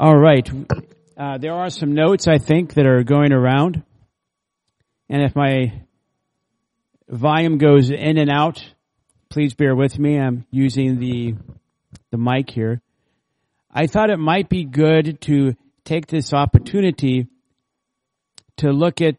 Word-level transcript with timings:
All 0.00 0.16
right. 0.16 0.48
Uh, 1.16 1.38
there 1.38 1.54
are 1.54 1.70
some 1.70 1.92
notes 1.92 2.28
I 2.28 2.38
think 2.38 2.74
that 2.74 2.86
are 2.86 3.02
going 3.02 3.32
around, 3.32 3.82
and 5.08 5.22
if 5.22 5.34
my 5.34 5.82
volume 7.08 7.58
goes 7.58 7.90
in 7.90 8.16
and 8.16 8.30
out, 8.30 8.64
please 9.28 9.54
bear 9.54 9.74
with 9.74 9.98
me. 9.98 10.16
I'm 10.16 10.46
using 10.52 11.00
the 11.00 11.34
the 12.12 12.16
mic 12.16 12.48
here. 12.48 12.80
I 13.72 13.88
thought 13.88 14.10
it 14.10 14.18
might 14.18 14.48
be 14.48 14.62
good 14.62 15.20
to 15.22 15.56
take 15.84 16.06
this 16.06 16.32
opportunity 16.32 17.26
to 18.58 18.70
look 18.70 19.00
at 19.00 19.16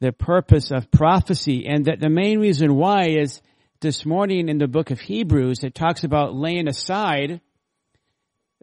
the 0.00 0.10
purpose 0.10 0.72
of 0.72 0.90
prophecy 0.90 1.68
and 1.68 1.84
that 1.84 2.00
the 2.00 2.10
main 2.10 2.40
reason 2.40 2.74
why 2.74 3.10
is 3.10 3.40
this 3.80 4.04
morning 4.04 4.48
in 4.48 4.58
the 4.58 4.66
book 4.66 4.90
of 4.90 4.98
Hebrews, 4.98 5.62
it 5.62 5.76
talks 5.76 6.02
about 6.02 6.34
laying 6.34 6.66
aside 6.66 7.40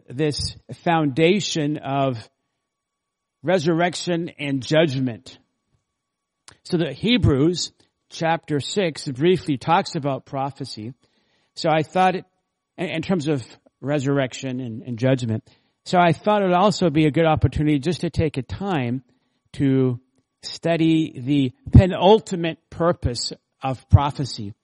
this 0.08 0.56
foundation 0.84 1.78
of 1.78 2.28
resurrection 3.42 4.30
and 4.38 4.62
judgment. 4.62 5.38
So 6.64 6.76
the 6.76 6.92
Hebrews 6.92 7.72
chapter 8.10 8.60
6 8.60 9.08
briefly 9.08 9.56
talks 9.56 9.94
about 9.94 10.26
prophecy. 10.26 10.94
So 11.54 11.70
I 11.70 11.82
thought 11.82 12.16
it, 12.16 12.24
in 12.78 13.02
terms 13.02 13.28
of 13.28 13.44
resurrection 13.80 14.60
and, 14.60 14.82
and 14.82 14.98
judgment. 14.98 15.48
So 15.84 15.98
I 15.98 16.12
thought 16.12 16.42
it 16.42 16.46
would 16.46 16.54
also 16.54 16.90
be 16.90 17.06
a 17.06 17.10
good 17.10 17.26
opportunity 17.26 17.78
just 17.78 18.02
to 18.02 18.10
take 18.10 18.36
a 18.36 18.42
time 18.42 19.02
to 19.54 20.00
study 20.42 21.18
the 21.18 21.52
penultimate 21.72 22.58
purpose 22.70 23.32
of 23.62 23.88
prophecy. 23.88 24.54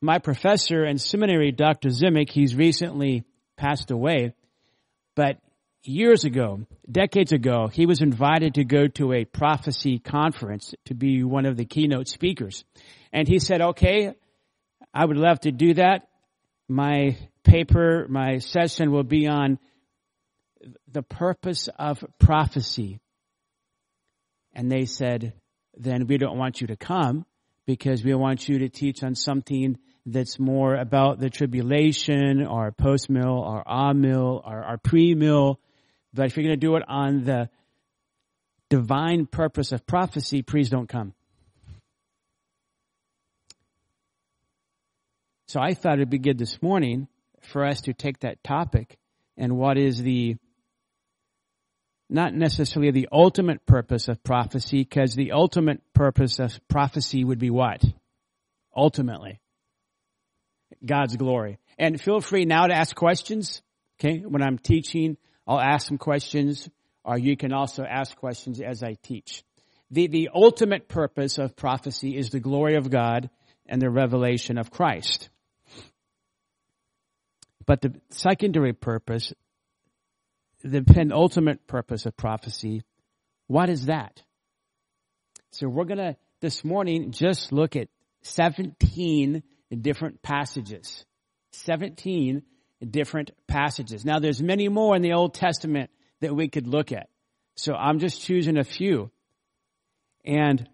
My 0.00 0.18
professor 0.18 0.84
in 0.84 0.98
seminary, 0.98 1.52
Dr. 1.52 1.88
Zimick, 1.88 2.30
he's 2.30 2.54
recently 2.54 3.24
passed 3.56 3.90
away, 3.90 4.34
but 5.14 5.38
years 5.82 6.24
ago, 6.24 6.66
decades 6.90 7.32
ago, 7.32 7.68
he 7.68 7.86
was 7.86 8.00
invited 8.00 8.54
to 8.54 8.64
go 8.64 8.88
to 8.88 9.12
a 9.12 9.24
prophecy 9.24 9.98
conference 9.98 10.74
to 10.86 10.94
be 10.94 11.22
one 11.22 11.46
of 11.46 11.56
the 11.56 11.64
keynote 11.64 12.08
speakers. 12.08 12.64
And 13.12 13.28
he 13.28 13.38
said, 13.38 13.60
okay, 13.60 14.14
I 14.92 15.04
would 15.04 15.16
love 15.16 15.40
to 15.40 15.52
do 15.52 15.74
that. 15.74 16.08
My 16.68 17.16
paper, 17.44 18.06
my 18.08 18.38
session 18.38 18.90
will 18.90 19.04
be 19.04 19.26
on 19.26 19.58
the 20.90 21.02
purpose 21.02 21.68
of 21.78 22.02
prophecy. 22.18 23.00
And 24.54 24.70
they 24.70 24.86
said, 24.86 25.34
then 25.76 26.06
we 26.06 26.16
don't 26.16 26.38
want 26.38 26.60
you 26.60 26.68
to 26.68 26.76
come 26.76 27.26
because 27.66 28.04
we 28.04 28.14
want 28.14 28.48
you 28.48 28.60
to 28.60 28.68
teach 28.68 29.02
on 29.02 29.14
something 29.14 29.76
that's 30.06 30.38
more 30.38 30.74
about 30.74 31.18
the 31.18 31.30
tribulation 31.30 32.46
or 32.46 32.72
post 32.72 33.08
mill 33.08 33.38
or 33.38 33.62
ah 33.66 33.92
mill 33.92 34.42
or, 34.44 34.64
or 34.64 34.78
pre 34.78 35.14
mill. 35.14 35.58
But 36.12 36.26
if 36.26 36.36
you're 36.36 36.44
going 36.44 36.58
to 36.58 36.66
do 36.66 36.76
it 36.76 36.84
on 36.86 37.24
the 37.24 37.48
divine 38.68 39.26
purpose 39.26 39.72
of 39.72 39.86
prophecy, 39.86 40.42
please 40.42 40.68
don't 40.68 40.88
come. 40.88 41.14
So 45.48 45.60
I 45.60 45.74
thought 45.74 45.94
it'd 45.94 46.10
be 46.10 46.18
good 46.18 46.38
this 46.38 46.60
morning 46.62 47.08
for 47.40 47.64
us 47.64 47.82
to 47.82 47.92
take 47.92 48.20
that 48.20 48.42
topic 48.42 48.96
and 49.36 49.56
what 49.56 49.78
is 49.78 50.02
the 50.02 50.36
not 52.10 52.34
necessarily 52.34 52.90
the 52.90 53.08
ultimate 53.10 53.64
purpose 53.66 54.08
of 54.08 54.22
prophecy, 54.22 54.82
because 54.82 55.14
the 55.14 55.32
ultimate 55.32 55.80
purpose 55.94 56.38
of 56.38 56.60
prophecy 56.68 57.24
would 57.24 57.38
be 57.38 57.50
what? 57.50 57.82
Ultimately. 58.76 59.40
God's 60.84 61.16
glory. 61.16 61.58
And 61.78 62.00
feel 62.00 62.20
free 62.20 62.44
now 62.44 62.66
to 62.66 62.74
ask 62.74 62.94
questions. 62.94 63.62
Okay. 63.98 64.20
When 64.20 64.42
I'm 64.42 64.58
teaching, 64.58 65.16
I'll 65.46 65.60
ask 65.60 65.86
some 65.86 65.98
questions, 65.98 66.68
or 67.04 67.18
you 67.18 67.36
can 67.36 67.52
also 67.52 67.84
ask 67.84 68.16
questions 68.16 68.60
as 68.60 68.82
I 68.82 68.96
teach. 69.02 69.44
The, 69.90 70.06
the 70.06 70.30
ultimate 70.34 70.88
purpose 70.88 71.38
of 71.38 71.56
prophecy 71.56 72.16
is 72.16 72.30
the 72.30 72.40
glory 72.40 72.76
of 72.76 72.90
God 72.90 73.30
and 73.66 73.80
the 73.80 73.90
revelation 73.90 74.58
of 74.58 74.70
Christ. 74.70 75.28
But 77.66 77.80
the 77.80 77.94
secondary 78.10 78.72
purpose, 78.72 79.32
the 80.62 80.82
penultimate 80.82 81.66
purpose 81.66 82.06
of 82.06 82.16
prophecy, 82.16 82.82
what 83.46 83.68
is 83.68 83.86
that? 83.86 84.22
So 85.52 85.68
we're 85.68 85.84
gonna, 85.84 86.16
this 86.40 86.64
morning, 86.64 87.12
just 87.12 87.52
look 87.52 87.76
at 87.76 87.88
17 88.22 89.42
different 89.70 90.22
passages. 90.22 91.04
17 91.52 92.42
different 92.90 93.30
passages. 93.46 94.04
Now 94.04 94.18
there's 94.18 94.42
many 94.42 94.68
more 94.68 94.96
in 94.96 95.02
the 95.02 95.12
Old 95.12 95.34
Testament 95.34 95.90
that 96.20 96.34
we 96.34 96.48
could 96.48 96.66
look 96.66 96.92
at. 96.92 97.08
So 97.56 97.74
I'm 97.74 97.98
just 97.98 98.20
choosing 98.20 98.58
a 98.58 98.64
few. 98.64 99.10
And 100.24 100.68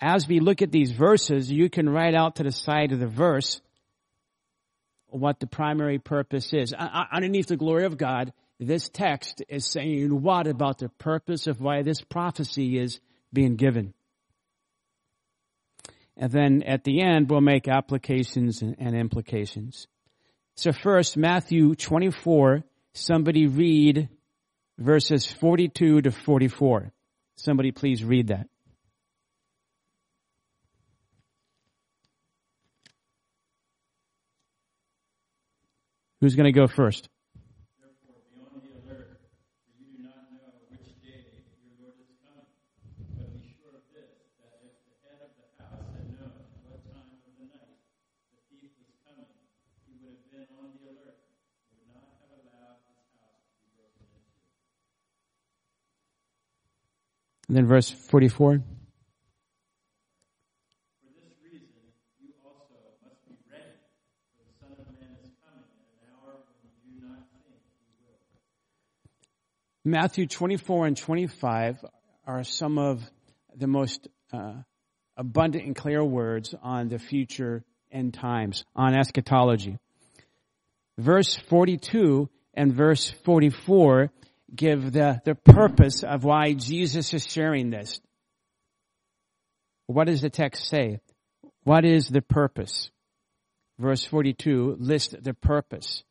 as 0.00 0.26
we 0.26 0.40
look 0.40 0.62
at 0.62 0.72
these 0.72 0.90
verses, 0.90 1.50
you 1.50 1.70
can 1.70 1.88
write 1.88 2.14
out 2.14 2.36
to 2.36 2.42
the 2.42 2.52
side 2.52 2.92
of 2.92 2.98
the 2.98 3.06
verse 3.06 3.60
what 5.08 5.38
the 5.38 5.46
primary 5.46 5.98
purpose 5.98 6.52
is. 6.52 6.72
Uh, 6.72 6.88
uh, 6.92 7.04
underneath 7.12 7.46
the 7.46 7.56
glory 7.56 7.84
of 7.84 7.98
God, 7.98 8.32
this 8.58 8.88
text 8.88 9.42
is 9.48 9.66
saying 9.66 10.22
what 10.22 10.46
about 10.46 10.78
the 10.78 10.88
purpose 10.88 11.46
of 11.46 11.60
why 11.60 11.82
this 11.82 12.00
prophecy 12.00 12.78
is 12.78 13.00
being 13.32 13.56
given. 13.56 13.94
And 16.16 16.30
then 16.30 16.62
at 16.62 16.84
the 16.84 17.02
end, 17.02 17.30
we'll 17.30 17.40
make 17.40 17.68
applications 17.68 18.62
and 18.62 18.94
implications. 18.94 19.86
So 20.56 20.72
first, 20.72 21.16
Matthew 21.16 21.74
24, 21.74 22.62
somebody 22.92 23.46
read 23.46 24.08
verses 24.78 25.26
42 25.26 26.02
to 26.02 26.10
44. 26.10 26.92
Somebody 27.36 27.72
please 27.72 28.04
read 28.04 28.28
that. 28.28 28.46
Who's 36.20 36.36
going 36.36 36.52
to 36.52 36.58
go 36.58 36.68
first? 36.68 37.08
And 57.52 57.58
then 57.58 57.66
verse 57.66 57.90
44. 57.90 58.62
Matthew 69.84 70.26
24 70.26 70.86
and 70.86 70.96
25 70.96 71.84
are 72.26 72.42
some 72.42 72.78
of 72.78 73.02
the 73.54 73.66
most 73.66 74.08
uh, 74.32 74.54
abundant 75.18 75.66
and 75.66 75.76
clear 75.76 76.02
words 76.02 76.54
on 76.62 76.88
the 76.88 76.98
future 76.98 77.64
end 77.90 78.14
times, 78.14 78.64
on 78.74 78.94
eschatology. 78.94 79.76
Verse 80.96 81.36
42 81.36 82.30
and 82.54 82.72
verse 82.72 83.10
44 83.26 84.10
give 84.54 84.92
the, 84.92 85.20
the 85.24 85.34
purpose 85.34 86.02
of 86.02 86.24
why 86.24 86.52
Jesus 86.52 87.12
is 87.14 87.26
sharing 87.26 87.70
this. 87.70 88.00
What 89.86 90.06
does 90.06 90.20
the 90.20 90.30
text 90.30 90.68
say? 90.68 91.00
What 91.64 91.84
is 91.84 92.08
the 92.08 92.22
purpose? 92.22 92.90
Verse 93.78 94.04
42 94.04 94.76
lists 94.78 95.14
the 95.20 95.34
purpose. 95.34 96.02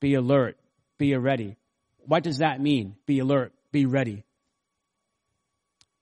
Be 0.00 0.14
alert. 0.14 0.56
Be 0.98 1.14
ready. 1.16 1.56
What 1.98 2.22
does 2.22 2.38
that 2.38 2.60
mean? 2.60 2.96
Be 3.06 3.18
alert. 3.18 3.52
Be 3.72 3.86
ready. 3.86 4.24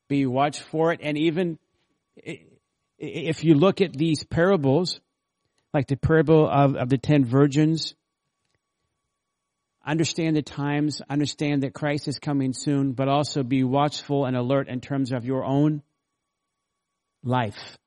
Be 0.08 0.26
watch 0.26 0.60
for 0.60 0.92
it. 0.92 1.00
And 1.02 1.18
even 1.18 1.58
if 2.98 3.44
you 3.44 3.54
look 3.54 3.80
at 3.80 3.92
these 3.92 4.24
parables, 4.24 5.00
like 5.74 5.88
the 5.88 5.96
parable 5.96 6.48
of, 6.48 6.76
of 6.76 6.88
the 6.88 6.98
ten 6.98 7.24
virgins, 7.24 7.94
understand 9.86 10.36
the 10.36 10.42
times, 10.42 11.00
understand 11.08 11.62
that 11.62 11.72
Christ 11.72 12.08
is 12.08 12.18
coming 12.18 12.52
soon, 12.52 12.92
but 12.92 13.08
also 13.08 13.42
be 13.42 13.62
watchful 13.62 14.24
and 14.26 14.36
alert 14.36 14.68
in 14.68 14.80
terms 14.80 15.12
of 15.12 15.24
your 15.24 15.44
own 15.44 15.82
life. 17.22 17.78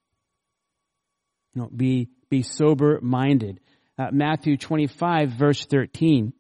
You 1.54 1.64
know, 1.64 1.70
be, 1.76 2.10
be 2.30 2.44
sober 2.44 3.00
minded. 3.02 3.60
Uh, 3.98 4.08
Matthew 4.12 4.56
25 4.56 5.32
verse 5.32 5.66
13. 5.66 6.34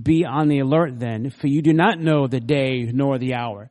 Be 0.00 0.24
on 0.24 0.48
the 0.48 0.58
alert 0.58 0.98
then, 0.98 1.30
for 1.30 1.46
you 1.46 1.62
do 1.62 1.72
not 1.72 2.00
know 2.00 2.26
the 2.26 2.40
day 2.40 2.90
nor 2.92 3.16
the 3.16 3.34
hour. 3.34 3.70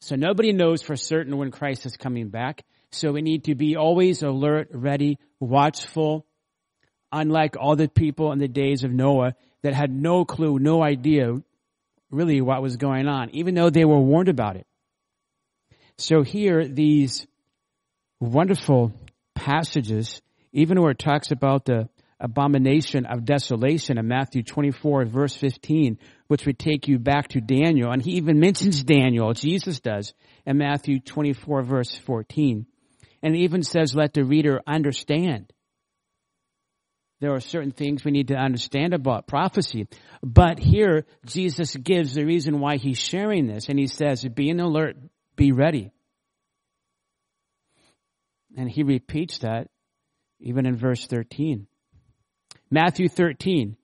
So 0.00 0.16
nobody 0.16 0.52
knows 0.52 0.82
for 0.82 0.96
certain 0.96 1.36
when 1.36 1.52
Christ 1.52 1.86
is 1.86 1.96
coming 1.96 2.30
back. 2.30 2.64
So 2.90 3.12
we 3.12 3.22
need 3.22 3.44
to 3.44 3.54
be 3.54 3.76
always 3.76 4.22
alert, 4.22 4.68
ready, 4.72 5.18
watchful. 5.38 6.26
Unlike 7.12 7.56
all 7.60 7.76
the 7.76 7.88
people 7.88 8.32
in 8.32 8.40
the 8.40 8.48
days 8.48 8.82
of 8.82 8.90
Noah, 8.90 9.34
that 9.62 9.74
had 9.74 9.90
no 9.90 10.24
clue, 10.24 10.58
no 10.58 10.82
idea 10.82 11.40
really 12.10 12.40
what 12.40 12.62
was 12.62 12.76
going 12.76 13.08
on, 13.08 13.30
even 13.30 13.54
though 13.54 13.70
they 13.70 13.84
were 13.84 14.00
warned 14.00 14.28
about 14.28 14.56
it. 14.56 14.66
So 15.98 16.22
here, 16.22 16.66
these 16.68 17.26
wonderful 18.20 18.92
passages, 19.34 20.20
even 20.52 20.80
where 20.80 20.90
it 20.90 20.98
talks 20.98 21.30
about 21.30 21.64
the 21.64 21.88
abomination 22.20 23.04
of 23.04 23.24
desolation 23.24 23.98
in 23.98 24.06
Matthew 24.06 24.42
24 24.42 25.06
verse 25.06 25.34
15, 25.34 25.98
which 26.28 26.46
would 26.46 26.58
take 26.58 26.86
you 26.86 26.98
back 26.98 27.28
to 27.28 27.40
Daniel. 27.40 27.90
And 27.90 28.00
he 28.00 28.12
even 28.12 28.38
mentions 28.38 28.84
Daniel, 28.84 29.32
Jesus 29.32 29.80
does, 29.80 30.14
in 30.46 30.58
Matthew 30.58 31.00
24 31.00 31.62
verse 31.62 31.98
14. 31.98 32.66
And 33.24 33.36
even 33.36 33.62
says, 33.62 33.94
let 33.94 34.14
the 34.14 34.24
reader 34.24 34.60
understand. 34.66 35.52
There 37.22 37.36
are 37.36 37.40
certain 37.40 37.70
things 37.70 38.04
we 38.04 38.10
need 38.10 38.28
to 38.28 38.34
understand 38.34 38.94
about 38.94 39.28
prophecy. 39.28 39.86
But 40.24 40.58
here, 40.58 41.06
Jesus 41.24 41.76
gives 41.76 42.14
the 42.14 42.24
reason 42.24 42.58
why 42.58 42.78
he's 42.78 42.98
sharing 42.98 43.46
this. 43.46 43.68
And 43.68 43.78
he 43.78 43.86
says, 43.86 44.24
be 44.24 44.50
an 44.50 44.58
alert, 44.58 44.96
be 45.36 45.52
ready. 45.52 45.92
And 48.56 48.68
he 48.68 48.82
repeats 48.82 49.38
that 49.38 49.68
even 50.40 50.66
in 50.66 50.74
verse 50.74 51.06
13. 51.06 51.68
Matthew 52.72 53.08
13, 53.08 53.76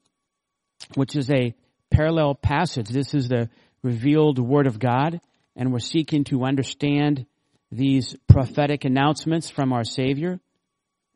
which 0.96 1.14
is 1.14 1.30
a 1.30 1.54
parallel 1.92 2.34
passage. 2.34 2.88
This 2.88 3.14
is 3.14 3.28
the 3.28 3.50
revealed 3.84 4.40
Word 4.40 4.66
of 4.66 4.80
God, 4.80 5.20
and 5.54 5.70
we're 5.72 5.78
seeking 5.78 6.24
to 6.24 6.42
understand 6.42 7.24
these 7.70 8.16
prophetic 8.26 8.84
announcements 8.84 9.48
from 9.48 9.72
our 9.72 9.84
Savior. 9.84 10.40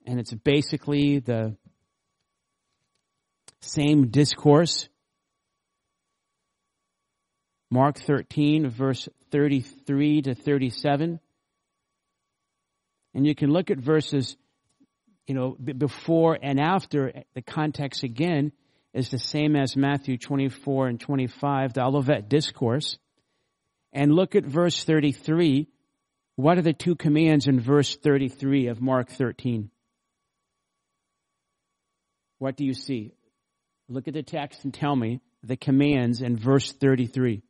And 0.07 0.21
it's 0.21 0.33
basically 0.33 1.19
the 1.19 1.57
same 3.63 4.09
discourse. 4.09 4.89
Mark 7.71 7.99
13, 7.99 8.69
verse 8.69 9.09
33 9.31 10.23
to 10.23 10.35
37. 10.35 11.21
And 13.15 13.27
you 13.27 13.35
can 13.35 13.51
look 13.51 13.71
at 13.71 13.79
verses 13.79 14.37
you 15.27 15.35
know, 15.35 15.57
before 15.57 16.39
and 16.41 16.61
after, 16.61 17.13
the 17.35 17.43
context 17.43 18.03
again 18.03 18.53
is 18.93 19.09
the 19.09 19.19
same 19.19 19.57
as 19.57 19.77
Matthew 19.77 20.19
24 20.19 20.89
and 20.89 21.01
25, 21.01 21.75
the 21.75 21.83
Olivet 21.83 22.29
Discourse. 22.29 22.99
And 23.93 24.15
look 24.15 24.35
at 24.35 24.45
verse 24.45 24.85
33. 24.85 25.69
What 26.37 26.59
are 26.59 26.63
the 26.63 26.73
two 26.73 26.97
commands 26.97 27.47
in 27.47 27.61
verse 27.61 27.97
33 27.97 28.69
of 28.69 28.81
Mark 28.81 29.11
13? 29.11 29.71
What 32.39 32.57
do 32.57 32.65
you 32.65 32.75
see? 32.75 33.15
Look 33.93 34.09
at 34.09 34.15
the 34.15 34.23
text 34.23 34.65
and 34.65 34.73
tell 34.73 34.97
me 34.97 35.21
the 35.43 35.57
commands 35.57 36.23
in 36.23 36.39
verse 36.39 36.73
33. 36.73 37.43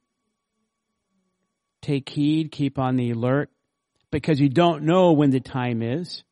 Take 1.82 2.08
heed, 2.08 2.50
keep 2.50 2.78
on 2.78 2.96
the 2.96 3.10
alert, 3.12 3.48
because 4.10 4.40
you 4.40 4.48
don't 4.48 4.82
know 4.82 5.12
when 5.12 5.30
the 5.30 5.40
time 5.40 5.82
is 5.82 6.24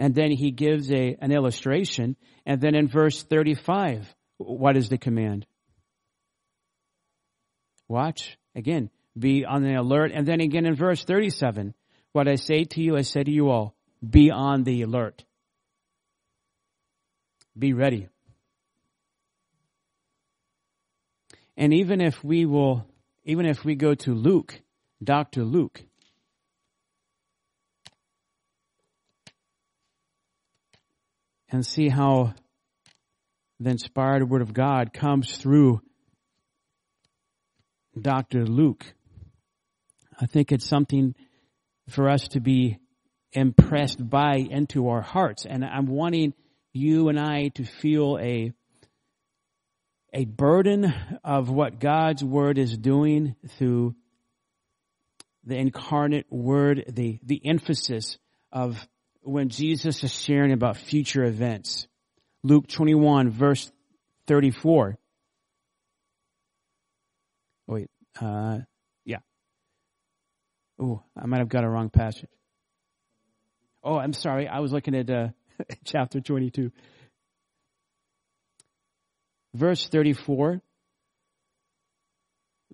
and 0.00 0.14
then 0.14 0.30
he 0.30 0.50
gives 0.50 0.90
a, 0.90 1.14
an 1.20 1.30
illustration. 1.30 2.16
And 2.46 2.58
then 2.58 2.74
in 2.74 2.88
verse 2.88 3.22
35, 3.22 4.12
what 4.38 4.78
is 4.78 4.88
the 4.88 4.96
command? 4.96 5.44
Watch. 7.86 8.38
Again, 8.54 8.88
be 9.18 9.44
on 9.44 9.62
the 9.62 9.74
alert. 9.74 10.12
And 10.14 10.26
then 10.26 10.40
again 10.40 10.64
in 10.64 10.74
verse 10.74 11.04
37, 11.04 11.74
what 12.12 12.28
I 12.28 12.36
say 12.36 12.64
to 12.64 12.80
you, 12.80 12.96
I 12.96 13.02
say 13.02 13.22
to 13.22 13.30
you 13.30 13.50
all, 13.50 13.74
be 14.08 14.30
on 14.30 14.62
the 14.62 14.80
alert. 14.82 15.22
Be 17.58 17.74
ready. 17.74 18.08
And 21.60 21.74
even 21.74 22.00
if 22.00 22.24
we 22.24 22.46
will, 22.46 22.86
even 23.26 23.44
if 23.44 23.66
we 23.66 23.74
go 23.74 23.94
to 23.94 24.14
Luke, 24.14 24.58
Dr. 25.04 25.44
Luke, 25.44 25.82
and 31.50 31.66
see 31.66 31.90
how 31.90 32.32
the 33.58 33.68
inspired 33.68 34.26
word 34.26 34.40
of 34.40 34.54
God 34.54 34.94
comes 34.94 35.36
through 35.36 35.82
Dr. 38.00 38.46
Luke. 38.46 38.86
I 40.18 40.24
think 40.24 40.52
it's 40.52 40.66
something 40.66 41.14
for 41.90 42.08
us 42.08 42.26
to 42.28 42.40
be 42.40 42.78
impressed 43.32 44.08
by 44.08 44.36
into 44.36 44.88
our 44.88 45.02
hearts. 45.02 45.44
And 45.44 45.62
I'm 45.62 45.88
wanting 45.88 46.32
you 46.72 47.10
and 47.10 47.20
I 47.20 47.48
to 47.56 47.64
feel 47.64 48.16
a, 48.18 48.54
a 50.12 50.24
burden 50.24 50.92
of 51.24 51.50
what 51.50 51.78
God's 51.78 52.24
word 52.24 52.58
is 52.58 52.76
doing 52.76 53.36
through 53.58 53.94
the 55.44 55.56
incarnate 55.56 56.26
word, 56.30 56.84
the, 56.88 57.18
the 57.22 57.40
emphasis 57.44 58.18
of 58.52 58.86
when 59.22 59.48
Jesus 59.48 60.02
is 60.02 60.12
sharing 60.12 60.52
about 60.52 60.76
future 60.76 61.24
events. 61.24 61.86
Luke 62.42 62.68
21 62.68 63.30
verse 63.30 63.70
34. 64.26 64.98
wait, 67.66 67.90
uh, 68.20 68.58
yeah. 69.04 69.18
Oh, 70.78 71.02
I 71.16 71.26
might 71.26 71.38
have 71.38 71.48
got 71.48 71.64
a 71.64 71.68
wrong 71.68 71.90
passage. 71.90 72.28
Oh, 73.82 73.96
I'm 73.96 74.12
sorry. 74.12 74.48
I 74.48 74.60
was 74.60 74.72
looking 74.72 74.94
at 74.94 75.08
uh, 75.08 75.28
chapter 75.84 76.20
22. 76.20 76.70
Verse 79.54 79.88
34. 79.88 80.60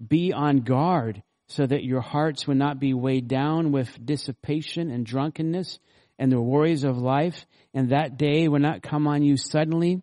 Be 0.07 0.33
on 0.33 0.61
guard 0.61 1.23
so 1.49 1.67
that 1.67 1.85
your 1.85 2.01
hearts 2.01 2.47
will 2.47 2.57
not 2.57 2.81
be 2.81 2.93
weighed 2.93 3.29
down 3.29 3.73
with 3.73 4.05
dissipation 4.05 4.91
and 4.91 5.07
drunkenness 5.07 5.79
and 6.19 6.33
the 6.33 6.41
worries 6.41 6.85
of 6.85 6.97
life, 6.97 7.47
and 7.75 7.91
that 7.91 8.17
day 8.17 8.49
will 8.49 8.59
not 8.59 8.83
come 8.83 9.07
on 9.07 9.23
you 9.23 9.37
suddenly 9.37 10.03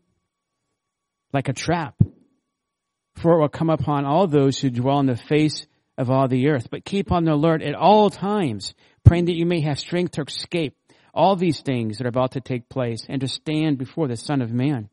like 1.33 1.49
a 1.49 1.53
trap. 1.53 1.95
For 3.15 3.33
it 3.33 3.41
will 3.41 3.49
come 3.49 3.69
upon 3.69 4.05
all 4.05 4.27
those 4.27 4.59
who 4.59 4.69
dwell 4.69 4.97
on 4.97 5.05
the 5.05 5.17
face 5.17 5.65
of 5.97 6.09
all 6.09 6.27
the 6.27 6.47
earth. 6.49 6.67
But 6.69 6.85
keep 6.85 7.11
on 7.11 7.25
the 7.25 7.33
alert 7.33 7.61
at 7.61 7.75
all 7.75 8.09
times, 8.09 8.73
praying 9.03 9.25
that 9.25 9.35
you 9.35 9.45
may 9.45 9.61
have 9.61 9.79
strength 9.79 10.13
to 10.13 10.21
escape 10.21 10.75
all 11.13 11.35
these 11.35 11.61
things 11.61 11.97
that 11.97 12.05
are 12.05 12.09
about 12.09 12.31
to 12.31 12.41
take 12.41 12.69
place 12.69 13.05
and 13.07 13.21
to 13.21 13.27
stand 13.27 13.77
before 13.77 14.07
the 14.07 14.17
Son 14.17 14.41
of 14.41 14.51
Man. 14.51 14.89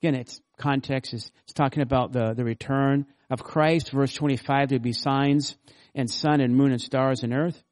Again, 0.00 0.14
its 0.14 0.40
context 0.56 1.12
is 1.12 1.30
it's 1.44 1.52
talking 1.52 1.82
about 1.82 2.12
the, 2.12 2.32
the 2.32 2.44
return 2.44 3.06
of 3.28 3.42
Christ. 3.42 3.90
Verse 3.90 4.14
25, 4.14 4.68
there'll 4.70 4.82
be 4.82 4.92
signs 4.92 5.56
and 5.94 6.10
sun 6.10 6.40
and 6.40 6.56
moon 6.56 6.72
and 6.72 6.80
stars 6.80 7.22
and 7.22 7.34
earth. 7.34 7.62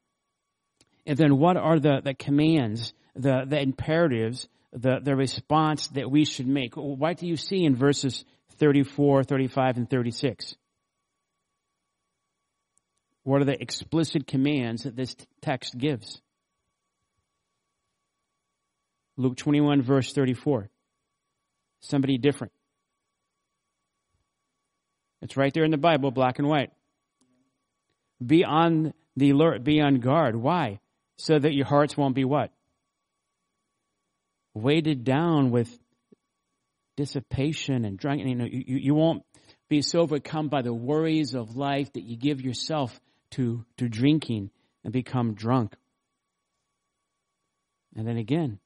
And 1.07 1.17
then 1.17 1.39
what 1.39 1.57
are 1.57 1.79
the, 1.79 2.01
the 2.03 2.13
commands, 2.13 2.93
the, 3.15 3.45
the 3.47 3.59
imperatives, 3.59 4.47
the, 4.73 4.99
the 5.01 5.15
response 5.15 5.87
that 5.89 6.11
we 6.11 6.23
should 6.23 6.47
make? 6.47 6.75
What 6.75 7.17
do 7.17 7.25
you 7.25 7.35
see 7.35 7.65
in 7.65 7.75
verses 7.75 8.23
34, 8.57 9.23
35, 9.23 9.77
and 9.77 9.89
36? 9.89 10.55
What 13.23 13.41
are 13.41 13.45
the 13.45 13.59
explicit 13.59 14.27
commands 14.27 14.83
that 14.83 14.95
this 14.95 15.15
text 15.41 15.75
gives? 15.77 16.21
Luke 19.17 19.35
21 19.35 19.81
verse 19.81 20.13
34. 20.13 20.69
Somebody 21.81 22.17
different. 22.17 22.53
It's 25.21 25.37
right 25.37 25.53
there 25.53 25.63
in 25.65 25.71
the 25.71 25.77
Bible, 25.77 26.11
black 26.11 26.39
and 26.39 26.47
white. 26.47 26.71
Be 28.25 28.43
on 28.43 28.93
the 29.15 29.31
alert, 29.31 29.63
be 29.63 29.81
on 29.81 29.99
guard. 29.99 30.35
Why? 30.35 30.79
so 31.19 31.37
that 31.37 31.53
your 31.53 31.65
hearts 31.65 31.97
won't 31.97 32.15
be 32.15 32.23
what? 32.23 32.51
Weighted 34.53 35.03
down 35.03 35.51
with 35.51 35.69
dissipation 36.95 37.83
and 37.85 37.97
drunk. 37.97 38.21
You 38.25 38.35
know, 38.35 38.45
you, 38.45 38.77
you 38.77 38.95
won't 38.95 39.23
be 39.67 39.81
so 39.81 39.99
overcome 39.99 40.47
by 40.47 40.61
the 40.61 40.73
worries 40.73 41.35
of 41.35 41.57
life 41.57 41.91
that 41.93 42.03
you 42.03 42.17
give 42.17 42.41
yourself 42.41 42.99
to, 43.31 43.65
to 43.77 43.89
drinking 43.89 44.49
and 44.83 44.93
become 44.93 45.33
drunk. 45.33 45.75
And 47.95 48.07
then 48.07 48.17
again, 48.17 48.59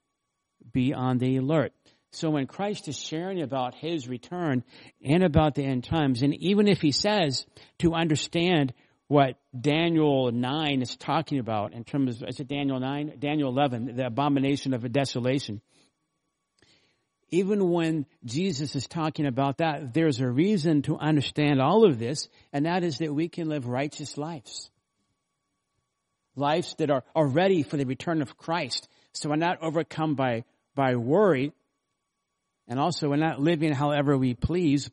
be 0.71 0.93
on 0.93 1.17
the 1.17 1.37
alert. 1.37 1.73
So 2.15 2.29
when 2.29 2.45
Christ 2.45 2.87
is 2.87 2.97
sharing 2.97 3.41
about 3.41 3.73
his 3.73 4.07
return 4.07 4.63
and 5.03 5.23
about 5.23 5.55
the 5.55 5.63
end 5.63 5.83
times, 5.83 6.21
and 6.21 6.35
even 6.35 6.67
if 6.67 6.79
he 6.79 6.91
says 6.91 7.45
to 7.79 7.93
understand 7.93 8.73
what 9.07 9.35
Daniel 9.59 10.31
9 10.31 10.81
is 10.81 10.95
talking 10.95 11.39
about 11.39 11.73
in 11.73 11.83
terms 11.83 12.21
of, 12.21 12.29
is 12.29 12.39
it 12.39 12.47
Daniel 12.47 12.79
9? 12.79 13.13
Daniel 13.19 13.49
11, 13.49 13.95
the 13.95 14.05
abomination 14.05 14.73
of 14.73 14.85
a 14.85 14.89
desolation. 14.89 15.61
Even 17.31 17.71
when 17.71 18.05
Jesus 18.23 18.75
is 18.75 18.85
talking 18.85 19.25
about 19.25 19.57
that, 19.57 19.91
there's 19.93 20.19
a 20.19 20.29
reason 20.29 20.83
to 20.83 20.97
understand 20.97 21.59
all 21.59 21.83
of 21.83 21.97
this, 21.97 22.29
and 22.53 22.67
that 22.67 22.83
is 22.83 22.99
that 22.99 23.11
we 23.11 23.27
can 23.27 23.49
live 23.49 23.65
righteous 23.65 24.19
lives. 24.19 24.69
Lives 26.35 26.75
that 26.77 26.91
are, 26.91 27.03
are 27.15 27.27
ready 27.27 27.63
for 27.63 27.77
the 27.77 27.85
return 27.85 28.21
of 28.21 28.37
Christ. 28.37 28.87
So 29.13 29.29
we're 29.29 29.35
not 29.35 29.63
overcome 29.63 30.13
by, 30.13 30.43
by 30.75 30.95
worry, 30.95 31.53
and 32.67 32.79
also 32.79 33.09
we're 33.09 33.15
not 33.17 33.39
living 33.39 33.73
however 33.73 34.17
we 34.17 34.33
please, 34.33 34.89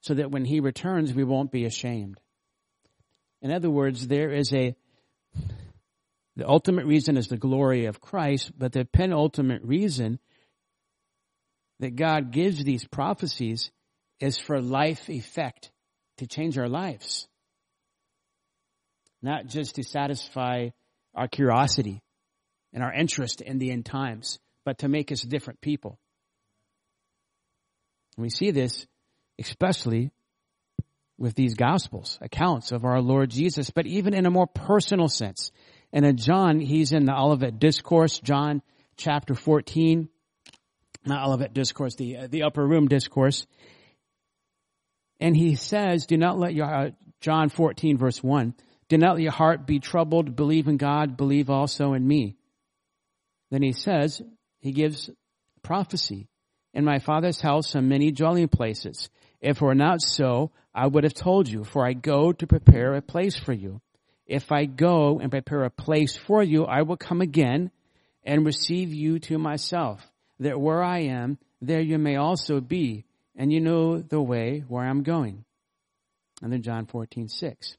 so 0.00 0.14
that 0.14 0.30
when 0.30 0.44
he 0.44 0.60
returns, 0.60 1.12
we 1.12 1.24
won't 1.24 1.50
be 1.50 1.64
ashamed. 1.64 2.20
In 3.42 3.50
other 3.50 3.70
words, 3.70 4.06
there 4.06 4.30
is 4.30 4.52
a, 4.52 4.74
the 6.36 6.48
ultimate 6.48 6.86
reason 6.86 7.16
is 7.16 7.28
the 7.28 7.36
glory 7.36 7.86
of 7.86 8.00
Christ, 8.00 8.52
but 8.56 8.72
the 8.72 8.84
penultimate 8.84 9.62
reason 9.62 10.18
that 11.80 11.96
God 11.96 12.30
gives 12.30 12.62
these 12.62 12.86
prophecies 12.86 13.70
is 14.20 14.38
for 14.38 14.60
life 14.60 15.08
effect, 15.08 15.70
to 16.18 16.26
change 16.26 16.58
our 16.58 16.68
lives. 16.68 17.26
Not 19.22 19.46
just 19.46 19.76
to 19.76 19.82
satisfy 19.82 20.68
our 21.14 21.28
curiosity 21.28 22.02
and 22.72 22.82
our 22.82 22.92
interest 22.92 23.40
in 23.40 23.58
the 23.58 23.70
end 23.70 23.86
times, 23.86 24.38
but 24.64 24.78
to 24.78 24.88
make 24.88 25.10
us 25.10 25.22
different 25.22 25.60
people. 25.60 25.98
And 28.16 28.22
we 28.22 28.30
see 28.30 28.50
this 28.50 28.86
especially 29.38 30.12
with 31.18 31.34
these 31.34 31.54
gospels, 31.54 32.18
accounts 32.22 32.72
of 32.72 32.84
our 32.84 33.00
Lord 33.00 33.30
Jesus, 33.30 33.70
but 33.70 33.86
even 33.86 34.14
in 34.14 34.26
a 34.26 34.30
more 34.30 34.46
personal 34.46 35.08
sense. 35.08 35.50
And 35.92 36.04
in 36.04 36.16
John, 36.16 36.60
he's 36.60 36.92
in 36.92 37.04
the 37.04 37.14
Olivet 37.14 37.58
Discourse, 37.58 38.18
John 38.20 38.62
chapter 38.96 39.34
14, 39.34 40.08
not 41.04 41.26
Olivet 41.26 41.52
Discourse, 41.52 41.94
the, 41.96 42.16
uh, 42.16 42.26
the 42.28 42.44
upper 42.44 42.66
room 42.66 42.88
discourse. 42.88 43.46
And 45.20 45.36
he 45.36 45.56
says, 45.56 46.06
do 46.06 46.16
not 46.16 46.38
let 46.38 46.54
your, 46.54 46.72
uh, 46.72 46.90
John 47.20 47.50
14 47.50 47.98
verse 47.98 48.22
1, 48.22 48.54
do 48.88 48.96
not 48.96 49.14
let 49.14 49.22
your 49.22 49.32
heart 49.32 49.66
be 49.66 49.78
troubled, 49.78 50.36
believe 50.36 50.68
in 50.68 50.78
God, 50.78 51.18
believe 51.18 51.50
also 51.50 51.92
in 51.92 52.06
me. 52.06 52.36
Then 53.50 53.62
he 53.62 53.72
says, 53.72 54.22
he 54.60 54.72
gives 54.72 55.10
prophecy. 55.62 56.29
In 56.72 56.84
my 56.84 56.98
father's 56.98 57.40
house 57.40 57.74
are 57.74 57.82
many 57.82 58.12
dwelling 58.12 58.48
places. 58.48 59.08
If 59.40 59.56
it 59.56 59.62
were 59.62 59.74
not 59.74 60.00
so, 60.02 60.50
I 60.74 60.86
would 60.86 61.04
have 61.04 61.14
told 61.14 61.48
you, 61.48 61.64
for 61.64 61.84
I 61.84 61.94
go 61.94 62.32
to 62.32 62.46
prepare 62.46 62.94
a 62.94 63.02
place 63.02 63.36
for 63.36 63.52
you. 63.52 63.80
If 64.26 64.52
I 64.52 64.66
go 64.66 65.18
and 65.18 65.30
prepare 65.30 65.64
a 65.64 65.70
place 65.70 66.16
for 66.16 66.42
you, 66.42 66.64
I 66.64 66.82
will 66.82 66.96
come 66.96 67.20
again 67.20 67.72
and 68.22 68.46
receive 68.46 68.92
you 68.92 69.18
to 69.20 69.38
myself, 69.38 70.06
that 70.38 70.60
where 70.60 70.82
I 70.82 71.00
am, 71.00 71.38
there 71.60 71.80
you 71.80 71.98
may 71.98 72.16
also 72.16 72.60
be, 72.60 73.04
and 73.34 73.52
you 73.52 73.60
know 73.60 73.98
the 73.98 74.20
way 74.20 74.62
where 74.68 74.84
I'm 74.84 75.02
going. 75.02 75.44
And 76.42 76.52
then 76.52 76.62
John 76.62 76.86
14, 76.86 77.28
6. 77.28 77.76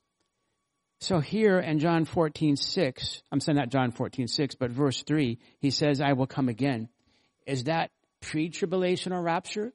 So 1.00 1.19
here 1.19 1.60
in 1.60 1.79
John 1.79 2.05
14, 2.05 2.57
6, 2.57 3.24
I'm 3.31 3.39
saying 3.39 3.55
not 3.55 3.69
John 3.69 3.91
14, 3.91 4.27
6, 4.27 4.55
but 4.55 4.71
verse 4.71 5.01
3, 5.03 5.39
he 5.60 5.71
says, 5.71 6.01
I 6.01 6.13
will 6.13 6.27
come 6.27 6.50
again. 6.50 6.89
Is 7.48 7.63
that 7.63 7.89
pre-tribulational 8.21 9.23
rapture? 9.23 9.73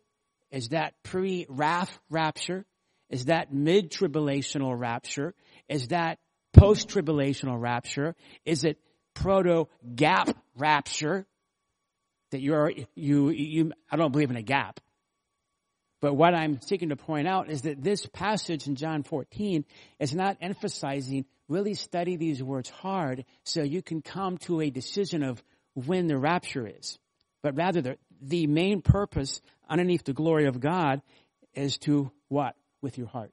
Is 0.50 0.70
that 0.70 0.94
pre-wrath 1.02 1.98
rapture? 2.10 2.64
Is 3.10 3.26
that 3.26 3.52
mid-tribulational 3.52 4.78
rapture? 4.78 5.34
Is 5.68 5.88
that 5.88 6.18
post-tribulational 6.52 7.60
rapture? 7.60 8.14
Is 8.44 8.64
it 8.64 8.78
proto-gap 9.14 10.36
rapture? 10.56 11.26
That 12.30 12.40
you're, 12.40 12.72
you, 12.94 13.30
you, 13.30 13.72
I 13.90 13.96
don't 13.96 14.12
believe 14.12 14.30
in 14.30 14.36
a 14.36 14.42
gap. 14.42 14.80
But 16.00 16.14
what 16.14 16.34
I'm 16.34 16.60
seeking 16.60 16.90
to 16.90 16.96
point 16.96 17.26
out 17.26 17.50
is 17.50 17.62
that 17.62 17.82
this 17.82 18.04
passage 18.06 18.66
in 18.66 18.76
John 18.76 19.02
14 19.02 19.64
is 19.98 20.14
not 20.14 20.36
emphasizing 20.40 21.24
really 21.48 21.74
study 21.74 22.16
these 22.16 22.42
words 22.42 22.68
hard 22.68 23.24
so 23.44 23.62
you 23.62 23.82
can 23.82 24.02
come 24.02 24.38
to 24.38 24.60
a 24.60 24.70
decision 24.70 25.22
of 25.22 25.42
when 25.74 26.06
the 26.06 26.18
rapture 26.18 26.66
is. 26.66 26.98
But 27.42 27.56
rather 27.56 27.80
the, 27.80 27.98
the 28.20 28.46
main 28.46 28.82
purpose 28.82 29.40
underneath 29.68 30.04
the 30.04 30.12
glory 30.12 30.46
of 30.46 30.60
God 30.60 31.02
is 31.54 31.78
to 31.78 32.10
what? 32.28 32.54
With 32.82 32.98
your 32.98 33.08
heart. 33.08 33.32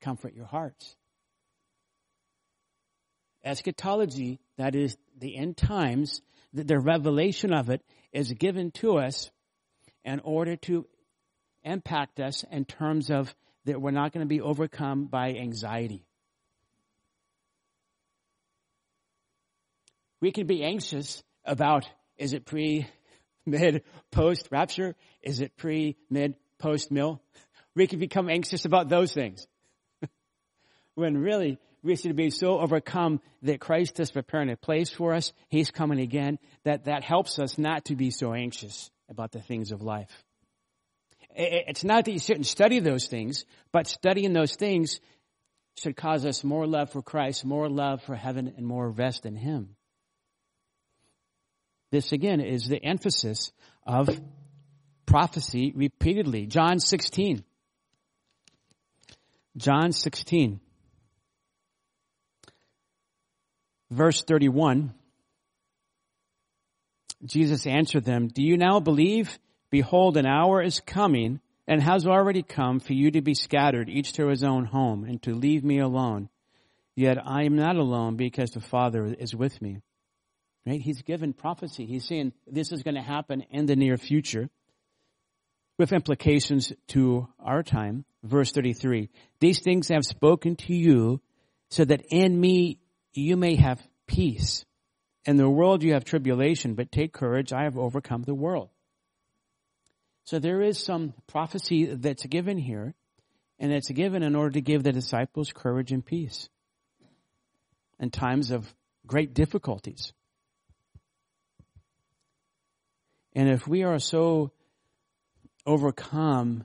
Comfort 0.00 0.34
your 0.34 0.46
hearts. 0.46 0.96
Eschatology, 3.44 4.40
that 4.58 4.74
is 4.74 4.96
the 5.18 5.36
end 5.36 5.56
times, 5.56 6.22
the, 6.52 6.64
the 6.64 6.78
revelation 6.78 7.52
of 7.52 7.70
it 7.70 7.82
is 8.12 8.32
given 8.32 8.70
to 8.72 8.98
us 8.98 9.30
in 10.04 10.20
order 10.20 10.56
to 10.56 10.86
impact 11.64 12.20
us 12.20 12.44
in 12.50 12.64
terms 12.64 13.10
of 13.10 13.34
that 13.64 13.80
we're 13.80 13.90
not 13.90 14.12
going 14.12 14.24
to 14.24 14.28
be 14.28 14.40
overcome 14.40 15.06
by 15.06 15.34
anxiety. 15.34 16.06
We 20.20 20.32
can 20.32 20.46
be 20.46 20.64
anxious 20.64 21.22
about 21.44 21.86
is 22.16 22.32
it 22.32 22.46
pre 22.46 22.86
mid, 23.46 23.82
post 24.10 24.48
rapture? 24.50 24.94
Is 25.22 25.40
it 25.40 25.56
pre, 25.56 25.96
mid, 26.10 26.34
post 26.58 26.90
mill? 26.90 27.22
We 27.74 27.86
can 27.86 27.98
become 27.98 28.28
anxious 28.28 28.64
about 28.64 28.88
those 28.88 29.12
things. 29.12 29.46
when 30.94 31.18
really, 31.18 31.58
we 31.82 31.96
should 31.96 32.16
be 32.16 32.30
so 32.30 32.58
overcome 32.58 33.20
that 33.42 33.60
Christ 33.60 34.00
is 34.00 34.10
preparing 34.10 34.50
a 34.50 34.56
place 34.56 34.90
for 34.90 35.14
us. 35.14 35.32
He's 35.48 35.70
coming 35.70 36.00
again. 36.00 36.38
That, 36.64 36.86
that 36.86 37.04
helps 37.04 37.38
us 37.38 37.58
not 37.58 37.86
to 37.86 37.94
be 37.94 38.10
so 38.10 38.32
anxious 38.34 38.90
about 39.08 39.32
the 39.32 39.40
things 39.40 39.70
of 39.70 39.82
life. 39.82 40.10
It's 41.34 41.84
not 41.84 42.06
that 42.06 42.12
you 42.12 42.18
shouldn't 42.18 42.46
study 42.46 42.80
those 42.80 43.06
things, 43.06 43.44
but 43.70 43.86
studying 43.86 44.32
those 44.32 44.56
things 44.56 45.00
should 45.78 45.96
cause 45.96 46.24
us 46.24 46.42
more 46.42 46.66
love 46.66 46.90
for 46.90 47.02
Christ, 47.02 47.44
more 47.44 47.68
love 47.68 48.02
for 48.02 48.14
heaven, 48.14 48.52
and 48.56 48.66
more 48.66 48.90
rest 48.90 49.26
in 49.26 49.36
Him. 49.36 49.75
This 51.90 52.12
again 52.12 52.40
is 52.40 52.66
the 52.68 52.82
emphasis 52.84 53.52
of 53.86 54.08
prophecy 55.06 55.72
repeatedly. 55.74 56.46
John 56.46 56.80
16. 56.80 57.44
John 59.56 59.92
16. 59.92 60.60
Verse 63.90 64.22
31. 64.22 64.92
Jesus 67.24 67.66
answered 67.66 68.04
them, 68.04 68.28
Do 68.28 68.42
you 68.42 68.56
now 68.56 68.80
believe? 68.80 69.38
Behold, 69.70 70.16
an 70.16 70.26
hour 70.26 70.62
is 70.62 70.80
coming 70.80 71.40
and 71.66 71.82
has 71.82 72.06
already 72.06 72.42
come 72.42 72.78
for 72.78 72.92
you 72.92 73.10
to 73.12 73.22
be 73.22 73.34
scattered, 73.34 73.88
each 73.88 74.12
to 74.14 74.28
his 74.28 74.44
own 74.44 74.64
home, 74.64 75.04
and 75.04 75.20
to 75.22 75.34
leave 75.34 75.64
me 75.64 75.78
alone. 75.78 76.28
Yet 76.94 77.18
I 77.24 77.44
am 77.44 77.56
not 77.56 77.76
alone 77.76 78.16
because 78.16 78.50
the 78.50 78.60
Father 78.60 79.14
is 79.18 79.34
with 79.34 79.60
me. 79.60 79.80
Right? 80.66 80.80
He's 80.80 81.02
given 81.02 81.32
prophecy. 81.32 81.86
He's 81.86 82.06
saying 82.06 82.32
this 82.46 82.72
is 82.72 82.82
going 82.82 82.96
to 82.96 83.02
happen 83.02 83.42
in 83.50 83.66
the 83.66 83.76
near 83.76 83.96
future 83.96 84.50
with 85.78 85.92
implications 85.92 86.72
to 86.88 87.28
our 87.38 87.62
time. 87.62 88.04
Verse 88.24 88.50
33. 88.50 89.08
These 89.38 89.60
things 89.60 89.90
I 89.90 89.94
have 89.94 90.04
spoken 90.04 90.56
to 90.56 90.74
you 90.74 91.20
so 91.70 91.84
that 91.84 92.06
in 92.10 92.38
me 92.38 92.80
you 93.14 93.36
may 93.36 93.54
have 93.54 93.80
peace. 94.08 94.64
In 95.24 95.36
the 95.36 95.48
world 95.48 95.84
you 95.84 95.92
have 95.92 96.04
tribulation, 96.04 96.74
but 96.74 96.90
take 96.90 97.12
courage. 97.12 97.52
I 97.52 97.64
have 97.64 97.78
overcome 97.78 98.22
the 98.22 98.34
world. 98.34 98.70
So 100.24 100.40
there 100.40 100.62
is 100.62 100.78
some 100.78 101.14
prophecy 101.28 101.84
that's 101.94 102.26
given 102.26 102.58
here, 102.58 102.94
and 103.60 103.72
it's 103.72 103.90
given 103.90 104.24
in 104.24 104.34
order 104.34 104.50
to 104.52 104.60
give 104.60 104.82
the 104.82 104.92
disciples 104.92 105.52
courage 105.52 105.92
and 105.92 106.04
peace 106.04 106.48
in 108.00 108.10
times 108.10 108.50
of 108.50 108.72
great 109.06 109.34
difficulties. 109.34 110.12
And 113.36 113.50
if 113.50 113.68
we 113.68 113.82
are 113.82 113.98
so 113.98 114.50
overcome 115.66 116.64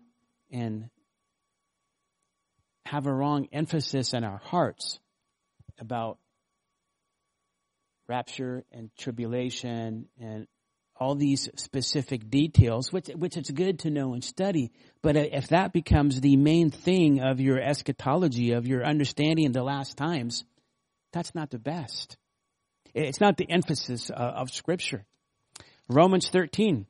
and 0.49 0.89
have 2.85 3.07
a 3.07 3.13
wrong 3.13 3.49
emphasis 3.51 4.13
in 4.13 4.23
our 4.23 4.37
hearts 4.37 4.97
about 5.77 6.17
rapture 8.07 8.63
and 8.71 8.89
tribulation 8.97 10.07
and 10.17 10.47
all 10.95 11.15
these 11.15 11.49
specific 11.57 12.29
details, 12.29 12.93
which, 12.93 13.07
which 13.07 13.35
it's 13.35 13.51
good 13.51 13.79
to 13.79 13.89
know 13.89 14.13
and 14.13 14.23
study. 14.23 14.71
But 15.01 15.17
if 15.17 15.49
that 15.49 15.73
becomes 15.73 16.21
the 16.21 16.37
main 16.37 16.71
thing 16.71 17.19
of 17.19 17.41
your 17.41 17.59
eschatology, 17.59 18.53
of 18.53 18.65
your 18.65 18.85
understanding 18.85 19.47
of 19.47 19.53
the 19.53 19.63
last 19.63 19.97
times, 19.97 20.45
that's 21.11 21.35
not 21.35 21.49
the 21.49 21.59
best. 21.59 22.15
It's 22.93 23.19
not 23.19 23.35
the 23.35 23.49
emphasis 23.49 24.09
uh, 24.09 24.13
of 24.13 24.51
scripture. 24.51 25.05
Romans 25.91 26.29
13, 26.29 26.85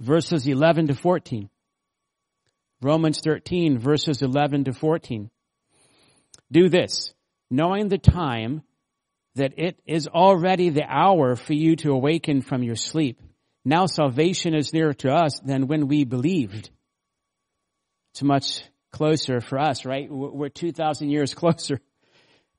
verses 0.00 0.46
11 0.46 0.88
to 0.88 0.94
14. 0.94 1.48
Romans 2.82 3.20
13, 3.22 3.78
verses 3.78 4.22
11 4.22 4.64
to 4.64 4.72
14. 4.72 5.30
Do 6.50 6.68
this, 6.68 7.12
knowing 7.50 7.88
the 7.88 7.98
time 7.98 8.62
that 9.36 9.52
it 9.56 9.78
is 9.86 10.08
already 10.08 10.70
the 10.70 10.84
hour 10.84 11.36
for 11.36 11.52
you 11.52 11.76
to 11.76 11.92
awaken 11.92 12.42
from 12.42 12.64
your 12.64 12.74
sleep. 12.74 13.20
Now 13.64 13.86
salvation 13.86 14.54
is 14.54 14.72
nearer 14.72 14.94
to 14.94 15.12
us 15.12 15.38
than 15.40 15.68
when 15.68 15.86
we 15.86 16.04
believed. 16.04 16.70
It's 18.12 18.22
much 18.22 18.64
closer 18.90 19.40
for 19.40 19.58
us, 19.58 19.84
right? 19.84 20.10
We're 20.10 20.48
2,000 20.48 21.10
years 21.10 21.34
closer. 21.42 21.80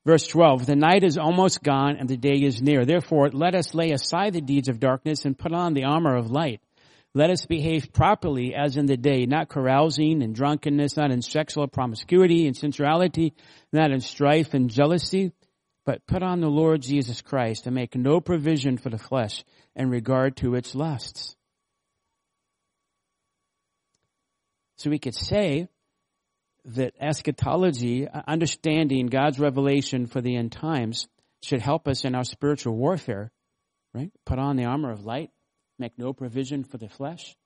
Verse 0.04 0.26
12, 0.26 0.66
the 0.66 0.74
night 0.74 1.04
is 1.04 1.16
almost 1.16 1.62
gone 1.62 1.96
and 1.96 2.08
the 2.08 2.16
day 2.16 2.42
is 2.42 2.60
near. 2.60 2.84
Therefore, 2.84 3.30
let 3.30 3.54
us 3.54 3.72
lay 3.72 3.92
aside 3.92 4.32
the 4.32 4.40
deeds 4.40 4.68
of 4.68 4.80
darkness 4.80 5.24
and 5.24 5.38
put 5.38 5.52
on 5.52 5.74
the 5.74 5.84
armor 5.84 6.16
of 6.16 6.30
light. 6.30 6.60
Let 7.14 7.30
us 7.30 7.46
behave 7.46 7.92
properly 7.92 8.54
as 8.54 8.76
in 8.76 8.86
the 8.86 8.96
day, 8.96 9.26
not 9.26 9.48
carousing 9.48 10.22
and 10.22 10.34
drunkenness, 10.34 10.96
not 10.96 11.12
in 11.12 11.22
sexual 11.22 11.68
promiscuity 11.68 12.46
and 12.46 12.56
sensuality, 12.56 13.34
not 13.72 13.92
in 13.92 14.00
strife 14.00 14.54
and 14.54 14.70
jealousy, 14.70 15.32
but 15.84 16.06
put 16.06 16.22
on 16.22 16.40
the 16.40 16.48
Lord 16.48 16.82
Jesus 16.82 17.20
Christ 17.20 17.66
and 17.66 17.74
make 17.74 17.94
no 17.94 18.20
provision 18.20 18.78
for 18.78 18.88
the 18.88 18.98
flesh 18.98 19.44
in 19.76 19.90
regard 19.90 20.36
to 20.38 20.54
its 20.54 20.74
lusts. 20.74 21.36
So 24.76 24.90
we 24.90 24.98
could 24.98 25.14
say 25.14 25.68
that 26.64 26.94
eschatology, 27.00 28.08
uh, 28.08 28.22
understanding 28.26 29.06
God's 29.06 29.38
revelation 29.38 30.06
for 30.06 30.20
the 30.20 30.36
end 30.36 30.52
times, 30.52 31.08
should 31.42 31.60
help 31.60 31.88
us 31.88 32.04
in 32.04 32.14
our 32.14 32.24
spiritual 32.24 32.76
warfare, 32.76 33.32
right? 33.94 34.12
Put 34.24 34.38
on 34.38 34.56
the 34.56 34.64
armor 34.64 34.92
of 34.92 35.04
light, 35.04 35.30
make 35.78 35.98
no 35.98 36.12
provision 36.12 36.62
for 36.64 36.78
the 36.78 36.88
flesh. 36.88 37.36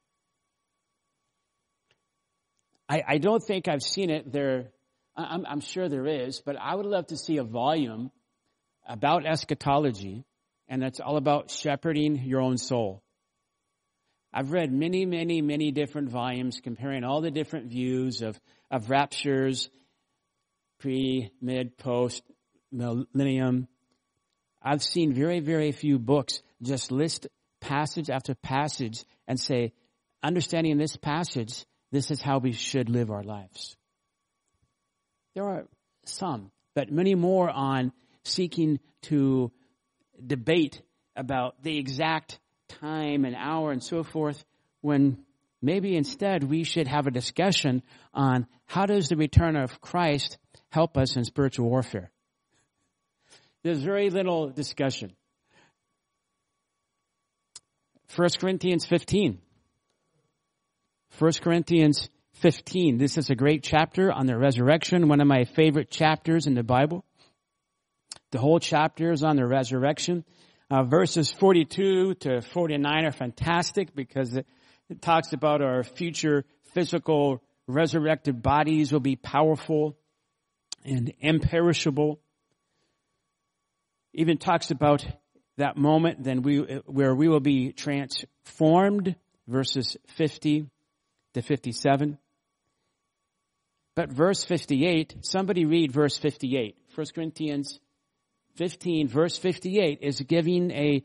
I, 2.89 3.03
I 3.07 3.19
don't 3.19 3.43
think 3.43 3.69
I've 3.69 3.83
seen 3.83 4.11
it 4.11 4.31
there. 4.31 4.71
I'm, 5.17 5.47
I'm 5.47 5.61
sure 5.61 5.89
there 5.89 6.07
is, 6.07 6.43
but 6.45 6.57
I 6.61 6.75
would 6.75 6.87
love 6.87 7.07
to 7.09 7.17
see 7.17 7.39
a 7.39 7.45
volume 7.45 8.11
about 8.87 9.27
eschatology, 9.27 10.25
and 10.69 10.83
that's 10.83 11.01
all 11.01 11.17
about 11.17 11.51
shepherding 11.51 12.23
your 12.25 12.41
own 12.43 12.59
soul. 12.59 13.03
I've 14.39 14.53
read 14.53 14.71
many, 14.71 15.07
many, 15.07 15.41
many 15.41 15.71
different 15.71 16.11
volumes 16.11 16.61
comparing 16.63 17.05
all 17.05 17.23
the 17.23 17.31
different 17.31 17.69
views 17.69 18.21
of, 18.21 18.39
of 18.71 18.91
raptures, 18.91 19.71
pre, 20.79 21.31
mid, 21.41 21.79
post, 21.79 22.23
millennium. 22.71 23.67
I've 24.63 24.83
seen 24.83 25.15
very, 25.15 25.41
very 25.41 25.73
few 25.73 25.99
books 25.99 26.43
just 26.61 26.93
list 26.93 27.29
passage 27.63 28.11
after 28.11 28.35
passage 28.35 29.07
and 29.27 29.41
say, 29.41 29.73
understanding 30.23 30.77
this 30.77 30.99
passage, 30.99 31.65
this 31.91 32.11
is 32.11 32.21
how 32.21 32.37
we 32.37 32.53
should 32.53 32.91
live 32.91 33.11
our 33.11 33.23
lives. 33.23 33.75
There 35.35 35.45
are 35.45 35.65
some, 36.05 36.51
but 36.75 36.93
many 36.93 37.15
more 37.15 37.49
on 37.49 37.91
seeking 38.23 38.81
to 39.05 39.51
debate 40.27 40.83
about 41.17 41.63
the 41.63 41.79
exact 41.79 42.39
time 42.69 43.25
and 43.25 43.35
hour 43.37 43.73
and 43.73 43.83
so 43.83 44.03
forth 44.03 44.45
when 44.81 45.19
maybe 45.63 45.97
instead 45.97 46.45
we 46.45 46.65
should 46.65 46.87
have 46.87 47.07
a 47.07 47.11
discussion 47.11 47.83
on 48.15 48.47
how 48.67 48.87
does 48.87 49.09
the 49.09 49.17
return 49.17 49.57
of 49.57 49.81
Christ 49.81 50.39
help 50.71 50.97
us 50.97 51.17
in 51.17 51.25
spiritual 51.25 51.69
warfare. 51.69 52.11
There's 53.63 53.83
very 53.83 54.11
little 54.11 54.51
discussion. 54.51 55.13
1 58.15 58.29
Corinthians 58.39 58.87
15. 58.87 59.39
1 61.19 61.33
Corinthians 61.43 62.09
15. 62.35 62.99
This 62.99 63.19
is 63.19 63.31
a 63.31 63.35
great 63.35 63.63
chapter 63.63 64.13
on 64.13 64.27
the 64.27 64.37
resurrection, 64.37 65.09
one 65.09 65.21
of 65.21 65.27
my 65.27 65.45
favorite 65.45 65.91
chapters 65.91 66.47
in 66.47 66.55
the 66.55 66.63
Bible. 66.63 67.05
The 68.31 68.39
whole 68.39 68.61
chapter 68.61 69.11
is 69.13 69.25
on 69.25 69.37
the 69.37 69.47
resurrection. 69.47 70.25
Uh, 70.69 70.83
verses 70.83 71.31
42 71.31 72.15
to 72.15 72.41
49 72.41 73.05
are 73.05 73.13
fantastic 73.13 73.95
because 73.95 74.35
it, 74.35 74.47
it 74.89 75.01
talks 75.01 75.33
about 75.33 75.63
our 75.63 75.85
future 75.85 76.45
physical 76.75 77.41
resurrected 77.69 78.43
bodies 78.43 78.93
will 78.93 79.01
be 79.01 79.15
powerful 79.15 79.97
and 80.85 81.13
imperishable. 81.21 82.21
Even 84.13 84.39
talks 84.39 84.71
about 84.71 85.07
that 85.57 85.77
moment 85.77 86.25
then 86.25 86.43
we, 86.43 86.59
where 86.87 87.15
we 87.15 87.29
will 87.29 87.41
be 87.41 87.73
transformed, 87.73 89.15
verses 89.47 89.97
50 90.17 90.69
to 91.35 91.43
57. 91.43 92.19
But 93.95 94.11
verse 94.13 94.45
58, 94.45 95.19
somebody 95.23 95.65
read 95.65 95.93
verse 95.93 96.19
58. 96.19 96.77
1 96.95 97.07
Corinthians 97.15 97.79
15, 98.57 99.09
verse 99.09 99.37
58 99.37 99.99
is 100.03 100.21
giving 100.21 100.71
a, 100.71 101.05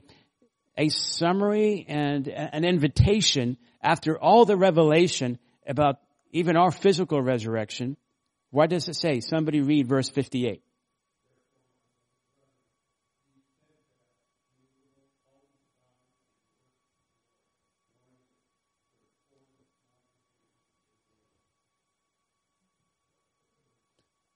a 0.78 0.90
summary 0.90 1.86
and 1.88 2.28
an 2.28 2.64
invitation 2.64 3.58
after 3.82 4.18
all 4.18 4.46
the 4.46 4.56
revelation 4.56 5.38
about 5.68 5.98
even 6.32 6.56
our 6.56 6.72
physical 6.72 7.22
resurrection. 7.22 7.98
What 8.52 8.70
does 8.70 8.88
it 8.88 8.96
say? 8.96 9.20
Somebody 9.20 9.62
read 9.62 9.88
verse 9.88 10.10
58. 10.10 10.62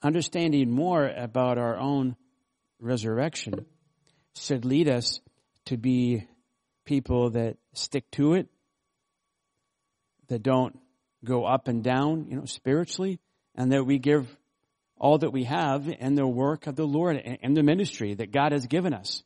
Understanding 0.03 0.69
more 0.69 1.07
about 1.07 1.57
our 1.57 1.77
own 1.77 2.15
resurrection 2.79 3.65
should 4.35 4.65
lead 4.65 4.89
us 4.89 5.19
to 5.65 5.77
be 5.77 6.27
people 6.85 7.31
that 7.31 7.57
stick 7.73 8.09
to 8.11 8.33
it, 8.33 8.47
that 10.27 10.43
don't 10.43 10.77
go 11.23 11.45
up 11.45 11.67
and 11.67 11.83
down, 11.83 12.27
you 12.29 12.37
know, 12.37 12.45
spiritually, 12.45 13.19
and 13.55 13.71
that 13.71 13.85
we 13.85 13.97
give 13.97 14.27
all 14.97 15.17
that 15.17 15.31
we 15.31 15.43
have 15.43 15.87
in 15.87 16.15
the 16.15 16.27
work 16.27 16.67
of 16.67 16.75
the 16.75 16.85
Lord 16.85 17.17
and 17.17 17.57
the 17.57 17.63
ministry 17.63 18.13
that 18.13 18.31
God 18.31 18.51
has 18.51 18.67
given 18.67 18.93
us, 18.93 19.23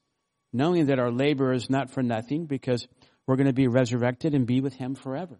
knowing 0.52 0.88
that 0.88 1.00
our 1.00 1.12
labor 1.12 1.54
is 1.54 1.70
not 1.70 1.92
for 1.92 2.02
nothing 2.02 2.46
because 2.46 2.88
we're 3.28 3.36
going 3.36 3.48
to 3.48 3.54
be 3.54 3.68
resurrected 3.68 4.34
and 4.34 4.48
be 4.48 4.62
with 4.62 4.74
Him 4.74 4.96
forever. 4.96 5.40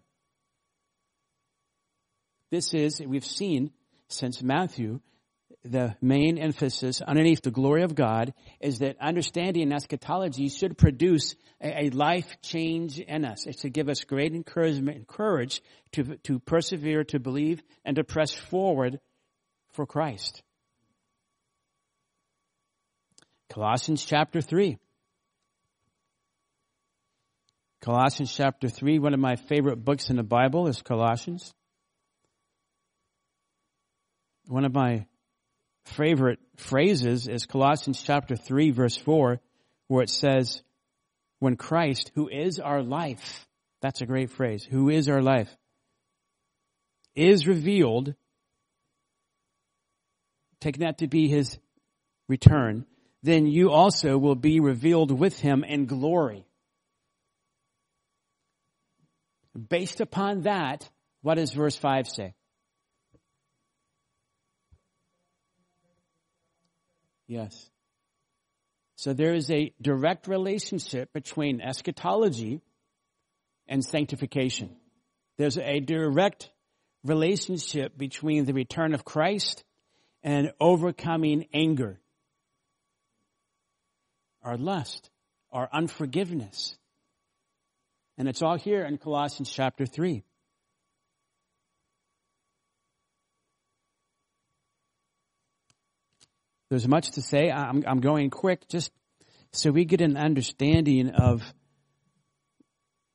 This 2.50 2.74
is, 2.74 3.00
we've 3.04 3.24
seen 3.24 3.70
since 4.08 4.42
Matthew, 4.42 5.00
the 5.64 5.94
main 6.00 6.38
emphasis 6.38 7.02
underneath 7.02 7.42
the 7.42 7.50
glory 7.50 7.82
of 7.82 7.94
God 7.94 8.32
is 8.60 8.78
that 8.78 8.96
understanding 9.00 9.72
eschatology 9.72 10.48
should 10.48 10.78
produce 10.78 11.34
a, 11.60 11.86
a, 11.86 11.90
life 11.90 12.40
change 12.40 12.98
in 12.98 13.24
us. 13.26 13.46
It 13.46 13.58
should 13.58 13.74
give 13.74 13.88
us 13.88 14.04
great 14.04 14.34
encouragement 14.34 14.96
and 14.96 15.06
courage 15.06 15.60
to, 15.92 16.16
to 16.24 16.38
persevere, 16.38 17.04
to 17.04 17.18
believe, 17.18 17.62
and 17.84 17.96
to 17.96 18.04
press 18.04 18.32
forward 18.32 19.00
for 19.72 19.84
Christ. 19.84 20.42
Colossians 23.50 24.04
chapter 24.04 24.40
3. 24.40 24.78
Colossians 27.82 28.34
chapter 28.34 28.68
3, 28.68 28.98
one 28.98 29.14
of 29.14 29.20
my 29.20 29.36
favorite 29.36 29.84
books 29.84 30.10
in 30.10 30.16
the 30.16 30.22
Bible 30.22 30.68
is 30.68 30.82
Colossians. 30.82 31.52
One 34.46 34.64
of 34.64 34.74
my 34.74 35.06
favorite 35.84 36.38
phrases 36.56 37.28
is 37.28 37.46
Colossians 37.46 38.02
chapter 38.02 38.36
3 38.36 38.70
verse 38.70 38.96
4 38.96 39.40
where 39.90 40.04
it 40.04 40.10
says, 40.10 40.62
when 41.40 41.56
Christ, 41.56 42.12
who 42.14 42.28
is 42.28 42.60
our 42.60 42.80
life, 42.80 43.48
that's 43.82 44.02
a 44.02 44.06
great 44.06 44.30
phrase, 44.30 44.62
who 44.62 44.88
is 44.88 45.08
our 45.08 45.20
life, 45.20 45.50
is 47.16 47.46
revealed, 47.46 48.14
taking 50.60 50.82
that 50.82 50.98
to 50.98 51.08
be 51.08 51.26
his 51.26 51.58
return, 52.28 52.86
then 53.24 53.46
you 53.46 53.70
also 53.70 54.16
will 54.16 54.36
be 54.36 54.60
revealed 54.60 55.10
with 55.10 55.40
him 55.40 55.64
in 55.64 55.86
glory. 55.86 56.46
Based 59.68 60.00
upon 60.00 60.42
that, 60.42 60.88
what 61.22 61.34
does 61.34 61.52
verse 61.52 61.76
5 61.76 62.06
say? 62.06 62.34
Yes. 67.30 67.70
So 68.96 69.12
there 69.12 69.34
is 69.34 69.52
a 69.52 69.72
direct 69.80 70.26
relationship 70.26 71.12
between 71.12 71.60
eschatology 71.60 72.60
and 73.68 73.84
sanctification. 73.84 74.74
There's 75.38 75.56
a 75.56 75.78
direct 75.78 76.50
relationship 77.04 77.96
between 77.96 78.46
the 78.46 78.52
return 78.52 78.94
of 78.94 79.04
Christ 79.04 79.62
and 80.24 80.50
overcoming 80.60 81.46
anger, 81.54 82.00
our 84.42 84.58
lust, 84.58 85.08
our 85.52 85.68
unforgiveness. 85.72 86.76
And 88.18 88.26
it's 88.26 88.42
all 88.42 88.58
here 88.58 88.84
in 88.84 88.98
Colossians 88.98 89.52
chapter 89.52 89.86
3. 89.86 90.24
There's 96.70 96.88
much 96.88 97.12
to 97.12 97.22
say. 97.22 97.50
I'm, 97.50 97.84
I'm 97.86 98.00
going 98.00 98.30
quick 98.30 98.68
just 98.68 98.92
so 99.52 99.70
we 99.70 99.84
get 99.84 100.00
an 100.00 100.16
understanding 100.16 101.10
of 101.10 101.42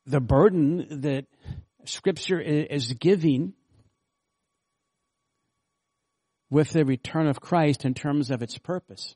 the 0.05 0.19
burden 0.19 1.01
that 1.01 1.25
Scripture 1.85 2.39
is 2.39 2.93
giving 2.93 3.53
with 6.49 6.71
the 6.71 6.85
return 6.85 7.27
of 7.27 7.39
Christ 7.39 7.85
in 7.85 7.93
terms 7.93 8.29
of 8.29 8.41
its 8.41 8.57
purpose. 8.57 9.15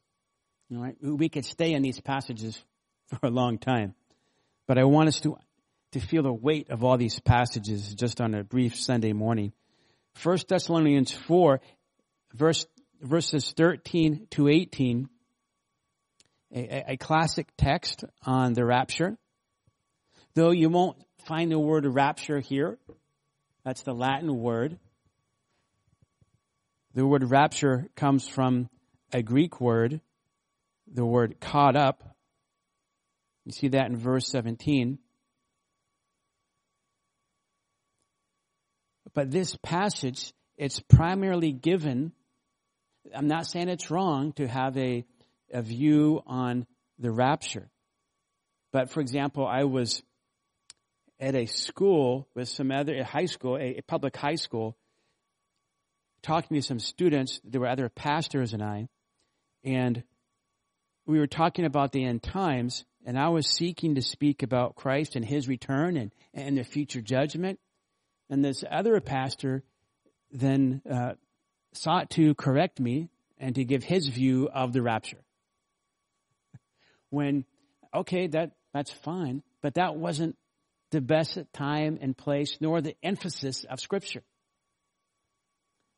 All 0.73 0.82
right? 0.82 0.95
We 1.02 1.30
could 1.30 1.45
stay 1.45 1.73
in 1.73 1.82
these 1.82 1.99
passages 1.99 2.63
for 3.08 3.28
a 3.28 3.30
long 3.30 3.58
time. 3.58 3.93
But 4.67 4.78
I 4.78 4.86
want 4.86 5.10
us 5.10 5.19
to 5.21 5.38
to 5.91 5.99
feel 5.99 6.23
the 6.23 6.34
weight 6.34 6.69
of 6.69 6.84
all 6.84 6.97
these 6.97 7.19
passages 7.19 7.93
just 7.95 8.21
on 8.21 8.36
a 8.36 8.43
brief 8.43 8.75
Sunday 8.75 9.13
morning. 9.13 9.54
First 10.13 10.47
Thessalonians 10.47 11.12
4, 11.12 11.62
verse, 12.34 12.65
verses 13.01 13.53
13 13.55 14.27
to 14.31 14.47
18, 14.47 15.09
a, 16.53 16.93
a 16.93 16.97
classic 16.97 17.47
text 17.57 18.03
on 18.25 18.53
the 18.53 18.65
rapture. 18.65 19.17
Though 20.35 20.51
you 20.51 20.69
won't 20.69 20.97
find 21.25 21.51
the 21.51 21.59
word 21.59 21.85
rapture 21.85 22.39
here, 22.39 22.77
that's 23.63 23.83
the 23.83 23.93
Latin 23.93 24.35
word. 24.39 24.79
The 26.93 27.05
word 27.05 27.29
rapture 27.29 27.88
comes 27.95 28.27
from 28.27 28.69
a 29.13 29.21
Greek 29.21 29.62
word, 29.62 30.01
the 30.91 31.05
word 31.05 31.39
caught 31.39 31.75
up. 31.75 32.03
You 33.45 33.51
see 33.51 33.69
that 33.69 33.88
in 33.88 33.97
verse 33.97 34.27
17. 34.27 34.99
But 39.13 39.31
this 39.31 39.55
passage, 39.62 40.33
it's 40.57 40.79
primarily 40.79 41.51
given, 41.51 42.12
I'm 43.15 43.28
not 43.28 43.48
saying 43.48 43.69
it's 43.69 43.91
wrong 43.91 44.34
to 44.34 44.48
have 44.48 44.78
a, 44.78 45.06
a 45.52 45.62
view 45.62 46.22
on 46.26 46.65
the 46.98 47.12
rapture. 47.12 47.69
But 48.72 48.89
for 48.89 49.02
example, 49.02 49.48
I 49.48 49.63
was 49.63 50.04
at 51.19 51.36
a 51.36 51.45
school 51.45 52.28
with 52.36 52.48
some 52.48 52.72
other, 52.72 52.95
a 52.95 53.04
high 53.04 53.26
school, 53.26 53.58
a, 53.58 53.78
a 53.78 53.82
public 53.82 54.15
high 54.15 54.36
school, 54.36 54.78
talking 56.22 56.56
to 56.56 56.62
some 56.62 56.80
students. 56.80 57.39
There 57.43 57.62
were 57.62 57.67
other 57.67 57.89
pastors 57.89 58.54
and 58.54 58.63
I, 58.63 58.88
and 59.63 60.04
we 61.06 61.19
were 61.19 61.28
talking 61.28 61.65
about 61.65 61.91
the 61.91 62.06
end 62.06 62.22
times, 62.22 62.86
and 63.06 63.17
I 63.17 63.30
was 63.30 63.48
seeking 63.48 63.95
to 63.95 64.02
speak 64.02 64.43
about 64.43 64.76
Christ 64.76 65.15
and 65.15 65.26
His 65.26 65.48
return 65.48 65.98
and, 65.98 66.12
and 66.34 66.58
the 66.58 66.63
future 66.63 67.02
judgment. 67.02 67.60
And 68.30 68.45
this 68.45 68.63
other 68.69 69.00
pastor 69.02 69.63
then 70.32 70.82
uh, 70.89 71.13
sought 71.73 72.10
to 72.12 72.34
correct 72.36 72.79
me 72.79 73.10
and 73.38 73.55
to 73.55 73.63
give 73.63 73.84
his 73.84 74.08
view 74.08 74.49
of 74.53 74.73
the 74.73 74.82
rapture. 74.82 75.21
When, 77.10 77.45
okay, 77.93 78.27
that, 78.27 78.51
that's 78.73 78.91
fine, 78.91 79.43
but 79.62 79.75
that 79.75 79.95
wasn't 79.95 80.36
the 80.91 81.01
best 81.01 81.38
time 81.53 81.99
and 82.01 82.17
place 82.17 82.58
nor 82.60 82.82
the 82.82 82.95
emphasis 83.03 83.63
of 83.63 83.79
Scripture. 83.79 84.23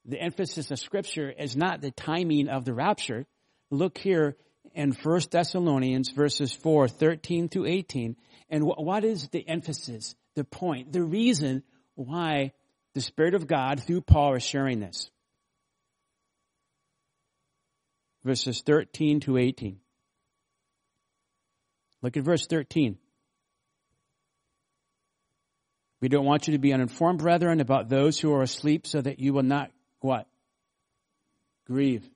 The 0.06 0.20
emphasis 0.20 0.72
of 0.72 0.80
Scripture 0.80 1.30
is 1.30 1.56
not 1.56 1.82
the 1.82 1.92
timing 1.92 2.50
of 2.50 2.66
the 2.66 2.74
rapture. 2.74 3.26
Look 3.70 3.98
here 3.98 4.36
in 4.74 4.92
1 4.92 5.22
Thessalonians 5.32 6.12
verses 6.12 6.54
4, 6.54 6.88
13 6.88 7.50
to 7.50 7.66
18. 7.66 8.16
And 8.50 8.66
what 8.66 9.04
is 9.04 9.30
the 9.30 9.48
emphasis, 9.48 10.16
the 10.36 10.44
point, 10.44 10.92
the 10.92 11.04
reason 11.04 11.64
why 11.96 12.54
the 12.94 13.02
Spirit 13.02 13.36
of 13.36 13.48
God 13.48 13.82
through 13.84 14.02
Paul 14.02 14.36
is 14.36 14.44
sharing 14.44 14.80
this. 14.80 15.10
Verses 18.24 18.62
13 18.66 19.22
to 19.22 19.38
18. 19.38 19.80
Look 22.02 22.18
at 22.18 22.24
verse 22.24 22.46
13. 22.48 22.98
We 26.02 26.10
don't 26.10 26.26
want 26.26 26.48
you 26.48 26.54
to 26.54 26.60
be 26.60 26.74
uninformed, 26.74 27.20
brethren, 27.20 27.62
about 27.62 27.90
those 27.90 28.20
who 28.20 28.34
are 28.34 28.42
asleep 28.42 28.88
so 28.88 29.02
that 29.02 29.20
you 29.20 29.34
will 29.34 29.44
not 29.44 29.72
what? 30.00 30.28
Grieve. 31.68 32.08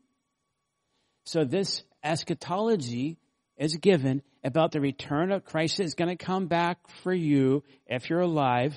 So 1.26 1.44
this 1.44 1.84
eschatology 2.04 3.18
is 3.58 3.76
given 3.78 4.22
about 4.44 4.72
the 4.72 4.82
return 4.82 5.32
of 5.32 5.46
Christ 5.46 5.80
is 5.80 5.94
going 5.94 6.16
to 6.16 6.24
come 6.24 6.48
back 6.48 6.78
for 7.04 7.14
you 7.14 7.64
if 7.88 8.10
you're 8.10 8.20
alive 8.20 8.76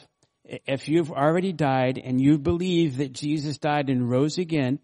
if 0.49 0.88
you've 0.88 1.12
already 1.12 1.53
died 1.53 2.01
and 2.03 2.21
you 2.21 2.38
believe 2.38 2.99
that 2.99 3.12
Jesus 3.12 3.59
died 3.59 3.91
and 3.91 4.09
rose 4.09 4.38
again, 4.38 4.79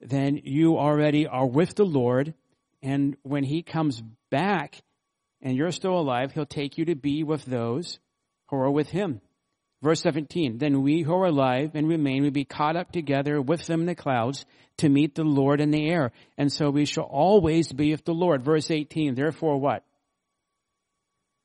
then 0.00 0.40
you 0.44 0.78
already 0.78 1.26
are 1.26 1.46
with 1.46 1.74
the 1.74 1.84
Lord. 1.84 2.34
And 2.82 3.16
when 3.22 3.44
he 3.44 3.62
comes 3.62 4.02
back 4.30 4.80
and 5.42 5.56
you're 5.56 5.72
still 5.72 5.98
alive, 5.98 6.32
he'll 6.32 6.46
take 6.46 6.78
you 6.78 6.86
to 6.86 6.94
be 6.94 7.22
with 7.22 7.44
those 7.44 7.98
who 8.48 8.56
are 8.56 8.70
with 8.70 8.88
him. 8.88 9.20
Verse 9.82 10.02
17, 10.02 10.58
then 10.58 10.82
we 10.82 11.02
who 11.02 11.14
are 11.14 11.26
alive 11.26 11.70
and 11.74 11.88
remain 11.88 12.22
will 12.22 12.30
be 12.30 12.44
caught 12.44 12.76
up 12.76 12.92
together 12.92 13.40
with 13.40 13.66
them 13.66 13.80
in 13.80 13.86
the 13.86 13.94
clouds 13.94 14.44
to 14.78 14.90
meet 14.90 15.14
the 15.14 15.24
Lord 15.24 15.60
in 15.60 15.70
the 15.70 15.88
air. 15.88 16.12
And 16.36 16.52
so 16.52 16.68
we 16.68 16.84
shall 16.84 17.04
always 17.04 17.72
be 17.72 17.92
with 17.92 18.04
the 18.04 18.12
Lord. 18.12 18.42
Verse 18.42 18.70
18, 18.70 19.14
therefore 19.14 19.58
what? 19.58 19.84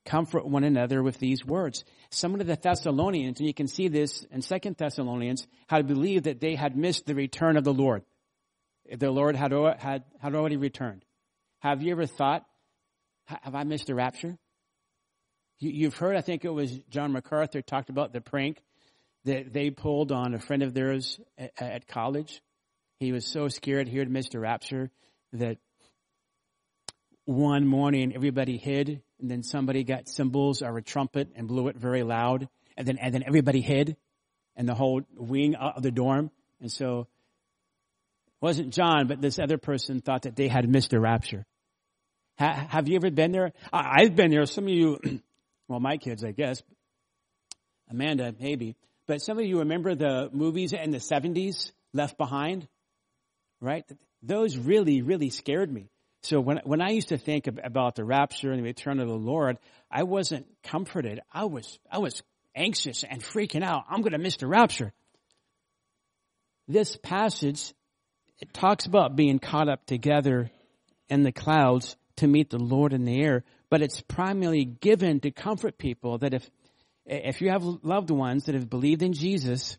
comfort 0.06 0.46
one 0.46 0.64
another 0.64 1.02
with 1.02 1.18
these 1.18 1.44
words. 1.44 1.84
Some 2.10 2.34
of 2.34 2.46
the 2.46 2.56
Thessalonians, 2.56 3.40
and 3.40 3.46
you 3.46 3.52
can 3.52 3.66
see 3.66 3.88
this 3.88 4.24
in 4.30 4.40
Second 4.40 4.76
Thessalonians, 4.76 5.46
had 5.66 5.86
believed 5.86 6.24
that 6.24 6.40
they 6.40 6.54
had 6.54 6.76
missed 6.76 7.04
the 7.04 7.14
return 7.14 7.58
of 7.58 7.64
the 7.64 7.74
Lord. 7.74 8.02
The 8.90 9.10
Lord 9.10 9.36
had, 9.36 9.52
had, 9.78 10.04
had 10.20 10.34
already 10.34 10.56
returned. 10.56 11.04
Have 11.60 11.82
you 11.82 11.92
ever 11.92 12.06
thought, 12.06 12.44
have 13.24 13.54
I 13.54 13.64
missed 13.64 13.86
the 13.86 13.94
rapture? 13.94 14.38
You, 15.58 15.86
have 15.86 15.96
heard, 15.96 16.16
I 16.16 16.20
think 16.20 16.44
it 16.44 16.50
was 16.50 16.70
John 16.90 17.12
MacArthur 17.12 17.62
talked 17.62 17.88
about 17.88 18.12
the 18.12 18.20
prank 18.20 18.60
that 19.24 19.52
they 19.52 19.70
pulled 19.70 20.12
on 20.12 20.34
a 20.34 20.38
friend 20.38 20.62
of 20.62 20.74
theirs 20.74 21.18
at, 21.38 21.52
at 21.58 21.88
college. 21.88 22.40
He 23.00 23.12
was 23.12 23.26
so 23.26 23.48
scared 23.48 23.88
he 23.88 23.98
had 23.98 24.10
missed 24.10 24.32
the 24.32 24.40
rapture 24.40 24.90
that 25.32 25.58
one 27.24 27.66
morning 27.66 28.12
everybody 28.14 28.56
hid 28.56 29.02
and 29.20 29.30
then 29.30 29.42
somebody 29.42 29.82
got 29.82 30.08
cymbals 30.08 30.62
or 30.62 30.76
a 30.78 30.82
trumpet 30.82 31.28
and 31.34 31.48
blew 31.48 31.68
it 31.68 31.76
very 31.76 32.04
loud 32.04 32.48
and 32.76 32.86
then 32.86 32.98
and 32.98 33.12
then 33.12 33.24
everybody 33.26 33.60
hid 33.60 33.96
and 34.54 34.68
the 34.68 34.74
whole 34.74 35.02
wing 35.16 35.56
of 35.56 35.82
the 35.82 35.90
dorm 35.90 36.30
and 36.60 36.70
so 36.70 37.08
wasn't 38.40 38.72
John 38.72 39.06
but 39.06 39.20
this 39.20 39.38
other 39.38 39.58
person 39.58 40.00
thought 40.00 40.22
that 40.22 40.36
they 40.36 40.48
had 40.48 40.68
missed 40.68 40.90
the 40.90 41.00
rapture. 41.00 41.44
Ha, 42.38 42.66
have 42.68 42.88
you 42.88 42.96
ever 42.96 43.10
been 43.10 43.32
there? 43.32 43.52
I, 43.72 44.02
I've 44.02 44.14
been 44.14 44.30
there. 44.30 44.44
Some 44.46 44.64
of 44.64 44.70
you, 44.70 44.98
well, 45.68 45.80
my 45.80 45.96
kids, 45.96 46.22
I 46.24 46.32
guess. 46.32 46.62
Amanda, 47.90 48.34
maybe. 48.38 48.76
But 49.06 49.22
some 49.22 49.38
of 49.38 49.44
you 49.44 49.60
remember 49.60 49.94
the 49.94 50.28
movies 50.32 50.72
in 50.72 50.90
the 50.90 50.98
70s, 50.98 51.72
Left 51.92 52.18
Behind? 52.18 52.66
Right? 53.60 53.84
Those 54.22 54.56
really, 54.56 55.02
really 55.02 55.30
scared 55.30 55.72
me. 55.72 55.88
So 56.22 56.40
when, 56.40 56.60
when 56.64 56.80
I 56.80 56.90
used 56.90 57.08
to 57.08 57.18
think 57.18 57.46
about 57.46 57.94
the 57.94 58.04
rapture 58.04 58.50
and 58.50 58.58
the 58.58 58.64
return 58.64 58.98
of 58.98 59.06
the 59.06 59.14
Lord, 59.14 59.58
I 59.90 60.02
wasn't 60.02 60.46
comforted. 60.64 61.20
I 61.32 61.44
was, 61.44 61.78
I 61.90 61.98
was 61.98 62.22
anxious 62.54 63.04
and 63.08 63.22
freaking 63.22 63.62
out. 63.62 63.84
I'm 63.88 64.00
going 64.00 64.12
to 64.12 64.18
miss 64.18 64.36
the 64.36 64.48
rapture. 64.48 64.92
This 66.66 66.96
passage, 66.96 67.72
it 68.38 68.52
talks 68.52 68.86
about 68.86 69.16
being 69.16 69.38
caught 69.38 69.68
up 69.68 69.86
together 69.86 70.50
in 71.08 71.22
the 71.22 71.32
clouds 71.32 71.96
to 72.16 72.26
meet 72.26 72.50
the 72.50 72.58
Lord 72.58 72.92
in 72.92 73.04
the 73.04 73.20
air, 73.20 73.44
but 73.70 73.82
it's 73.82 74.00
primarily 74.00 74.64
given 74.64 75.20
to 75.20 75.30
comfort 75.30 75.78
people 75.78 76.18
that 76.18 76.34
if, 76.34 76.48
if 77.04 77.40
you 77.40 77.50
have 77.50 77.62
loved 77.62 78.10
ones 78.10 78.44
that 78.44 78.54
have 78.54 78.70
believed 78.70 79.02
in 79.02 79.12
Jesus, 79.12 79.78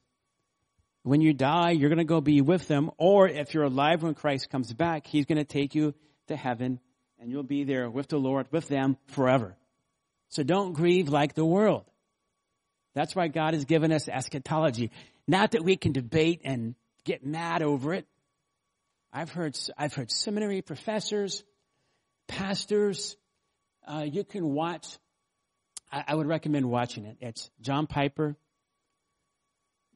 when 1.03 1.21
you 1.21 1.33
die, 1.33 1.71
you're 1.71 1.89
going 1.89 1.97
to 1.97 2.03
go 2.03 2.21
be 2.21 2.41
with 2.41 2.67
them, 2.67 2.91
or 2.97 3.27
if 3.27 3.53
you're 3.53 3.63
alive 3.63 4.03
when 4.03 4.13
Christ 4.13 4.49
comes 4.49 4.73
back, 4.73 5.07
He's 5.07 5.25
going 5.25 5.37
to 5.37 5.45
take 5.45 5.75
you 5.75 5.93
to 6.27 6.35
heaven 6.35 6.79
and 7.19 7.31
you'll 7.31 7.43
be 7.43 7.63
there 7.63 7.89
with 7.89 8.07
the 8.07 8.17
Lord, 8.17 8.47
with 8.51 8.67
them 8.67 8.97
forever. 9.07 9.55
So 10.29 10.43
don't 10.43 10.73
grieve 10.73 11.09
like 11.09 11.33
the 11.33 11.45
world. 11.45 11.85
That's 12.93 13.15
why 13.15 13.27
God 13.27 13.53
has 13.53 13.65
given 13.65 13.91
us 13.91 14.07
eschatology. 14.07 14.91
Not 15.27 15.51
that 15.51 15.63
we 15.63 15.77
can 15.77 15.93
debate 15.93 16.41
and 16.43 16.75
get 17.05 17.25
mad 17.25 17.61
over 17.61 17.93
it. 17.93 18.05
I've 19.17 19.31
heard, 19.31 19.57
I've 19.75 19.95
heard 19.95 20.11
seminary 20.11 20.61
professors, 20.61 21.43
pastors, 22.27 23.17
uh, 23.87 24.05
you 24.07 24.23
can 24.23 24.53
watch, 24.53 24.85
I, 25.91 26.03
I 26.09 26.13
would 26.13 26.27
recommend 26.27 26.69
watching 26.69 27.05
it. 27.05 27.17
It's 27.19 27.49
John 27.59 27.87
Piper, 27.87 28.35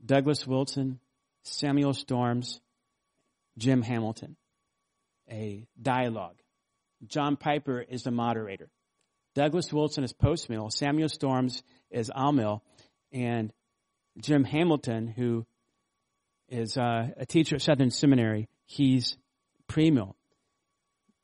Douglas 0.04 0.48
Wilson, 0.48 1.00
Samuel 1.44 1.94
Storms, 1.94 2.60
Jim 3.60 3.84
Hamilton 3.84 4.38
a 5.30 5.68
dialogue. 5.80 6.38
John 7.06 7.38
Piper 7.38 7.80
is 7.80 8.02
the 8.02 8.12
moderator. 8.12 8.70
Douglas 9.36 9.72
Wilson 9.72 10.04
is 10.04 10.14
postmill. 10.14 10.72
Samuel 10.72 11.10
Storms 11.10 11.62
is 11.92 12.10
amill. 12.14 12.64
And 13.12 13.54
Jim 14.20 14.44
Hamilton, 14.44 15.08
who 15.08 15.46
is 16.50 16.76
uh, 16.76 17.10
a 17.18 17.26
teacher 17.28 17.58
at 17.58 17.62
Southern 17.62 17.92
Seminary, 17.92 18.50
he's 18.72 19.18
premill. 19.70 20.14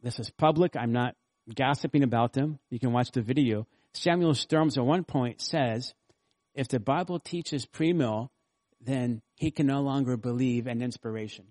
This 0.04 0.20
is 0.20 0.30
public. 0.30 0.76
I'm 0.76 0.92
not 0.92 1.16
gossiping 1.56 2.04
about 2.04 2.34
them. 2.34 2.60
You 2.70 2.80
can 2.80 2.92
watch 2.92 3.12
the 3.12 3.22
video. 3.22 3.68
Samuel 3.94 4.36
Storms 4.36 4.78
at 4.78 4.86
one 4.86 5.04
point 5.04 5.42
says, 5.42 5.94
if 6.54 6.68
the 6.68 6.80
Bible 6.80 7.20
teaches 7.20 7.66
premill, 7.66 8.30
then 8.82 9.22
he 9.36 9.52
can 9.52 9.66
no 9.66 9.82
longer 9.82 10.18
believe 10.18 10.68
in 10.68 10.82
inspiration. 10.82 11.46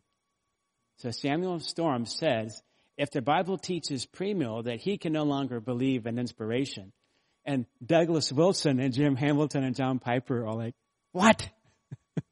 So 0.99 1.11
Samuel 1.11 1.61
Storm 1.61 2.07
says, 2.07 2.63
if 2.97 3.11
the 3.11 3.23
Bible 3.23 3.59
teaches 3.59 4.07
premill 4.07 4.65
that 4.65 4.81
he 4.81 4.99
can 4.99 5.13
no 5.13 5.25
longer 5.25 5.61
believe 5.61 6.07
in 6.07 6.19
inspiration, 6.19 6.93
And 7.45 7.67
Douglas 7.85 8.33
Wilson 8.33 8.81
and 8.81 8.93
Jim 8.93 9.17
Hamilton 9.17 9.65
and 9.65 9.77
John 9.77 9.99
Piper 9.99 10.47
are 10.47 10.55
like, 10.55 10.75
what? 11.13 11.49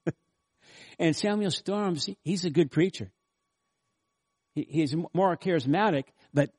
and 0.99 1.15
Samuel 1.15 1.51
Storms, 1.51 2.09
he's 2.23 2.45
a 2.45 2.51
good 2.51 2.71
preacher. 2.71 3.11
He's 4.55 4.95
more 5.13 5.37
charismatic, 5.37 6.05
but 6.33 6.51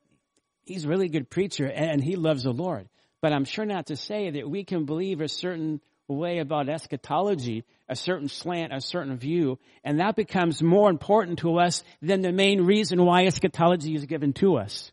he's 0.64 0.84
a 0.84 0.88
really 0.88 1.08
good 1.08 1.30
preacher 1.30 1.66
and 1.66 2.02
he 2.02 2.16
loves 2.16 2.42
the 2.42 2.52
Lord. 2.52 2.88
But 3.22 3.32
I'm 3.32 3.44
sure 3.44 3.64
not 3.64 3.86
to 3.86 3.96
say 3.96 4.30
that 4.30 4.48
we 4.48 4.64
can 4.64 4.84
believe 4.84 5.20
a 5.20 5.28
certain 5.28 5.80
way 6.08 6.38
about 6.38 6.68
eschatology, 6.68 7.64
a 7.88 7.96
certain 7.96 8.28
slant, 8.28 8.72
a 8.72 8.80
certain 8.80 9.16
view, 9.16 9.58
and 9.82 10.00
that 10.00 10.14
becomes 10.14 10.62
more 10.62 10.90
important 10.90 11.40
to 11.40 11.58
us 11.58 11.82
than 12.02 12.20
the 12.20 12.32
main 12.32 12.60
reason 12.62 13.04
why 13.04 13.24
eschatology 13.24 13.94
is 13.94 14.04
given 14.04 14.32
to 14.34 14.56
us. 14.56 14.92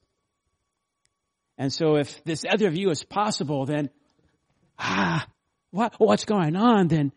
And 1.57 1.71
so 1.71 1.97
if 1.97 2.23
this 2.23 2.45
other 2.49 2.69
view 2.69 2.89
is 2.89 3.03
possible, 3.03 3.65
then, 3.65 3.89
ah, 4.79 5.27
what, 5.71 5.93
what's 5.97 6.25
going 6.25 6.55
on 6.55 6.87
then? 6.87 7.11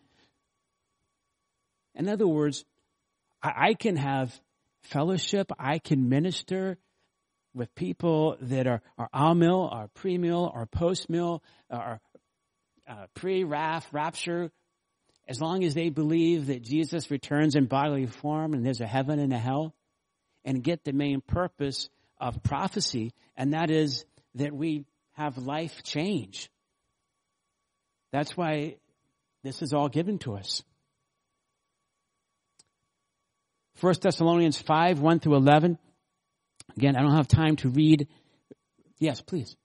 In 1.95 2.09
other 2.09 2.27
words, 2.27 2.65
I, 3.43 3.69
I 3.69 3.75
can 3.75 3.97
have 3.97 4.39
fellowship, 4.87 5.51
I 5.59 5.79
can 5.79 6.09
minister 6.09 6.79
with 7.55 7.75
people 7.75 8.37
that 8.41 8.67
are, 8.67 8.83
are 8.99 9.09
amill, 9.13 9.69
are 9.71 9.89
premill, 9.89 10.55
or 10.55 10.67
post-mill, 10.67 11.43
or 11.71 12.01
uh, 12.89 13.07
pre-wrath, 13.15 13.87
rapture, 13.93 14.51
as 15.27 15.41
long 15.41 15.65
as 15.65 15.75
they 15.75 15.89
believe 15.89 16.47
that 16.47 16.63
Jesus 16.63 17.11
returns 17.11 17.57
in 17.57 17.67
bodily 17.67 18.07
form 18.07 18.55
and 18.55 18.65
there's 18.65 18.81
a 18.81 18.87
heaven 18.87 19.19
and 19.19 19.33
a 19.33 19.39
hell, 19.39 19.75
and 20.45 20.63
get 20.63 20.85
the 20.85 20.93
main 20.93 21.21
purpose 21.21 21.89
of 22.19 22.43
prophecy, 22.43 23.13
and 23.37 23.53
that 23.53 23.71
is 23.71 24.05
that 24.35 24.53
we 24.53 24.85
have 25.13 25.39
life 25.39 25.83
change. 25.83 26.51
That's 28.13 28.37
why 28.37 28.77
this 29.43 29.63
is 29.63 29.73
all 29.73 29.89
given 29.89 30.19
to 30.21 30.37
us. 30.37 30.63
1 33.81 33.95
Thessalonians 34.01 34.59
5, 34.59 35.01
1 35.01 35.21
through 35.21 35.37
11. 35.37 35.79
Again, 36.77 36.97
I 36.97 37.03
don't 37.03 37.17
have 37.17 37.29
time 37.29 37.57
to 37.57 37.69
read. 37.69 38.09
Yes, 38.99 39.21
please. 39.21 39.57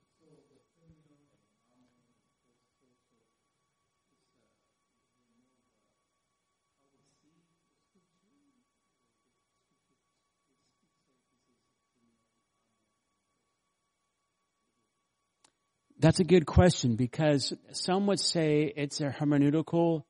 That's 15.99 16.19
a 16.19 16.23
good 16.23 16.47
question 16.47 16.95
because 16.95 17.53
some 17.73 18.07
would 18.07 18.19
say 18.19 18.73
it's 18.75 19.01
a 19.01 19.09
hermeneutical 19.09 20.03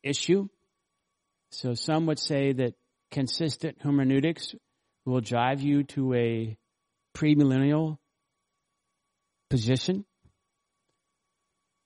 issue. 0.00 0.48
So 1.50 1.74
some 1.74 2.06
would 2.06 2.20
say 2.20 2.52
that 2.52 2.74
consistent 3.14 3.76
hermeneutics 3.80 4.56
will 5.04 5.20
drive 5.20 5.62
you 5.62 5.84
to 5.84 6.12
a 6.14 6.58
premillennial 7.16 7.96
position. 9.48 10.04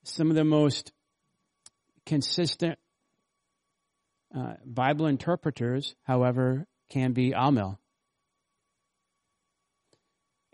Some 0.05 0.31
of 0.31 0.37
the 0.37 0.45
most 0.45 0.91
consistent 2.07 2.79
uh, 4.35 4.55
Bible 4.65 5.05
interpreters, 5.05 5.95
however, 6.03 6.67
can 6.89 7.13
be 7.13 7.33
Amill. 7.33 7.79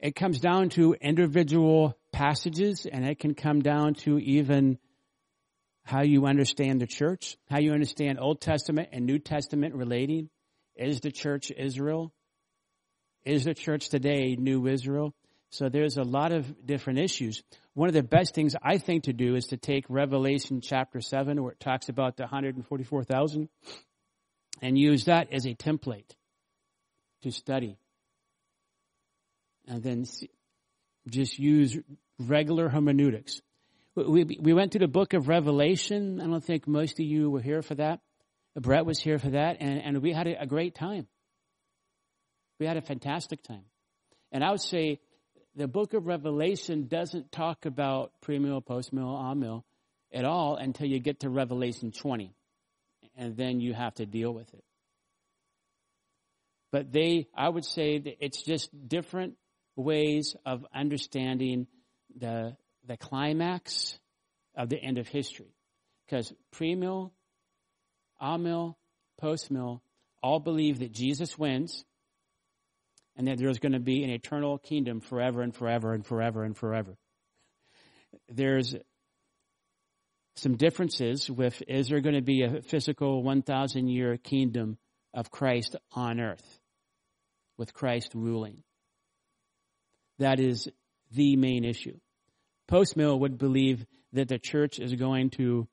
It 0.01 0.17
comes 0.17 0.41
down 0.41 0.71
to 0.71 0.95
individual 1.01 1.97
passages, 2.11 2.85
and 2.85 3.07
it 3.07 3.21
can 3.21 3.35
come 3.35 3.61
down 3.61 3.95
to 3.95 4.19
even 4.19 4.79
how 5.85 6.03
you 6.03 6.27
understand 6.27 6.81
the 6.81 6.89
church, 6.89 7.37
how 7.49 7.61
you 7.61 7.73
understand 7.73 8.19
Old 8.19 8.41
Testament 8.41 8.89
and 8.91 9.07
New 9.07 9.21
Testament 9.21 9.77
relating. 9.77 10.31
Is 10.77 11.01
the 11.01 11.13
church 11.13 11.51
Israel? 11.57 12.13
Is 13.25 13.45
the 13.45 13.55
church 13.55 13.89
today 13.89 14.37
New 14.39 14.67
Israel? 14.67 15.15
So 15.51 15.69
there's 15.69 15.97
a 15.97 16.03
lot 16.03 16.33
of 16.33 16.67
different 16.67 16.99
issues. 16.99 17.43
One 17.75 17.89
of 17.89 17.95
the 17.95 18.03
best 18.03 18.35
things 18.35 18.57
I 18.61 18.79
think 18.79 19.05
to 19.05 19.13
do 19.13 19.37
is 19.37 19.47
to 19.47 19.57
take 19.57 19.85
Revelation 19.89 20.61
chapter 20.61 21.01
7 21.01 21.41
where 21.41 21.53
it 21.53 21.61
talks 21.61 21.89
about 21.89 22.17
the 22.17 22.25
144,000 22.25 23.49
and 24.63 24.79
use 24.79 25.05
that 25.05 25.33
as 25.33 25.47
a 25.47 25.55
template 25.55 26.11
to 27.23 27.31
study. 27.31 27.79
And 29.69 29.83
then 29.83 30.05
just 31.09 31.39
use 31.39 31.79
regular 32.19 32.69
hermeneutics. 32.69 33.41
We, 33.95 34.25
we 34.25 34.53
went 34.53 34.73
to 34.73 34.81
the 34.81 34.89
book 34.89 35.15
of 35.15 35.29
Revelation. 35.29 36.21
I 36.21 36.27
don't 36.27 36.45
think 36.45 36.67
most 36.67 36.99
of 36.99 37.07
you 37.07 37.31
were 37.31 37.41
here 37.41 37.63
for 37.63 37.77
that. 37.77 38.01
Brett 38.57 38.87
was 38.87 39.01
here 39.01 39.19
for 39.19 39.31
that, 39.31 39.57
and, 39.61 39.81
and 39.81 40.03
we 40.03 40.13
had 40.13 40.29
a, 40.29 40.47
great 40.47 40.75
time. 40.75 41.09
We 42.61 42.67
had 42.67 42.77
a 42.77 42.83
fantastic 42.83 43.43
time. 43.43 43.65
And 44.31 44.45
I 44.45 44.51
would 44.51 44.61
say 44.61 45.01
the 45.57 45.67
book 45.67 45.95
of 45.95 46.07
Revelation 46.07 46.87
doesn't 46.87 47.33
talk 47.33 47.67
about 47.67 48.13
pre-mill, 48.21 48.61
post-mill, 48.61 49.17
amill 49.17 49.65
at 50.13 50.25
all 50.25 50.57
until 50.57 50.87
you 50.87 51.01
get 51.01 51.21
to 51.21 51.31
Revelation 51.31 51.91
20. 51.91 52.33
And 53.17 53.37
then 53.37 53.61
you 53.61 53.75
have 53.75 53.95
to 53.95 54.07
deal 54.07 54.33
with 54.33 54.53
it. 54.55 54.65
But 56.73 56.93
they, 56.93 57.29
I 57.37 57.49
would 57.49 57.65
say 57.65 58.17
it's 58.21 58.43
just 58.43 58.71
different 58.89 59.35
ways 59.77 60.35
of 60.45 60.67
understanding 60.75 61.69
the, 62.17 62.57
the 62.87 62.97
climax 62.97 63.99
of 64.57 64.69
the 64.69 64.79
end 64.79 64.99
of 64.99 65.07
history. 65.07 65.55
Because 66.07 66.33
pre-mill, 66.53 67.13
amill, 68.21 68.77
post-mill 69.19 69.83
all 70.23 70.41
believe 70.41 70.79
that 70.81 70.93
Jesus 70.93 71.39
wins 71.39 71.85
and 73.17 73.29
that 73.29 73.39
there's 73.39 73.59
going 73.59 73.73
to 73.73 73.81
be 73.81 74.03
an 74.03 74.11
eternal 74.11 74.59
kingdom 74.59 75.01
forever 75.01 75.43
and 75.43 75.55
forever 75.55 75.93
and 75.93 76.05
forever 76.05 76.43
and 76.43 76.57
forever. 76.57 76.97
There's 78.29 78.75
some 80.37 80.57
differences 80.57 81.31
with 81.31 81.63
is 81.69 81.89
there 81.89 82.01
going 82.01 82.17
to 82.17 82.23
be 82.23 82.43
a 82.43 82.63
physical 82.63 83.23
1,000 83.23 83.89
year 83.89 84.17
kingdom 84.17 84.79
of 85.13 85.31
Christ 85.31 85.77
on 85.93 86.21
earth 86.21 86.61
with 87.57 87.73
Christ 87.73 88.11
ruling? 88.15 88.63
That 90.19 90.41
is 90.41 90.69
the 91.13 91.37
main 91.37 91.65
issue. 91.65 91.99
Post 92.67 92.97
mill 92.97 93.19
would 93.21 93.39
believe 93.39 93.85
that 94.13 94.29
the 94.29 94.39
church 94.39 94.79
is 94.79 94.95
going 94.95 95.31
to, 95.31 95.69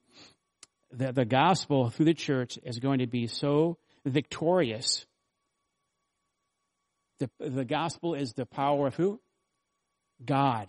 that 0.94 1.16
the 1.16 1.26
gospel 1.26 1.90
through 1.90 2.06
the 2.06 2.14
church 2.14 2.58
is 2.64 2.80
going 2.80 3.00
to 3.00 3.08
be 3.08 3.28
so 3.28 3.78
victorious. 4.06 5.06
The, 7.20 7.30
the 7.40 7.66
gospel 7.66 8.16
is 8.16 8.34
the 8.34 8.46
power 8.46 8.88
of 8.88 8.96
who? 8.96 9.20
God. 10.24 10.68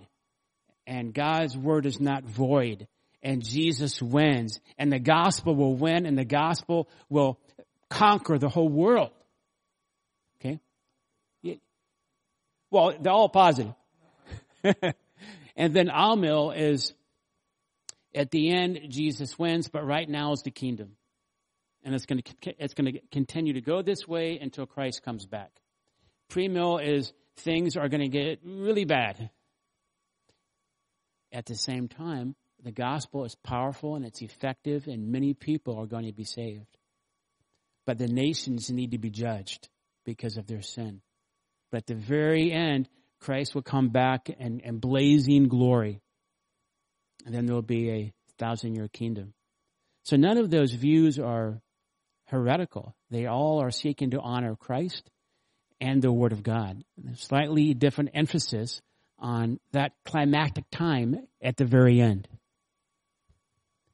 And 0.87 1.15
God's 1.15 1.57
word 1.57 1.87
is 1.87 2.01
not 2.01 2.25
void. 2.25 2.87
And 3.23 3.43
Jesus 3.45 4.03
wins. 4.03 4.61
And 4.79 4.93
the 4.93 4.99
gospel 4.99 5.55
will 5.55 5.77
win 5.77 6.07
and 6.07 6.19
the 6.19 6.25
gospel 6.25 6.89
will 7.09 7.39
conquer 7.89 8.39
the 8.39 8.49
whole 8.49 8.69
world. 8.69 9.11
Okay? 10.41 10.61
Well, 12.71 12.95
they're 13.01 13.13
all 13.13 13.29
positive. 13.29 13.75
and 15.57 15.75
then 15.75 15.89
Amill 15.89 16.53
is 16.53 16.95
at 18.15 18.31
the 18.31 18.51
end, 18.51 18.81
Jesus 18.89 19.39
wins, 19.39 19.69
but 19.69 19.85
right 19.85 20.09
now 20.09 20.33
is 20.33 20.43
the 20.43 20.51
kingdom. 20.51 20.97
And 21.85 21.95
it's 21.95 22.07
going 22.07 22.23
to, 22.23 22.63
it's 22.63 22.75
going 22.75 22.93
to 22.93 23.01
continue 23.11 23.55
to 23.55 23.61
go 23.61 23.83
this 23.83 24.07
way 24.07 24.39
until 24.39 24.67
Christ 24.67 25.03
comes 25.03 25.27
back. 25.27 25.51
Pre-mill 26.29 26.79
is 26.79 27.13
things 27.39 27.77
are 27.77 27.89
going 27.89 28.03
to 28.03 28.09
get 28.09 28.41
really 28.45 28.85
bad. 28.85 29.31
At 31.33 31.47
the 31.47 31.57
same 31.57 31.89
time, 31.89 32.37
the 32.63 32.73
gospel 32.73 33.25
is 33.25 33.35
powerful 33.35 33.97
and 33.97 34.05
it's 34.05 34.23
effective 34.23 34.87
and 34.87 35.11
many 35.11 35.35
people 35.35 35.79
are 35.79 35.87
going 35.87 36.07
to 36.07 36.13
be 36.13 36.25
saved. 36.25 36.79
But 37.85 37.99
the 37.99 38.07
nations 38.07 38.71
need 38.71 38.93
to 38.93 38.99
be 38.99 39.11
judged 39.11 39.69
because 40.05 40.37
of 40.37 40.47
their 40.47 40.63
sin. 40.63 41.01
But 41.71 41.79
at 41.79 41.87
the 41.87 41.95
very 41.95 42.53
end, 42.53 42.89
Christ 43.21 43.55
will 43.55 43.63
come 43.63 43.89
back 43.89 44.31
and, 44.39 44.61
and 44.65 44.81
blazing 44.81 45.49
glory. 45.49 46.01
And 47.25 47.35
then 47.35 47.47
there 47.47 47.55
will 47.55 47.63
be 47.63 47.91
a 47.91 48.13
thousand 48.39 48.75
year 48.75 48.89
kingdom. 48.89 49.35
So 50.05 50.17
none 50.17 50.39
of 50.39 50.51
those 50.51 50.73
views 50.73 51.19
are 51.19 51.61
heretical. 52.27 52.95
They 53.11 53.27
all 53.27 53.63
are 53.63 53.71
seeking 53.71 54.11
to 54.11 54.21
honor 54.21 54.57
Christ 54.57 55.09
and 55.81 56.01
the 56.01 56.13
Word 56.13 56.33
of 56.33 56.43
God. 56.43 56.83
slightly 57.15 57.75
different 57.75 58.11
emphasis 58.15 58.81
on 59.19 59.61
that 59.73 59.93
climactic 60.05 60.65
time 60.71 61.17
at 61.41 61.57
the 61.57 61.65
very 61.65 62.01
end. 62.01 62.29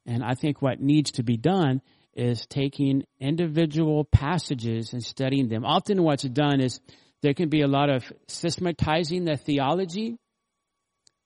And 0.06 0.24
I 0.24 0.34
think 0.34 0.62
what 0.62 0.80
needs 0.80 1.12
to 1.12 1.22
be 1.22 1.36
done 1.36 1.82
is 2.14 2.46
taking 2.46 3.04
individual 3.20 4.04
passages 4.04 4.92
and 4.92 5.02
studying 5.04 5.48
them. 5.48 5.64
Often 5.64 6.02
what's 6.02 6.24
done 6.24 6.60
is 6.60 6.80
there 7.22 7.34
can 7.34 7.48
be 7.48 7.62
a 7.62 7.68
lot 7.68 7.90
of 7.90 8.10
systematizing 8.26 9.24
the 9.24 9.36
theology 9.36 10.16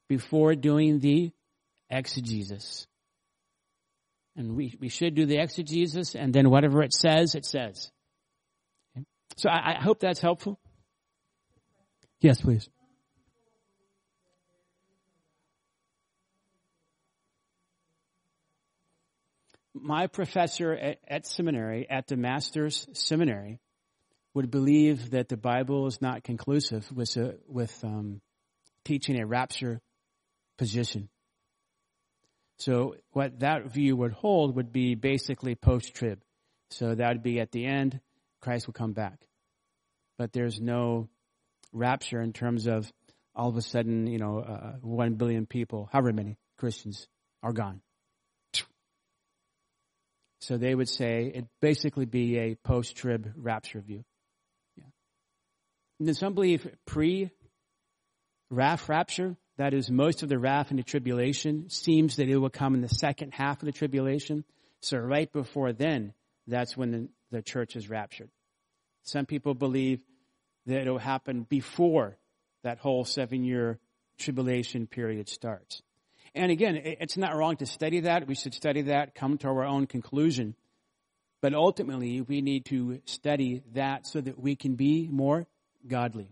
before 0.09 0.55
doing 0.55 0.99
the 0.99 1.31
exegesis. 1.93 2.87
And 4.35 4.57
we, 4.57 4.77
we 4.81 4.89
should 4.89 5.15
do 5.15 5.27
the 5.27 5.37
exegesis, 5.37 6.15
and 6.15 6.33
then 6.33 6.49
whatever 6.49 6.83
it 6.83 6.95
says, 6.95 7.35
it 7.35 7.45
says. 7.45 7.91
Okay? 8.97 9.05
So 9.37 9.51
I, 9.51 9.77
I 9.77 9.83
hope 9.83 10.01
that's 10.01 10.21
helpful. 10.21 10.59
Yes, 12.21 12.41
please. 12.41 12.69
My 19.75 20.07
professor 20.07 20.73
at, 20.73 20.99
at, 21.07 21.27
seminary, 21.27 21.89
at 21.91 22.07
the 22.07 22.17
master's 22.17 22.87
seminary, 22.93 23.61
would 24.35 24.51
believe 24.51 25.11
that 25.11 25.29
the 25.29 25.37
Bible 25.37 25.87
is 25.87 26.01
not 26.01 26.25
conclusive 26.25 26.91
with, 26.91 27.17
with 27.47 27.85
um, 27.85 28.23
teaching 28.85 29.21
a 29.21 29.27
rapture 29.27 29.81
position. 30.57 31.09
So 32.63 32.95
what 33.11 33.41
that 33.41 33.73
view 33.73 33.97
would 33.97 34.13
hold 34.13 34.55
would 34.55 34.71
be 34.73 34.95
basically 34.95 35.57
post-trib. 35.57 36.21
So 36.71 36.95
that 36.95 37.09
would 37.09 37.23
be 37.25 37.41
at 37.41 37.51
the 37.51 37.67
end, 37.67 37.99
Christ 38.41 38.69
will 38.69 38.75
come 38.75 38.93
back. 38.93 39.27
But 40.17 40.33
there's 40.33 40.61
no 40.61 41.09
rapture 41.73 42.21
in 42.21 42.33
terms 42.33 42.69
of 42.69 42.93
all 43.35 43.49
of 43.49 43.57
a 43.57 43.63
sudden, 43.63 44.07
you 44.07 44.19
know, 44.19 44.39
uh, 44.39 44.75
one 44.81 45.15
billion 45.15 45.45
people, 45.45 45.89
however 45.91 46.13
many 46.13 46.39
Christians 46.57 47.09
are 47.43 47.53
gone. 47.53 47.81
So 50.41 50.57
they 50.57 50.73
would 50.73 50.89
say 50.89 51.33
it 51.35 51.47
basically 51.61 52.05
be 52.05 52.39
a 52.39 52.55
post-trib 52.55 53.33
rapture 53.35 53.81
view. 53.81 54.05
Yeah. 54.77 54.85
And 55.99 56.07
then 56.07 56.15
some 56.15 56.35
believe 56.35 56.69
pre-wrath 56.87 57.29
rapture, 58.89 59.37
that 59.59 59.75
is 59.75 59.91
most 59.91 60.23
of 60.23 60.29
the 60.29 60.39
wrath 60.39 60.71
and 60.71 60.79
the 60.79 60.83
tribulation, 60.83 61.69
seems 61.69 62.17
that 62.17 62.29
it 62.29 62.37
will 62.37 62.51
come 62.51 62.75
in 62.75 62.81
the 62.81 62.89
second 62.89 63.33
half 63.33 63.61
of 63.61 63.67
the 63.67 63.73
tribulation. 63.73 64.45
So 64.81 64.99
right 64.99 65.31
before 65.31 65.73
then, 65.73 66.15
that's 66.47 66.77
when 66.77 66.91
the, 66.91 67.09
the 67.31 67.43
church 67.43 67.77
is 67.77 67.89
raptured. 67.89 68.31
Some 69.03 69.27
people 69.27 69.55
believe 69.55 70.03
that 70.67 70.87
it 70.87 70.91
will 70.91 70.99
happen 70.99 71.43
before 71.49 72.17
that 72.63 72.79
whole 72.79 73.05
seven 73.05 73.45
year 73.45 73.79
tribulation 74.19 74.87
period 74.87 75.29
starts. 75.29 75.83
And 76.35 76.51
again, 76.51 76.81
it's 76.83 77.17
not 77.17 77.37
wrong 77.37 77.57
to 77.57 77.67
study 77.67 78.01
that. 78.01 78.27
We 78.27 78.35
should 78.35 78.55
study 78.55 78.83
that, 78.83 79.15
come 79.15 79.37
to 79.39 79.49
our 79.49 79.65
own 79.65 79.87
conclusion. 79.87 80.55
But 81.43 81.55
ultimately, 81.55 82.21
we 82.21 82.41
need 82.41 82.65
to 82.67 83.01
study 83.05 83.63
that 83.75 84.07
so 84.07 84.21
that 84.21 84.39
we 84.39 84.57
can 84.57 84.77
be 84.77 85.09
more 85.11 85.47
godly. 85.87 86.29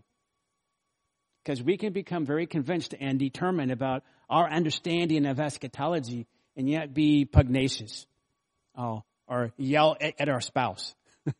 Because 1.43 1.61
we 1.63 1.77
can 1.77 1.93
become 1.93 2.25
very 2.25 2.45
convinced 2.45 2.93
and 2.99 3.17
determined 3.17 3.71
about 3.71 4.03
our 4.29 4.49
understanding 4.49 5.25
of 5.25 5.39
eschatology 5.39 6.27
and 6.55 6.69
yet 6.69 6.93
be 6.93 7.25
pugnacious. 7.25 8.05
Oh, 8.77 9.03
or 9.27 9.51
yell 9.57 9.97
at, 9.99 10.19
at 10.19 10.29
our 10.29 10.41
spouse 10.41 10.93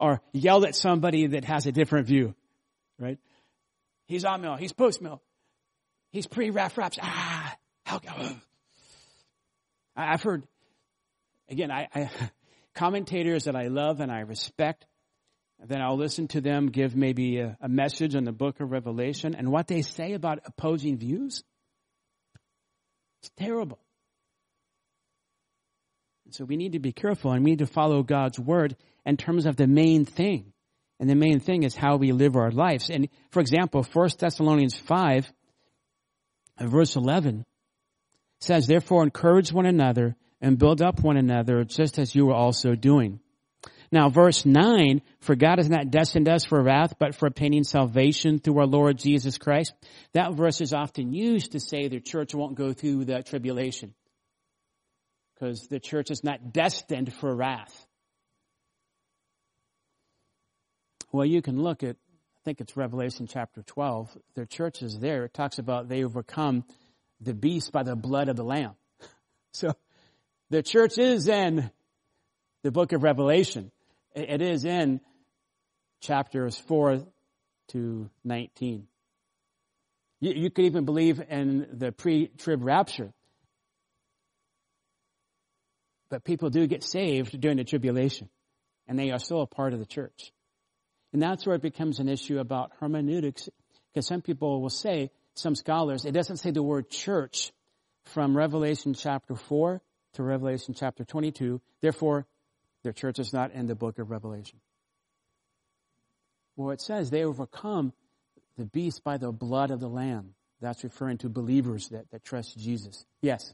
or 0.00 0.20
yell 0.32 0.64
at 0.64 0.74
somebody 0.74 1.28
that 1.28 1.44
has 1.44 1.66
a 1.66 1.72
different 1.72 2.06
view, 2.06 2.34
right? 2.98 3.18
He's 4.06 4.24
amill, 4.24 4.56
he's 4.56 4.72
post 4.72 5.00
mill, 5.00 5.22
he's 6.10 6.26
pre 6.26 6.50
raf 6.50 6.76
raps. 6.76 6.98
Ah, 7.00 7.56
how, 7.84 8.00
I've 9.96 10.22
heard, 10.22 10.46
again, 11.48 11.70
I, 11.70 11.88
I, 11.94 12.10
commentators 12.74 13.44
that 13.44 13.54
I 13.54 13.68
love 13.68 14.00
and 14.00 14.10
I 14.10 14.20
respect, 14.20 14.86
then 15.68 15.80
I'll 15.80 15.96
listen 15.96 16.28
to 16.28 16.40
them 16.40 16.68
give 16.68 16.94
maybe 16.94 17.38
a, 17.38 17.56
a 17.60 17.68
message 17.68 18.14
on 18.14 18.24
the 18.24 18.32
book 18.32 18.60
of 18.60 18.70
Revelation 18.70 19.34
and 19.34 19.50
what 19.50 19.66
they 19.66 19.82
say 19.82 20.12
about 20.12 20.40
opposing 20.44 20.98
views. 20.98 21.42
It's 23.22 23.30
terrible. 23.38 23.78
So 26.30 26.44
we 26.44 26.56
need 26.56 26.72
to 26.72 26.80
be 26.80 26.92
careful 26.92 27.32
and 27.32 27.44
we 27.44 27.52
need 27.52 27.60
to 27.60 27.66
follow 27.66 28.02
God's 28.02 28.38
word 28.38 28.76
in 29.06 29.16
terms 29.16 29.46
of 29.46 29.56
the 29.56 29.66
main 29.66 30.04
thing. 30.04 30.52
And 31.00 31.08
the 31.08 31.14
main 31.14 31.40
thing 31.40 31.64
is 31.64 31.74
how 31.74 31.96
we 31.96 32.12
live 32.12 32.36
our 32.36 32.50
lives. 32.50 32.90
And 32.90 33.08
for 33.30 33.40
example, 33.40 33.86
1 33.92 34.08
Thessalonians 34.18 34.76
5, 34.76 35.32
uh, 36.58 36.66
verse 36.66 36.96
11 36.96 37.44
says, 38.40 38.66
Therefore 38.66 39.02
encourage 39.02 39.52
one 39.52 39.66
another 39.66 40.16
and 40.40 40.58
build 40.58 40.82
up 40.82 41.00
one 41.00 41.16
another 41.16 41.64
just 41.64 41.98
as 41.98 42.14
you 42.14 42.30
are 42.30 42.34
also 42.34 42.74
doing. 42.74 43.20
Now 43.92 44.08
verse 44.08 44.44
9, 44.44 45.02
for 45.20 45.34
God 45.34 45.58
has 45.58 45.68
not 45.68 45.90
destined 45.90 46.28
us 46.28 46.44
for 46.44 46.62
wrath, 46.62 46.94
but 46.98 47.14
for 47.14 47.26
obtaining 47.26 47.64
salvation 47.64 48.38
through 48.38 48.58
our 48.58 48.66
Lord 48.66 48.98
Jesus 48.98 49.38
Christ. 49.38 49.72
That 50.12 50.34
verse 50.34 50.60
is 50.60 50.72
often 50.72 51.12
used 51.12 51.52
to 51.52 51.60
say 51.60 51.88
the 51.88 52.00
church 52.00 52.34
won't 52.34 52.56
go 52.56 52.72
through 52.72 53.04
the 53.04 53.22
tribulation. 53.22 53.94
Because 55.34 55.66
the 55.68 55.80
church 55.80 56.10
is 56.10 56.22
not 56.22 56.52
destined 56.52 57.12
for 57.12 57.34
wrath. 57.34 57.86
Well, 61.12 61.26
you 61.26 61.42
can 61.42 61.62
look 61.62 61.82
at, 61.82 61.94
I 61.94 62.40
think 62.44 62.60
it's 62.60 62.76
Revelation 62.76 63.28
chapter 63.28 63.62
12. 63.62 64.16
Their 64.34 64.46
church 64.46 64.82
is 64.82 64.98
there. 64.98 65.24
It 65.24 65.34
talks 65.34 65.58
about 65.58 65.88
they 65.88 66.04
overcome 66.04 66.64
the 67.20 67.34
beast 67.34 67.72
by 67.72 67.84
the 67.84 67.96
blood 67.96 68.28
of 68.28 68.36
the 68.36 68.44
Lamb. 68.44 68.74
So 69.52 69.72
the 70.50 70.64
church 70.64 70.98
is 70.98 71.28
in 71.28 71.70
the 72.64 72.72
book 72.72 72.92
of 72.92 73.04
Revelation. 73.04 73.70
It 74.14 74.42
is 74.42 74.64
in 74.64 75.00
chapters 76.00 76.56
4 76.56 77.02
to 77.68 78.10
19. 78.24 78.86
You, 80.20 80.32
you 80.32 80.50
could 80.50 80.66
even 80.66 80.84
believe 80.84 81.20
in 81.20 81.66
the 81.72 81.92
pre-trib 81.92 82.62
rapture. 82.62 83.12
But 86.10 86.24
people 86.24 86.50
do 86.50 86.66
get 86.66 86.84
saved 86.84 87.40
during 87.40 87.56
the 87.56 87.64
tribulation. 87.64 88.28
And 88.86 88.98
they 88.98 89.10
are 89.10 89.18
still 89.18 89.40
a 89.40 89.46
part 89.46 89.72
of 89.72 89.78
the 89.80 89.86
church. 89.86 90.30
And 91.12 91.22
that's 91.22 91.46
where 91.46 91.56
it 91.56 91.62
becomes 91.62 91.98
an 91.98 92.08
issue 92.08 92.38
about 92.38 92.72
hermeneutics, 92.80 93.48
because 93.92 94.06
some 94.06 94.20
people 94.20 94.60
will 94.60 94.70
say, 94.70 95.10
some 95.34 95.54
scholars, 95.54 96.04
it 96.04 96.12
doesn't 96.12 96.36
say 96.36 96.50
the 96.50 96.62
word 96.62 96.90
church 96.90 97.52
from 98.04 98.36
Revelation 98.36 98.94
chapter 98.94 99.34
4 99.34 99.80
to 100.14 100.22
Revelation 100.22 100.74
chapter 100.74 101.04
22. 101.04 101.60
Therefore, 101.80 102.26
their 102.84 102.92
church 102.92 103.18
is 103.18 103.32
not 103.32 103.50
in 103.52 103.66
the 103.66 103.74
book 103.74 103.98
of 103.98 104.10
Revelation. 104.10 104.60
Well, 106.54 106.70
it 106.70 106.80
says 106.80 107.10
they 107.10 107.24
overcome 107.24 107.92
the 108.56 108.66
beast 108.66 109.02
by 109.02 109.16
the 109.16 109.32
blood 109.32 109.72
of 109.72 109.80
the 109.80 109.88
Lamb. 109.88 110.34
That's 110.60 110.84
referring 110.84 111.18
to 111.18 111.28
believers 111.28 111.88
that, 111.88 112.10
that 112.12 112.22
trust 112.22 112.56
Jesus. 112.56 113.04
Yes. 113.20 113.52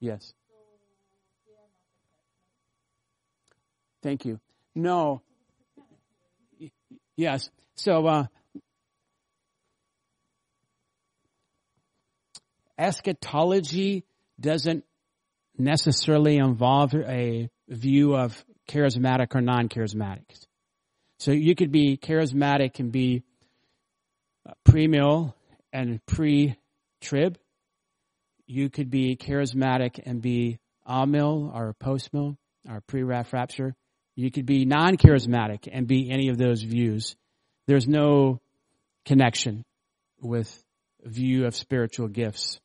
Yes. 0.00 0.34
Thank 4.02 4.24
you. 4.24 4.40
No. 4.74 5.22
Yes. 7.16 7.50
So, 7.74 8.06
uh, 8.06 8.26
eschatology 12.78 14.04
doesn't 14.40 14.84
necessarily 15.56 16.38
involve 16.38 16.94
a 16.94 17.48
view 17.68 18.16
of 18.16 18.44
charismatic 18.68 19.34
or 19.34 19.40
non-charismatic. 19.40 20.24
So 21.18 21.30
you 21.30 21.54
could 21.54 21.70
be 21.70 21.96
charismatic 21.96 22.80
and 22.80 22.90
be 22.90 23.22
pre-mill 24.64 25.36
and 25.72 26.04
pre-trib, 26.06 27.38
you 28.46 28.68
could 28.68 28.90
be 28.90 29.16
charismatic 29.16 30.00
and 30.04 30.20
be 30.20 30.58
amill 30.84 31.50
or 31.54 31.74
post-mill 31.74 32.36
or 32.68 32.80
pre-wrath 32.80 33.32
rapture. 33.32 33.74
You 34.14 34.30
could 34.30 34.46
be 34.46 34.64
non-charismatic 34.64 35.68
and 35.70 35.86
be 35.86 36.10
any 36.10 36.28
of 36.28 36.36
those 36.36 36.62
views. 36.62 37.16
There's 37.66 37.88
no 37.88 38.40
connection 39.04 39.64
with 40.20 40.62
view 41.02 41.46
of 41.46 41.56
spiritual 41.56 42.08
gifts. 42.08 42.60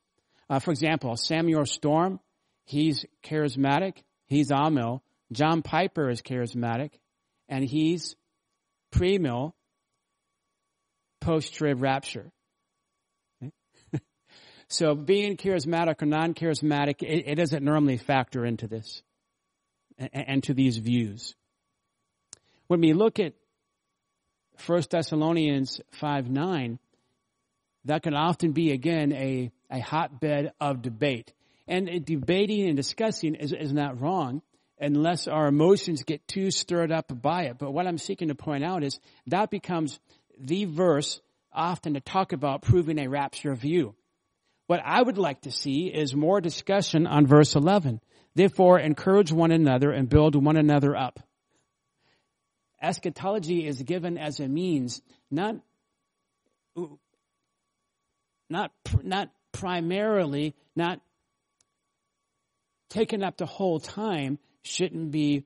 Uh, 0.50 0.60
for 0.60 0.72
example, 0.72 1.16
Samuel 1.16 1.66
Storms, 1.66 2.20
he's 2.66 3.06
charismatic. 3.24 4.04
He's 4.28 4.52
amill. 4.52 5.04
John 5.32 5.62
Piper 5.62 6.10
is 6.10 6.22
charismatic, 6.22 6.92
and 7.50 7.64
he's 7.64 8.16
pre-mill, 8.92 9.56
post-trib 11.22 11.82
rapture. 11.82 12.32
So 14.70 14.96
being 14.96 15.38
charismatic 15.38 16.02
or 16.02 16.06
non-charismatic, 16.08 17.02
it, 17.02 17.24
it 17.26 17.36
doesn't 17.36 17.64
normally 17.64 17.96
factor 17.96 18.46
into 18.46 18.68
this 18.68 19.02
and, 19.98 20.44
to 20.44 20.54
these 20.54 20.78
views. 20.78 21.36
When 22.68 22.82
we 22.82 22.94
look 22.94 23.20
at 23.20 23.34
1 24.66 24.84
Thessalonians 24.90 25.82
5 25.92 26.30
9, 26.30 26.80
that 27.86 28.04
can 28.04 28.14
often 28.14 28.52
be 28.52 28.72
again 28.72 29.14
a, 29.14 29.52
a 29.72 29.80
hotbed 29.80 30.52
of 30.60 30.82
debate. 30.82 31.34
And 31.68 32.06
debating 32.06 32.68
and 32.68 32.78
discussing 32.78 33.36
is, 33.36 33.52
is 33.54 33.74
not 33.74 34.00
wrong 34.00 34.42
unless 34.80 35.28
our 35.28 35.48
emotions 35.48 36.04
get 36.04 36.28
too 36.28 36.52
stirred 36.52 36.92
up 36.92 37.12
by 37.22 37.44
it. 37.44 37.58
But 37.58 37.72
what 37.72 37.88
I'm 37.88 37.98
seeking 37.98 38.28
to 38.30 38.36
point 38.36 38.64
out 38.64 38.84
is 38.84 39.00
that 39.28 39.50
becomes 39.50 40.00
the 40.40 40.66
verse 40.66 41.20
often 41.52 41.96
to 41.96 42.00
talk 42.00 42.34
about 42.34 42.62
proving 42.62 43.00
a 43.00 43.08
rapture 43.08 43.56
view. 43.56 43.96
What 44.68 44.82
I 44.84 45.02
would 45.02 45.18
like 45.18 45.42
to 45.42 45.52
see 45.52 45.88
is 45.88 46.16
more 46.16 46.42
discussion 46.42 47.08
on 47.08 47.26
verse 47.26 47.56
11. 47.56 48.02
Therefore, 48.38 48.78
encourage 48.80 49.32
one 49.32 49.50
another 49.50 49.90
and 49.92 50.08
build 50.08 50.36
one 50.36 50.58
another 50.58 50.96
up. 50.96 51.20
Eschatology 52.80 53.66
is 53.66 53.82
given 53.82 54.20
as 54.20 54.40
a 54.40 54.48
means, 54.48 55.02
not, 55.32 55.56
not, 58.48 58.72
not 59.02 59.32
primarily, 59.52 60.54
not 60.76 61.02
taken 62.92 63.24
up 63.24 63.38
the 63.38 63.48
whole 63.48 63.80
time, 63.80 64.38
shouldn't 64.62 65.10
be 65.10 65.44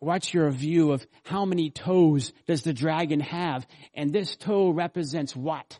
what's 0.00 0.34
your 0.34 0.50
view 0.50 0.90
of 0.90 1.06
how 1.22 1.44
many 1.44 1.70
toes 1.70 2.32
does 2.48 2.62
the 2.62 2.72
dragon 2.72 3.20
have? 3.20 3.64
And 3.94 4.12
this 4.12 4.34
toe 4.34 4.70
represents 4.70 5.36
what? 5.36 5.78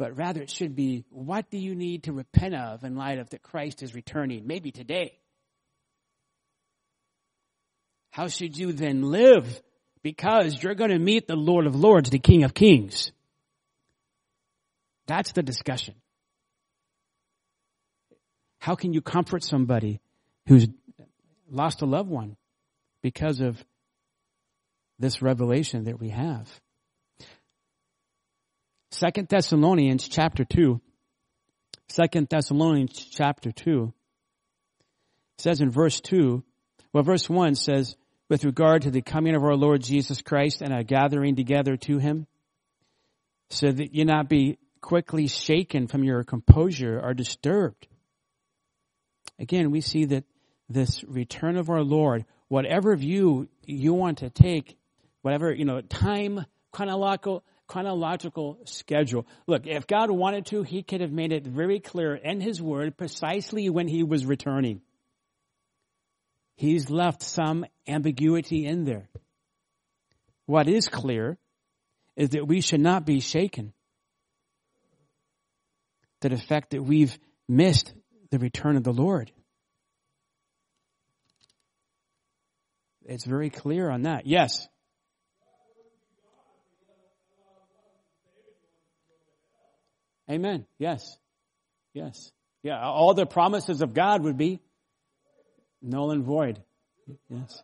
But 0.00 0.16
rather 0.16 0.40
it 0.40 0.48
should 0.48 0.74
be, 0.74 1.04
what 1.10 1.50
do 1.50 1.58
you 1.58 1.74
need 1.74 2.04
to 2.04 2.14
repent 2.14 2.54
of 2.54 2.84
in 2.84 2.96
light 2.96 3.18
of 3.18 3.28
that 3.30 3.42
Christ 3.42 3.82
is 3.82 3.94
returning? 3.94 4.46
Maybe 4.46 4.72
today. 4.72 5.18
How 8.10 8.28
should 8.28 8.56
you 8.56 8.72
then 8.72 9.02
live? 9.02 9.60
Because 10.02 10.62
you're 10.62 10.74
going 10.74 10.88
to 10.88 10.98
meet 10.98 11.28
the 11.28 11.36
Lord 11.36 11.66
of 11.66 11.76
Lords, 11.76 12.08
the 12.08 12.18
King 12.18 12.44
of 12.44 12.54
Kings. 12.54 13.12
That's 15.06 15.32
the 15.32 15.42
discussion. 15.42 15.96
How 18.58 18.76
can 18.76 18.94
you 18.94 19.02
comfort 19.02 19.44
somebody 19.44 20.00
who's 20.46 20.66
lost 21.50 21.82
a 21.82 21.86
loved 21.86 22.08
one 22.08 22.38
because 23.02 23.40
of 23.40 23.62
this 24.98 25.20
revelation 25.20 25.84
that 25.84 26.00
we 26.00 26.08
have. 26.08 26.48
Second 28.92 29.28
Thessalonians 29.28 30.08
chapter 30.08 30.44
2. 30.44 30.80
Second 31.88 32.28
Thessalonians 32.28 32.92
chapter 32.92 33.52
2 33.52 33.92
says 35.38 35.60
in 35.60 35.70
verse 35.70 36.00
2, 36.00 36.42
well 36.92 37.04
verse 37.04 37.28
1 37.28 37.54
says, 37.54 37.96
with 38.28 38.44
regard 38.44 38.82
to 38.82 38.90
the 38.90 39.00
coming 39.00 39.34
of 39.34 39.42
our 39.42 39.56
Lord 39.56 39.82
Jesus 39.82 40.22
Christ 40.22 40.60
and 40.60 40.72
a 40.72 40.84
gathering 40.84 41.36
together 41.36 41.76
to 41.78 41.98
him, 41.98 42.26
so 43.48 43.70
that 43.70 43.94
you 43.94 44.04
not 44.04 44.28
be 44.28 44.58
quickly 44.80 45.26
shaken 45.26 45.86
from 45.86 46.04
your 46.04 46.22
composure 46.24 47.00
or 47.00 47.14
disturbed. 47.14 47.86
Again, 49.38 49.70
we 49.70 49.80
see 49.80 50.06
that 50.06 50.24
this 50.68 51.02
return 51.04 51.56
of 51.56 51.70
our 51.70 51.82
Lord, 51.82 52.24
whatever 52.48 52.94
view 52.96 53.48
you 53.64 53.94
want 53.94 54.18
to 54.18 54.30
take, 54.30 54.76
whatever, 55.22 55.52
you 55.52 55.64
know, 55.64 55.80
time, 55.80 56.44
chronological, 56.70 57.42
chronological 57.70 58.58
schedule. 58.64 59.28
Look, 59.46 59.68
if 59.68 59.86
God 59.86 60.10
wanted 60.10 60.46
to, 60.46 60.64
He 60.64 60.82
could 60.82 61.00
have 61.00 61.12
made 61.12 61.32
it 61.32 61.46
very 61.46 61.78
clear 61.78 62.16
in 62.16 62.40
His 62.40 62.60
Word 62.60 62.96
precisely 62.96 63.70
when 63.70 63.86
He 63.86 64.02
was 64.02 64.26
returning. 64.26 64.80
He's 66.56 66.90
left 66.90 67.22
some 67.22 67.64
ambiguity 67.86 68.66
in 68.66 68.84
there. 68.84 69.08
What 70.46 70.68
is 70.68 70.88
clear 70.88 71.38
is 72.16 72.30
that 72.30 72.48
we 72.48 72.60
should 72.60 72.80
not 72.80 73.06
be 73.06 73.20
shaken. 73.20 73.72
To 76.22 76.28
the 76.28 76.38
fact 76.38 76.70
that 76.70 76.82
we've 76.82 77.16
missed 77.48 77.94
the 78.30 78.40
return 78.40 78.76
of 78.76 78.82
the 78.82 78.92
Lord. 78.92 79.30
It's 83.04 83.24
very 83.24 83.48
clear 83.48 83.88
on 83.88 84.02
that. 84.02 84.26
Yes. 84.26 84.68
Amen. 90.30 90.66
Yes. 90.78 91.18
Yes. 91.92 92.30
Yeah. 92.62 92.80
All 92.80 93.14
the 93.14 93.26
promises 93.26 93.82
of 93.82 93.94
God 93.94 94.22
would 94.22 94.36
be 94.36 94.60
null 95.82 96.12
and 96.12 96.24
void. 96.24 96.62
Yes. 97.28 97.62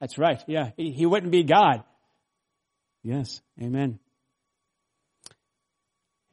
That's 0.00 0.16
right. 0.16 0.42
Yeah. 0.46 0.70
He, 0.76 0.90
he 0.90 1.04
wouldn't 1.04 1.32
be 1.32 1.42
God. 1.42 1.84
Yes. 3.02 3.42
Amen. 3.60 3.98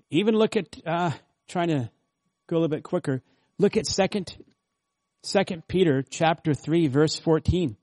Even 0.10 0.36
look 0.36 0.56
at, 0.56 0.78
uh, 0.86 1.12
trying 1.48 1.68
to 1.68 1.90
go 2.48 2.56
a 2.56 2.60
little 2.60 2.70
bit 2.70 2.84
quicker. 2.84 3.22
Look 3.58 3.76
at 3.76 3.86
second, 3.86 4.36
second 5.24 5.68
Peter 5.68 6.04
chapter 6.10 6.54
three 6.54 6.88
verse 6.88 7.20
14. 7.20 7.76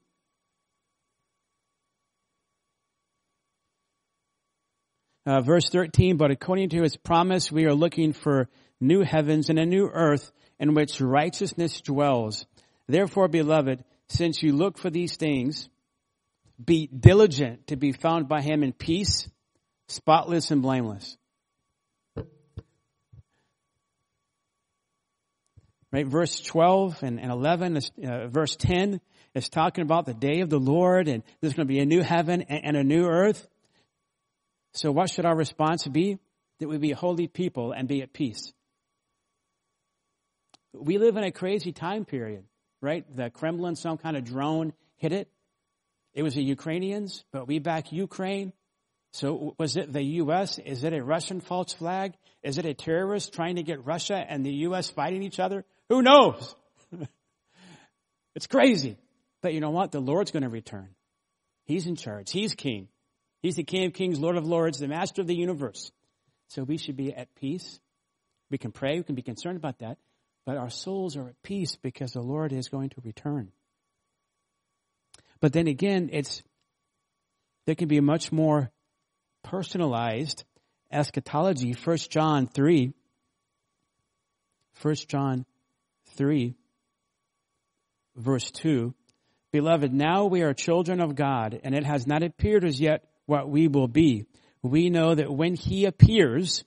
Uh, 5.26 5.40
verse 5.40 5.68
13, 5.70 6.16
but 6.16 6.30
according 6.30 6.68
to 6.68 6.82
his 6.82 6.96
promise, 6.96 7.50
we 7.50 7.64
are 7.64 7.74
looking 7.74 8.12
for 8.12 8.48
new 8.80 9.02
heavens 9.02 9.50
and 9.50 9.58
a 9.58 9.66
new 9.66 9.90
earth 9.92 10.30
in 10.60 10.72
which 10.72 11.00
righteousness 11.00 11.80
dwells. 11.80 12.46
Therefore, 12.86 13.26
beloved, 13.26 13.82
since 14.08 14.40
you 14.40 14.52
look 14.52 14.78
for 14.78 14.88
these 14.88 15.16
things, 15.16 15.68
be 16.64 16.86
diligent 16.86 17.66
to 17.66 17.76
be 17.76 17.90
found 17.90 18.28
by 18.28 18.40
him 18.40 18.62
in 18.62 18.72
peace, 18.72 19.28
spotless 19.88 20.52
and 20.52 20.62
blameless. 20.62 21.16
Right, 25.90 26.06
verse 26.06 26.40
12 26.40 27.02
and, 27.02 27.18
and 27.18 27.32
11, 27.32 27.80
uh, 28.06 28.28
verse 28.28 28.54
10 28.54 29.00
is 29.34 29.48
talking 29.48 29.82
about 29.82 30.06
the 30.06 30.14
day 30.14 30.40
of 30.40 30.50
the 30.50 30.60
Lord 30.60 31.08
and 31.08 31.24
there's 31.40 31.54
going 31.54 31.66
to 31.66 31.72
be 31.72 31.80
a 31.80 31.86
new 31.86 32.02
heaven 32.02 32.42
and, 32.42 32.64
and 32.64 32.76
a 32.76 32.84
new 32.84 33.06
earth. 33.06 33.48
So 34.76 34.92
what 34.92 35.08
should 35.10 35.24
our 35.24 35.34
response 35.34 35.86
be? 35.86 36.18
That 36.60 36.68
we 36.68 36.76
be 36.76 36.92
holy 36.92 37.28
people 37.28 37.72
and 37.72 37.88
be 37.88 38.02
at 38.02 38.12
peace. 38.12 38.52
We 40.74 40.98
live 40.98 41.16
in 41.16 41.24
a 41.24 41.32
crazy 41.32 41.72
time 41.72 42.04
period, 42.04 42.44
right? 42.82 43.04
The 43.14 43.30
Kremlin, 43.30 43.76
some 43.76 43.96
kind 43.96 44.16
of 44.16 44.24
drone 44.24 44.74
hit 44.96 45.12
it. 45.12 45.28
It 46.12 46.22
was 46.22 46.34
the 46.34 46.42
Ukrainians, 46.42 47.24
but 47.32 47.46
we 47.46 47.58
back 47.58 47.90
Ukraine. 47.90 48.52
So 49.12 49.54
was 49.58 49.76
it 49.76 49.92
the 49.92 50.02
U.S.? 50.02 50.58
Is 50.58 50.84
it 50.84 50.92
a 50.92 51.02
Russian 51.02 51.40
false 51.40 51.72
flag? 51.72 52.12
Is 52.42 52.58
it 52.58 52.66
a 52.66 52.74
terrorist 52.74 53.32
trying 53.32 53.56
to 53.56 53.62
get 53.62 53.84
Russia 53.84 54.16
and 54.16 54.44
the 54.44 54.52
U.S. 54.68 54.90
fighting 54.90 55.22
each 55.22 55.40
other? 55.40 55.64
Who 55.88 56.02
knows? 56.02 56.54
it's 58.34 58.46
crazy. 58.46 58.98
But 59.40 59.54
you 59.54 59.60
know 59.60 59.70
what? 59.70 59.92
The 59.92 60.00
Lord's 60.00 60.32
going 60.32 60.42
to 60.42 60.50
return. 60.50 60.88
He's 61.64 61.86
in 61.86 61.96
charge. 61.96 62.30
He's 62.30 62.54
king. 62.54 62.88
He's 63.46 63.54
the 63.54 63.62
King 63.62 63.86
of 63.86 63.92
Kings, 63.92 64.18
Lord 64.18 64.36
of 64.36 64.44
Lords, 64.44 64.80
the 64.80 64.88
Master 64.88 65.20
of 65.20 65.28
the 65.28 65.36
universe. 65.36 65.92
So 66.48 66.64
we 66.64 66.78
should 66.78 66.96
be 66.96 67.14
at 67.14 67.32
peace. 67.36 67.78
We 68.50 68.58
can 68.58 68.72
pray, 68.72 68.96
we 68.96 69.04
can 69.04 69.14
be 69.14 69.22
concerned 69.22 69.56
about 69.56 69.78
that, 69.78 69.98
but 70.44 70.56
our 70.56 70.68
souls 70.68 71.16
are 71.16 71.28
at 71.28 71.40
peace 71.44 71.76
because 71.76 72.10
the 72.10 72.20
Lord 72.20 72.52
is 72.52 72.68
going 72.68 72.88
to 72.88 73.00
return. 73.04 73.52
But 75.38 75.52
then 75.52 75.68
again, 75.68 76.10
it's, 76.12 76.42
there 77.66 77.76
can 77.76 77.86
be 77.86 77.98
a 77.98 78.02
much 78.02 78.32
more 78.32 78.72
personalized 79.44 80.42
eschatology. 80.90 81.72
1 81.72 81.96
John 82.10 82.48
3, 82.48 82.92
1 84.82 84.94
John 85.06 85.46
3, 86.16 86.56
verse 88.16 88.50
2. 88.50 88.92
Beloved, 89.52 89.94
now 89.94 90.24
we 90.24 90.42
are 90.42 90.52
children 90.52 91.00
of 91.00 91.14
God, 91.14 91.60
and 91.62 91.76
it 91.76 91.84
has 91.84 92.08
not 92.08 92.24
appeared 92.24 92.64
as 92.64 92.80
yet 92.80 93.04
what 93.26 93.48
we 93.48 93.68
will 93.68 93.88
be. 93.88 94.26
We 94.62 94.90
know 94.90 95.14
that 95.14 95.30
when 95.30 95.54
he 95.54 95.84
appears, 95.84 96.64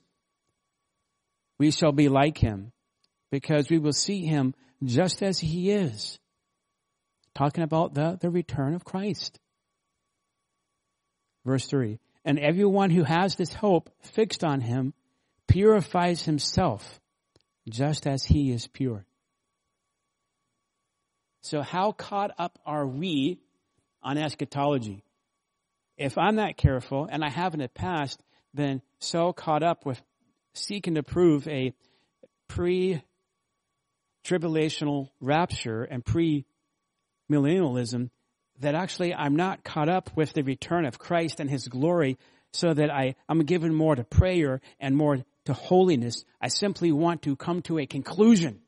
we 1.58 1.70
shall 1.70 1.92
be 1.92 2.08
like 2.08 2.38
him 2.38 2.72
because 3.30 3.68
we 3.68 3.78
will 3.78 3.92
see 3.92 4.24
him 4.24 4.54
just 4.84 5.22
as 5.22 5.38
he 5.38 5.70
is. 5.70 6.18
Talking 7.34 7.64
about 7.64 7.94
the, 7.94 8.18
the 8.20 8.30
return 8.30 8.74
of 8.74 8.84
Christ. 8.84 9.38
Verse 11.44 11.66
3. 11.66 11.98
And 12.24 12.38
everyone 12.38 12.90
who 12.90 13.04
has 13.04 13.36
this 13.36 13.52
hope 13.52 13.90
fixed 14.00 14.44
on 14.44 14.60
him 14.60 14.92
purifies 15.48 16.22
himself 16.22 17.00
just 17.68 18.06
as 18.06 18.24
he 18.24 18.50
is 18.50 18.66
pure. 18.66 19.04
So 21.42 21.62
how 21.62 21.92
caught 21.92 22.32
up 22.38 22.58
are 22.66 22.86
we 22.86 23.40
on 24.02 24.18
eschatology? 24.18 25.02
If 26.00 26.18
I'm 26.18 26.34
not 26.34 26.56
careful, 26.56 27.06
and 27.10 27.24
I 27.24 27.28
have 27.28 27.54
in 27.54 27.60
the 27.60 27.68
past 27.68 28.20
been 28.54 28.82
so 28.98 29.32
caught 29.32 29.62
up 29.62 29.86
with 29.86 30.02
seeking 30.54 30.94
to 30.94 31.02
prove 31.02 31.46
a 31.46 31.74
pre-tribulational 32.48 35.10
rapture 35.20 35.84
and 35.84 36.02
pre-millennialism, 36.04 38.10
that 38.60 38.74
actually 38.74 39.14
I'm 39.14 39.36
not 39.36 39.62
caught 39.62 39.88
up 39.88 40.10
with 40.16 40.32
the 40.32 40.42
return 40.42 40.86
of 40.86 40.98
Christ 40.98 41.38
and 41.38 41.48
His 41.50 41.68
glory 41.68 42.18
so 42.52 42.74
that 42.74 42.90
I, 42.90 43.14
I'm 43.28 43.44
given 43.44 43.72
more 43.74 43.94
to 43.94 44.02
prayer 44.02 44.60
and 44.80 44.96
more 44.96 45.18
to 45.44 45.52
holiness. 45.52 46.24
I 46.40 46.48
simply 46.48 46.90
want 46.92 47.22
to 47.22 47.36
come 47.36 47.62
to 47.62 47.78
a 47.78 47.86
conclusion 47.86 48.60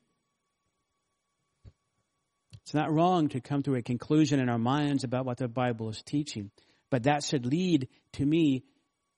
It's 2.62 2.74
not 2.74 2.93
wrong 2.93 3.28
to 3.30 3.41
come 3.41 3.62
to 3.64 3.74
a 3.74 3.83
conclusion 3.83 4.39
in 4.39 4.49
our 4.49 4.59
minds 4.59 5.05
about 5.05 5.26
what 5.26 5.39
the 5.39 5.49
Bible 5.49 5.91
is 5.91 6.03
teaching, 6.03 6.51
but 6.93 7.05
that 7.05 7.24
should 7.24 7.47
lead 7.47 7.88
to 8.12 8.26
me 8.26 8.64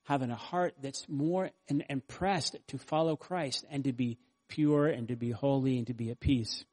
having 0.05 0.31
a 0.31 0.37
heart 0.37 0.75
that's 0.81 1.09
more 1.09 1.51
impressed 1.89 2.57
to 2.68 2.79
follow 2.79 3.16
Christ 3.16 3.64
and 3.68 3.83
to 3.83 3.93
be 3.93 4.16
pure 4.47 4.87
and 4.87 5.09
to 5.09 5.16
be 5.16 5.33
holy 5.33 5.79
and 5.79 5.89
to 5.89 5.93
be 5.93 6.12
at 6.12 6.20
peace. 6.20 6.64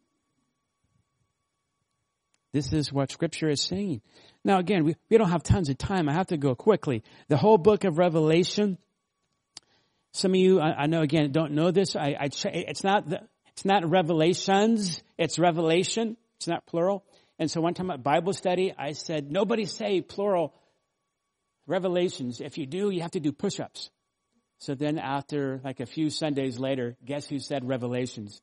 This 2.54 2.72
is 2.72 2.94
what 2.94 3.12
scripture 3.12 3.50
is 3.50 3.64
saying. 3.64 4.02
Now 4.44 4.60
again, 4.60 4.84
we, 4.84 4.96
we 5.10 5.18
don't 5.18 5.32
have 5.32 5.42
tons 5.42 5.70
of 5.70 5.80
time. 5.80 6.08
I 6.08 6.14
have 6.14 6.28
to 6.28 6.38
go 6.38 6.54
quickly. 6.54 7.02
The 7.30 7.38
whole 7.38 7.58
book 7.58 7.84
of 7.84 7.98
Revelation, 7.98 8.78
some 10.12 10.32
of 10.34 10.38
you, 10.38 10.60
I, 10.60 10.84
I 10.84 10.86
know 10.86 11.02
again, 11.02 11.32
don't 11.32 11.54
know 11.54 11.72
this. 11.72 11.96
I, 11.96 12.16
I, 12.20 12.30
it's 12.46 12.84
not 12.84 13.10
the, 13.10 13.22
it's 13.54 13.66
not 13.66 13.90
revelations, 13.90 15.02
it's 15.18 15.40
revelation. 15.40 16.16
It's 16.38 16.48
not 16.48 16.68
plural. 16.68 17.04
And 17.40 17.50
so 17.50 17.62
one 17.62 17.74
time 17.76 17.90
at 17.90 18.04
Bible 18.04 18.34
study, 18.34 18.74
I 18.78 18.94
said, 18.94 19.32
nobody 19.32 19.66
say 19.66 20.02
plural 20.02 20.54
revelations. 21.68 22.42
If 22.42 22.58
you 22.58 22.66
do, 22.66 22.90
you 22.90 23.02
have 23.02 23.12
to 23.12 23.20
do 23.20 23.32
push-ups. 23.32 23.90
So 24.60 24.76
then 24.76 25.00
after 25.00 25.60
like 25.64 25.80
a 25.80 25.86
few 25.86 26.10
Sundays 26.10 26.60
later, 26.60 26.96
guess 27.04 27.28
who 27.28 27.40
said 27.40 27.68
revelations? 27.68 28.42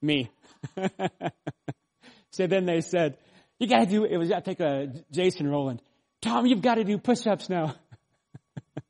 Me. 0.00 0.30
so 2.30 2.46
then 2.46 2.64
they 2.64 2.80
said, 2.80 3.18
you 3.58 3.66
gotta 3.66 3.86
do, 3.86 4.04
it 4.04 4.16
was, 4.16 4.30
I 4.30 4.40
think, 4.40 4.60
uh, 4.60 4.86
Jason 5.10 5.48
Rowland. 5.48 5.82
Tom, 6.22 6.46
you've 6.46 6.62
gotta 6.62 6.84
do 6.84 6.98
push-ups 6.98 7.48
now. 7.48 7.74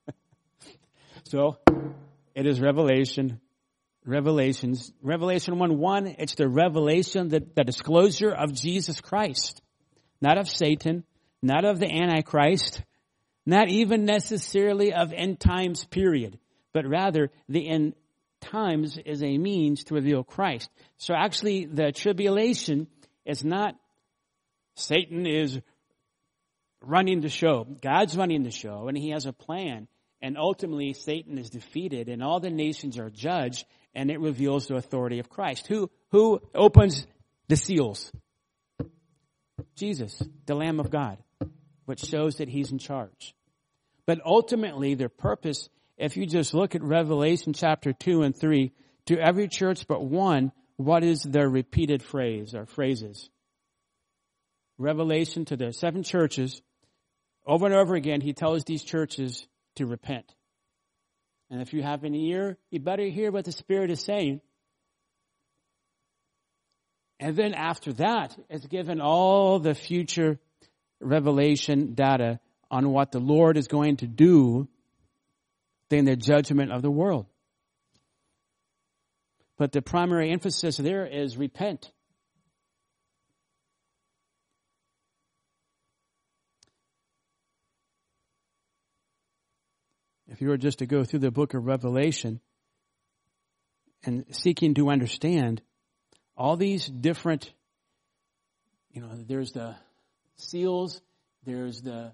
so, 1.25 1.59
it 2.35 2.47
is 2.47 2.61
revelation. 2.61 3.41
Revelations. 4.05 4.93
Revelation 5.03 5.59
1 5.59 5.79
1, 5.79 6.07
it's 6.19 6.37
the 6.37 6.49
revelation, 6.49 7.29
the, 7.29 7.45
the 7.55 7.65
disclosure 7.65 8.31
of 8.31 8.53
Jesus 8.53 9.01
Christ. 9.01 9.63
Not 10.21 10.39
of 10.39 10.49
Satan, 10.49 11.05
not 11.43 11.65
of 11.65 11.81
the 11.81 11.91
Antichrist, 11.91 12.83
not 13.47 13.69
even 13.69 14.05
necessarily 14.05 14.93
of 14.93 15.13
end 15.13 15.39
times 15.39 15.85
period, 15.85 16.39
but 16.73 16.87
rather 16.87 17.31
the 17.49 17.69
end 17.69 17.95
times 18.41 18.99
is 19.05 19.23
a 19.23 19.39
means 19.39 19.85
to 19.85 19.95
reveal 19.95 20.25
Christ. 20.25 20.69
So 20.99 21.15
actually 21.15 21.65
the 21.65 21.93
tribulation 21.93 22.89
is 23.25 23.45
not 23.45 23.77
Satan 24.75 25.27
is 25.27 25.59
running 26.83 27.21
the 27.21 27.29
show. 27.29 27.67
God's 27.81 28.17
running 28.17 28.43
the 28.43 28.51
show 28.51 28.89
and 28.89 28.99
he 28.99 29.11
has 29.11 29.27
a 29.27 29.33
plan. 29.33 29.89
And 30.21 30.37
ultimately 30.37 30.93
Satan 30.93 31.39
is 31.39 31.51
defeated 31.51 32.09
and 32.09 32.23
all 32.23 32.41
the 32.41 32.51
nations 32.51 32.99
are 32.99 33.11
judged 33.11 33.65
and 33.95 34.11
it 34.11 34.21
reveals 34.21 34.67
the 34.67 34.75
authority 34.75 35.19
of 35.19 35.31
Christ. 35.31 35.67
Who, 35.69 35.91
who 36.11 36.41
opens 36.55 37.07
the 37.49 37.57
seals? 37.57 38.13
Jesus, 39.77 40.23
the 40.47 40.55
Lamb 40.55 40.81
of 40.81 40.91
God, 40.91 41.19
which 41.85 42.01
shows 42.01 42.37
that 42.37 42.49
he's 42.49 42.73
in 42.73 42.79
charge. 42.79 43.35
But 44.07 44.21
ultimately, 44.25 44.95
their 44.95 45.09
purpose, 45.09 45.69
if 45.99 46.17
you 46.17 46.27
just 46.27 46.55
look 46.55 46.75
at 46.75 46.83
Revelation 46.83 47.53
chapter 47.53 47.93
2 47.93 48.23
and 48.23 48.37
3, 48.37 48.73
to 49.07 49.19
every 49.19 49.49
church 49.49 49.87
but 49.89 50.05
one, 50.05 50.53
what 50.77 51.03
is 51.03 51.23
their 51.23 51.49
repeated 51.49 52.03
phrase 52.03 52.55
or 52.55 52.67
phrases? 52.67 53.29
Revelation 54.79 55.45
to 55.47 55.57
the 55.57 55.73
seven 55.73 56.03
churches, 56.03 56.61
over 57.47 57.67
and 57.67 57.75
over 57.75 57.95
again, 57.95 58.21
he 58.21 58.33
tells 58.33 58.65
these 58.65 58.83
churches 58.83 59.47
to 59.77 59.87
repent. 59.87 60.35
And 61.51 61.63
if 61.63 61.73
you 61.73 61.83
have 61.83 62.05
an 62.05 62.15
ear, 62.15 62.59
you 62.71 62.81
better 62.81 63.05
hear 63.05 63.31
what 63.31 63.45
the 63.45 63.53
Spirit 63.53 63.91
is 63.91 64.01
saying. 64.01 64.41
And 67.21 67.37
then 67.37 67.55
after 67.55 67.93
that, 67.95 68.37
it's 68.51 68.67
given 68.67 69.01
all 69.01 69.59
the 69.59 69.75
future 69.75 70.39
revelation 71.01 71.95
data 71.95 72.41
on 72.71 72.91
what 72.91 73.13
the 73.13 73.21
Lord 73.21 73.57
is 73.57 73.69
going 73.69 73.99
to 73.99 74.07
do 74.07 74.69
in 75.91 76.05
the 76.05 76.17
judgment 76.17 76.73
of 76.73 76.83
the 76.83 76.91
world. 76.91 77.27
But 79.57 79.73
the 79.73 79.83
primary 79.83 80.31
emphasis 80.31 80.77
there 80.77 81.07
is 81.07 81.37
repent. 81.37 81.91
If 90.29 90.43
you 90.43 90.49
were 90.49 90.59
just 90.59 90.81
to 90.81 90.87
go 90.87 91.05
through 91.05 91.21
the 91.21 91.31
book 91.31 91.55
of 91.55 91.65
Revelation 91.65 92.41
and 94.05 94.27
seeking 94.33 94.75
to 94.75 94.91
understand 94.91 95.63
all 96.37 96.57
these 96.57 96.87
different, 96.87 97.51
you 98.91 99.01
know, 99.01 99.09
there's 99.27 99.53
the 99.53 99.77
seals, 100.37 101.01
there's 101.45 101.81
the 101.81 102.13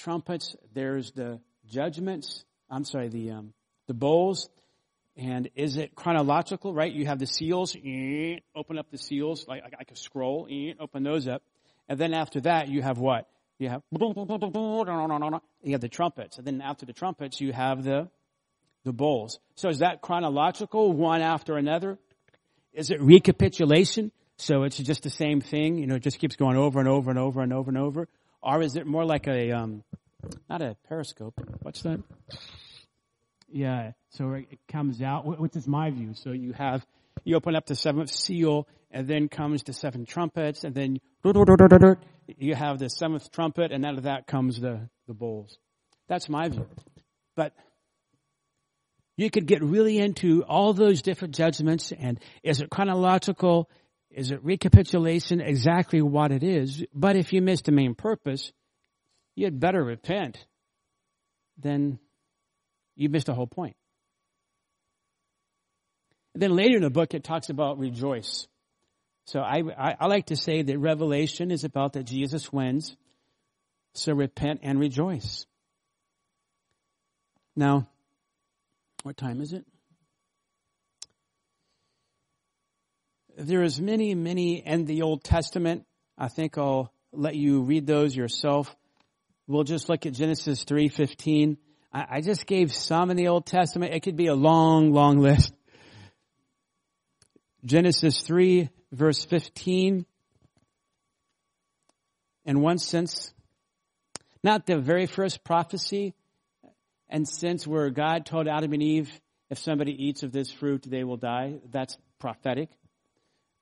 trumpets, 0.00 0.56
there's 0.74 1.12
the 1.12 1.40
judgments, 1.68 2.44
I'm 2.70 2.84
sorry, 2.84 3.08
the, 3.08 3.30
um, 3.32 3.52
the 3.86 3.94
bowls, 3.94 4.48
and 5.16 5.50
is 5.54 5.76
it 5.76 5.94
chronological, 5.94 6.72
right? 6.72 6.90
You 6.90 7.06
have 7.06 7.18
the 7.18 7.26
seals, 7.26 7.76
open 8.54 8.78
up 8.78 8.90
the 8.90 8.98
seals 8.98 9.46
like, 9.46 9.62
like 9.62 9.90
a 9.90 9.96
scroll, 9.96 10.48
open 10.80 11.02
those 11.02 11.28
up. 11.28 11.42
And 11.88 11.98
then 11.98 12.14
after 12.14 12.40
that, 12.42 12.68
you 12.68 12.80
have 12.82 12.98
what? 12.98 13.28
You 13.58 13.68
have, 13.68 13.82
you 13.92 15.72
have 15.72 15.80
the 15.80 15.88
trumpets. 15.90 16.38
And 16.38 16.46
then 16.46 16.62
after 16.62 16.86
the 16.86 16.94
trumpets, 16.94 17.40
you 17.40 17.52
have 17.52 17.84
the, 17.84 18.08
the 18.84 18.92
bowls. 18.92 19.38
So 19.56 19.68
is 19.68 19.80
that 19.80 20.00
chronological, 20.00 20.92
one 20.92 21.20
after 21.20 21.58
another? 21.58 21.98
Is 22.72 22.90
it 22.90 23.02
recapitulation? 23.02 24.12
So 24.38 24.62
it's 24.62 24.78
just 24.78 25.02
the 25.02 25.10
same 25.10 25.42
thing, 25.42 25.76
you 25.76 25.86
know, 25.86 25.96
it 25.96 26.02
just 26.02 26.18
keeps 26.18 26.36
going 26.36 26.56
over 26.56 26.80
and 26.80 26.88
over 26.88 27.10
and 27.10 27.18
over 27.18 27.42
and 27.42 27.52
over 27.52 27.68
and 27.68 27.76
over. 27.76 28.08
Or 28.42 28.62
is 28.62 28.76
it 28.76 28.86
more 28.86 29.04
like 29.04 29.26
a, 29.26 29.52
um, 29.52 29.84
not 30.48 30.62
a 30.62 30.76
periscope, 30.88 31.34
what's 31.62 31.82
that? 31.82 32.00
Yeah, 33.48 33.92
so 34.10 34.32
it 34.32 34.60
comes 34.68 35.02
out, 35.02 35.40
which 35.40 35.56
is 35.56 35.66
my 35.66 35.90
view. 35.90 36.14
So 36.14 36.30
you 36.32 36.52
have, 36.52 36.86
you 37.24 37.36
open 37.36 37.56
up 37.56 37.66
the 37.66 37.74
seventh 37.74 38.10
seal, 38.10 38.66
and 38.90 39.06
then 39.06 39.28
comes 39.28 39.62
the 39.62 39.72
seven 39.72 40.04
trumpets, 40.04 40.64
and 40.64 40.74
then 40.74 41.00
you 42.38 42.54
have 42.54 42.78
the 42.78 42.88
seventh 42.88 43.30
trumpet, 43.30 43.72
and 43.72 43.84
out 43.84 43.98
of 43.98 44.04
that 44.04 44.26
comes 44.26 44.60
the, 44.60 44.88
the 45.06 45.14
bowls. 45.14 45.58
That's 46.08 46.28
my 46.28 46.48
view. 46.48 46.66
But 47.36 47.52
you 49.16 49.30
could 49.30 49.46
get 49.46 49.62
really 49.62 49.98
into 49.98 50.42
all 50.44 50.72
those 50.72 51.02
different 51.02 51.34
judgments, 51.34 51.92
and 51.92 52.18
is 52.42 52.60
it 52.60 52.70
chronological? 52.70 53.68
Is 54.10 54.30
it 54.32 54.44
recapitulation? 54.44 55.40
Exactly 55.40 56.02
what 56.02 56.32
it 56.32 56.42
is. 56.42 56.84
But 56.92 57.16
if 57.16 57.32
you 57.32 57.42
miss 57.42 57.62
the 57.62 57.72
main 57.72 57.94
purpose, 57.94 58.52
you 59.36 59.44
had 59.44 59.60
better 59.60 59.82
repent. 59.82 60.44
Then 61.58 61.98
you 62.96 63.08
missed 63.08 63.26
the 63.26 63.34
whole 63.34 63.46
point. 63.46 63.76
And 66.34 66.42
then 66.42 66.54
later 66.56 66.76
in 66.76 66.82
the 66.82 66.90
book, 66.90 67.14
it 67.14 67.24
talks 67.24 67.50
about 67.50 67.78
rejoice. 67.78 68.46
So 69.26 69.40
I, 69.40 69.62
I, 69.78 69.96
I 70.00 70.06
like 70.06 70.26
to 70.26 70.36
say 70.36 70.62
that 70.62 70.78
Revelation 70.78 71.50
is 71.50 71.64
about 71.64 71.92
that 71.92 72.04
Jesus 72.04 72.52
wins. 72.52 72.96
So 73.94 74.12
repent 74.12 74.60
and 74.62 74.78
rejoice. 74.78 75.46
Now, 77.56 77.88
what 79.02 79.16
time 79.16 79.40
is 79.40 79.52
it? 79.52 79.64
There 83.42 83.62
is 83.62 83.80
many, 83.80 84.14
many 84.14 84.58
in 84.58 84.84
the 84.84 85.00
Old 85.00 85.24
Testament. 85.24 85.86
I 86.18 86.28
think 86.28 86.58
I'll 86.58 86.92
let 87.10 87.36
you 87.36 87.62
read 87.62 87.86
those 87.86 88.14
yourself. 88.14 88.76
We'll 89.46 89.64
just 89.64 89.88
look 89.88 90.04
at 90.04 90.12
Genesis 90.12 90.62
3.15. 90.66 91.56
I, 91.90 92.06
I 92.10 92.20
just 92.20 92.44
gave 92.44 92.74
some 92.74 93.10
in 93.10 93.16
the 93.16 93.28
Old 93.28 93.46
Testament. 93.46 93.94
It 93.94 94.00
could 94.00 94.16
be 94.16 94.26
a 94.26 94.34
long, 94.34 94.92
long 94.92 95.20
list. 95.20 95.54
Genesis 97.64 98.20
3 98.20 98.68
verse 98.92 99.24
15. 99.24 100.04
In 102.44 102.60
one 102.60 102.76
sense, 102.76 103.32
not 104.44 104.66
the 104.66 104.78
very 104.78 105.06
first 105.06 105.44
prophecy, 105.44 106.14
and 107.08 107.26
sense 107.26 107.66
where 107.66 107.88
God 107.88 108.26
told 108.26 108.48
Adam 108.48 108.74
and 108.74 108.82
Eve, 108.82 109.10
if 109.48 109.58
somebody 109.58 109.92
eats 109.92 110.22
of 110.22 110.30
this 110.30 110.52
fruit, 110.52 110.82
they 110.86 111.04
will 111.04 111.16
die. 111.16 111.54
That's 111.70 111.96
prophetic. 112.18 112.68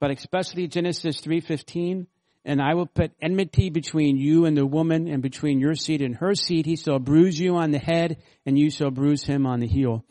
But 0.01 0.11
especially 0.11 0.69
Genesis 0.69 1.21
3.15, 1.21 2.07
and 2.45 2.63
I 2.63 2.75
will 2.75 2.87
put 2.87 3.13
enmity 3.21 3.71
between 3.71 4.17
you 4.17 4.47
and 4.47 4.57
the 4.57 4.67
woman 4.67 5.09
and 5.09 5.23
between 5.23 5.61
your 5.61 5.75
seed 5.75 6.03
and 6.03 6.17
her 6.17 6.35
seed. 6.35 6.67
He 6.67 6.77
shall 6.77 6.99
bruise 6.99 7.39
you 7.39 7.57
on 7.57 7.73
the 7.73 7.79
head 7.79 8.19
and 8.47 8.59
you 8.59 8.71
shall 8.71 8.91
bruise 8.91 9.25
him 9.25 9.45
on 9.45 9.61
the 9.61 9.67
heel. 9.67 10.05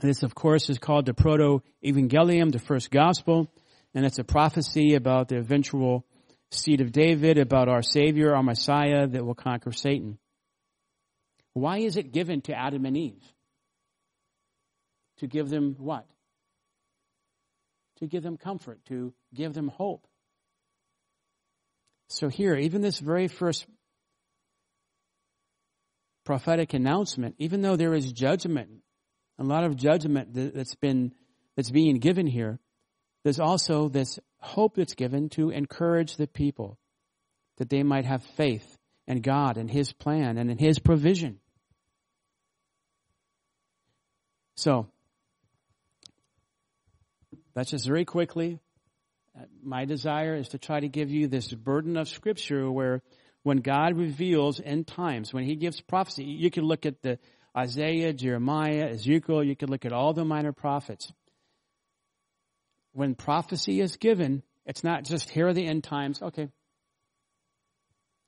This 0.00 0.22
of 0.22 0.34
course 0.34 0.68
is 0.70 0.78
called 0.78 1.06
the 1.06 1.14
proto-evangelium, 1.14 2.50
the 2.50 2.58
first 2.58 2.90
gospel 2.90 3.48
and 3.96 4.04
it's 4.04 4.18
a 4.18 4.24
prophecy 4.24 4.94
about 4.94 5.28
the 5.28 5.38
eventual 5.38 6.04
seed 6.50 6.82
of 6.82 6.92
David, 6.92 7.38
about 7.38 7.68
our 7.68 7.80
Savior, 7.80 8.34
our 8.34 8.42
Messiah 8.42 9.06
that 9.06 9.24
will 9.24 9.34
conquer 9.34 9.72
Satan. 9.72 10.18
Why 11.54 11.78
is 11.78 11.96
it 11.96 12.12
given 12.12 12.42
to 12.42 12.54
Adam 12.54 12.84
and 12.84 12.94
Eve? 12.94 13.24
To 15.20 15.26
give 15.26 15.48
them 15.48 15.76
what? 15.78 16.06
To 17.98 18.06
give 18.06 18.22
them 18.22 18.36
comfort, 18.36 18.84
to 18.86 19.14
give 19.32 19.54
them 19.54 19.68
hope. 19.68 20.06
So 22.08 22.28
here, 22.28 22.54
even 22.54 22.82
this 22.82 22.98
very 22.98 23.26
first 23.26 23.66
prophetic 26.24 26.74
announcement, 26.74 27.36
even 27.38 27.62
though 27.62 27.76
there 27.76 27.94
is 27.94 28.12
judgment, 28.12 28.68
a 29.38 29.44
lot 29.44 29.64
of 29.64 29.76
judgment 29.76 30.28
that's 30.34 30.74
been, 30.74 31.12
that's 31.56 31.70
being 31.70 31.98
given 31.98 32.26
here, 32.26 32.58
there's 33.24 33.40
also 33.40 33.88
this 33.88 34.18
hope 34.38 34.76
that's 34.76 34.94
given 34.94 35.28
to 35.30 35.50
encourage 35.50 36.16
the 36.16 36.26
people 36.26 36.78
that 37.56 37.70
they 37.70 37.82
might 37.82 38.04
have 38.04 38.22
faith 38.36 38.76
in 39.06 39.20
God 39.20 39.56
and 39.56 39.70
His 39.70 39.92
plan 39.92 40.36
and 40.38 40.50
in 40.50 40.58
His 40.58 40.78
provision. 40.78 41.40
So, 44.56 44.88
that's 47.56 47.70
just 47.70 47.86
very 47.86 48.04
quickly. 48.04 48.60
Uh, 49.34 49.44
my 49.64 49.86
desire 49.86 50.36
is 50.36 50.50
to 50.50 50.58
try 50.58 50.78
to 50.78 50.88
give 50.88 51.10
you 51.10 51.26
this 51.26 51.50
burden 51.52 51.96
of 51.96 52.06
scripture 52.06 52.70
where 52.70 53.00
when 53.44 53.58
God 53.58 53.96
reveals 53.96 54.60
end 54.62 54.86
times, 54.86 55.32
when 55.32 55.44
He 55.44 55.56
gives 55.56 55.80
prophecy, 55.80 56.24
you 56.24 56.50
can 56.50 56.64
look 56.64 56.84
at 56.84 57.00
the 57.00 57.18
Isaiah, 57.56 58.12
Jeremiah, 58.12 58.90
Ezekiel, 58.90 59.42
you 59.42 59.56
can 59.56 59.70
look 59.70 59.86
at 59.86 59.94
all 59.94 60.12
the 60.12 60.24
minor 60.24 60.52
prophets. 60.52 61.10
When 62.92 63.14
prophecy 63.14 63.80
is 63.80 63.96
given, 63.96 64.42
it's 64.66 64.84
not 64.84 65.04
just 65.04 65.30
here 65.30 65.48
are 65.48 65.54
the 65.54 65.66
end 65.66 65.82
times, 65.82 66.20
okay. 66.20 66.48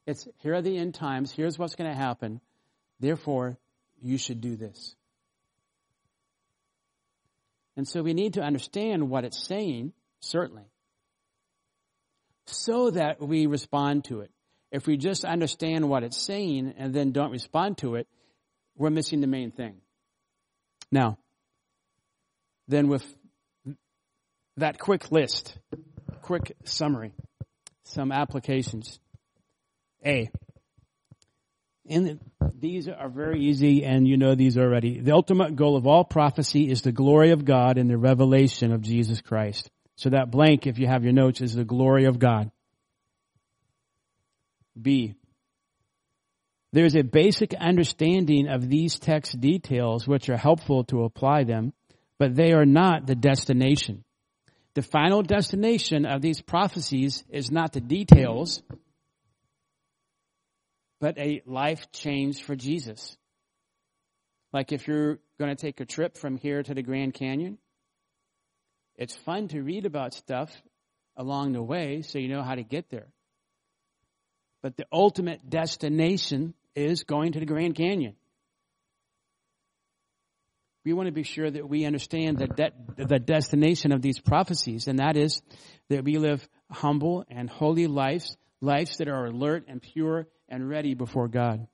It's 0.07 0.27
here 0.39 0.55
are 0.55 0.63
the 0.63 0.79
end 0.79 0.95
times, 0.95 1.31
here's 1.31 1.59
what's 1.59 1.75
going 1.75 1.91
to 1.91 1.97
happen, 1.97 2.41
therefore 2.99 3.59
you 4.01 4.17
should 4.17 4.41
do 4.41 4.57
this. 4.57 4.97
And 7.79 7.87
so 7.87 8.03
we 8.03 8.13
need 8.13 8.35
to 8.35 8.43
understand 8.43 9.09
what 9.09 9.25
it's 9.25 9.47
saying, 9.47 9.93
certainly, 10.19 10.65
so 12.45 12.91
that 12.91 13.21
we 13.21 13.47
respond 13.47 14.07
to 14.07 14.23
it. 14.23 14.33
If 14.73 14.89
we 14.89 14.97
just 14.97 15.25
understand 15.25 15.89
what 15.89 16.03
it's 16.03 16.21
saying 16.21 16.75
and 16.77 16.93
then 16.93 17.13
don't 17.13 17.31
respond 17.31 17.79
to 17.79 17.95
it, 17.95 18.09
we're 18.77 18.91
missing 18.91 19.21
the 19.21 19.29
main 19.29 19.53
thing. 19.53 19.77
Now, 20.91 21.19
then 22.67 22.89
with 22.89 23.05
that 24.57 24.81
quick 24.81 25.13
list, 25.13 25.57
quick 26.23 26.57
summary, 26.65 27.13
some 27.85 28.11
applications. 28.11 28.99
A, 30.05 30.31
in 31.89 32.21
these 32.61 32.89
are 32.89 33.09
very 33.09 33.45
easy 33.45 33.85
and 33.85 34.07
you 34.07 34.17
know 34.17 34.35
these 34.35 34.59
already. 34.59 35.01
The 35.01 35.13
ultimate 35.13 35.57
goal 35.57 35.77
of 35.77 35.87
all 35.87 36.05
prophecy 36.05 36.71
is 36.71 36.83
the 36.83 36.93
glory 36.93 37.31
of 37.31 37.45
God 37.45 37.79
and 37.79 37.89
the 37.89 37.99
revelation 37.99 38.73
of 38.73 38.83
Jesus 38.83 39.21
Christ. 39.21 39.71
So 39.97 40.11
that 40.11 40.31
blank, 40.31 40.67
if 40.67 40.79
you 40.79 40.87
have 40.87 41.05
your 41.05 41.13
notes, 41.13 41.41
is 41.41 41.55
the 41.55 41.65
glory 41.65 42.05
of 42.05 42.19
God. 42.19 42.51
B. 44.81 45.15
There's 46.73 46.95
a 46.95 47.03
basic 47.03 47.55
understanding 47.55 48.49
of 48.49 48.69
these 48.69 48.99
text 48.99 49.41
details 49.41 50.07
which 50.07 50.29
are 50.29 50.37
helpful 50.37 50.85
to 50.85 51.05
apply 51.05 51.45
them, 51.45 51.73
but 52.19 52.35
they 52.35 52.53
are 52.53 52.67
not 52.67 53.07
the 53.07 53.15
destination. 53.15 54.05
The 54.75 54.83
final 54.83 55.23
destination 55.23 56.05
of 56.05 56.21
these 56.21 56.41
prophecies 56.43 57.25
is 57.31 57.51
not 57.51 57.73
the 57.73 57.81
details, 57.81 58.63
but 61.01 61.19
a 61.19 61.43
life 61.47 61.91
change 61.93 62.43
for 62.43 62.57
Jesus. 62.57 63.17
Like 64.53 64.73
if 64.73 64.89
you're 64.89 65.19
going 65.39 65.55
to 65.55 65.61
take 65.61 65.81
a 65.81 65.85
trip 65.85 66.17
from 66.17 66.37
here 66.37 66.63
to 66.63 66.75
the 66.75 66.83
Grand 66.83 67.15
Canyon, 67.15 67.59
it's 68.97 69.15
fun 69.15 69.49
to 69.49 69.63
read 69.63 69.87
about 69.87 70.15
stuff 70.15 70.51
along 71.17 71.53
the 71.53 71.63
way 71.63 72.03
so 72.03 72.19
you 72.19 72.29
know 72.29 72.43
how 72.43 72.55
to 72.55 72.65
get 72.65 72.91
there. 72.91 73.09
But 74.63 74.77
the 74.77 74.87
ultimate 74.93 75.49
destination 75.49 76.55
is 76.75 77.05
going 77.05 77.33
to 77.33 77.41
the 77.41 77.47
Grand 77.47 77.77
Canyon. 77.77 78.17
We 80.85 80.95
want 80.95 81.07
to 81.07 81.13
be 81.13 81.23
sure 81.23 81.51
that 81.51 81.69
we 81.69 81.85
understand 81.85 82.39
the, 82.39 82.47
de- 82.47 83.05
the 83.05 83.19
destination 83.19 83.93
of 83.93 84.01
these 84.01 84.19
prophecies, 84.21 84.89
and 84.89 85.01
that 85.01 85.17
is 85.17 85.43
that 85.91 86.05
we 86.05 86.17
live 86.19 86.49
humble 86.71 87.25
and 87.29 87.51
holy 87.51 87.87
lives, 87.87 88.37
lives 88.61 88.97
that 88.97 89.09
are 89.09 89.27
alert 89.27 89.65
and 89.69 89.83
pure 89.83 90.27
and 90.49 90.69
ready 90.69 90.95
before 90.95 91.29
God. 91.29 91.67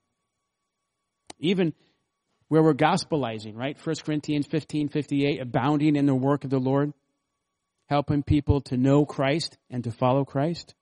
Even 1.39 1.72
where 2.49 2.62
we're 2.62 2.75
gospelizing, 2.75 3.57
right? 3.57 3.77
1 3.83 3.97
Corinthians 4.05 4.47
15, 4.47 4.89
58, 4.89 5.41
abounding 5.41 5.97
in 5.97 6.07
the 6.07 6.14
work 6.14 6.45
of 6.45 6.51
the 6.51 6.59
Lord, 6.59 6.93
helping 7.87 8.22
people 8.22 8.61
to 8.62 8.77
know 8.77 9.05
Christ 9.05 9.57
and 9.70 9.85
to 9.85 9.91
follow 9.91 10.25
Christ. 10.25 10.75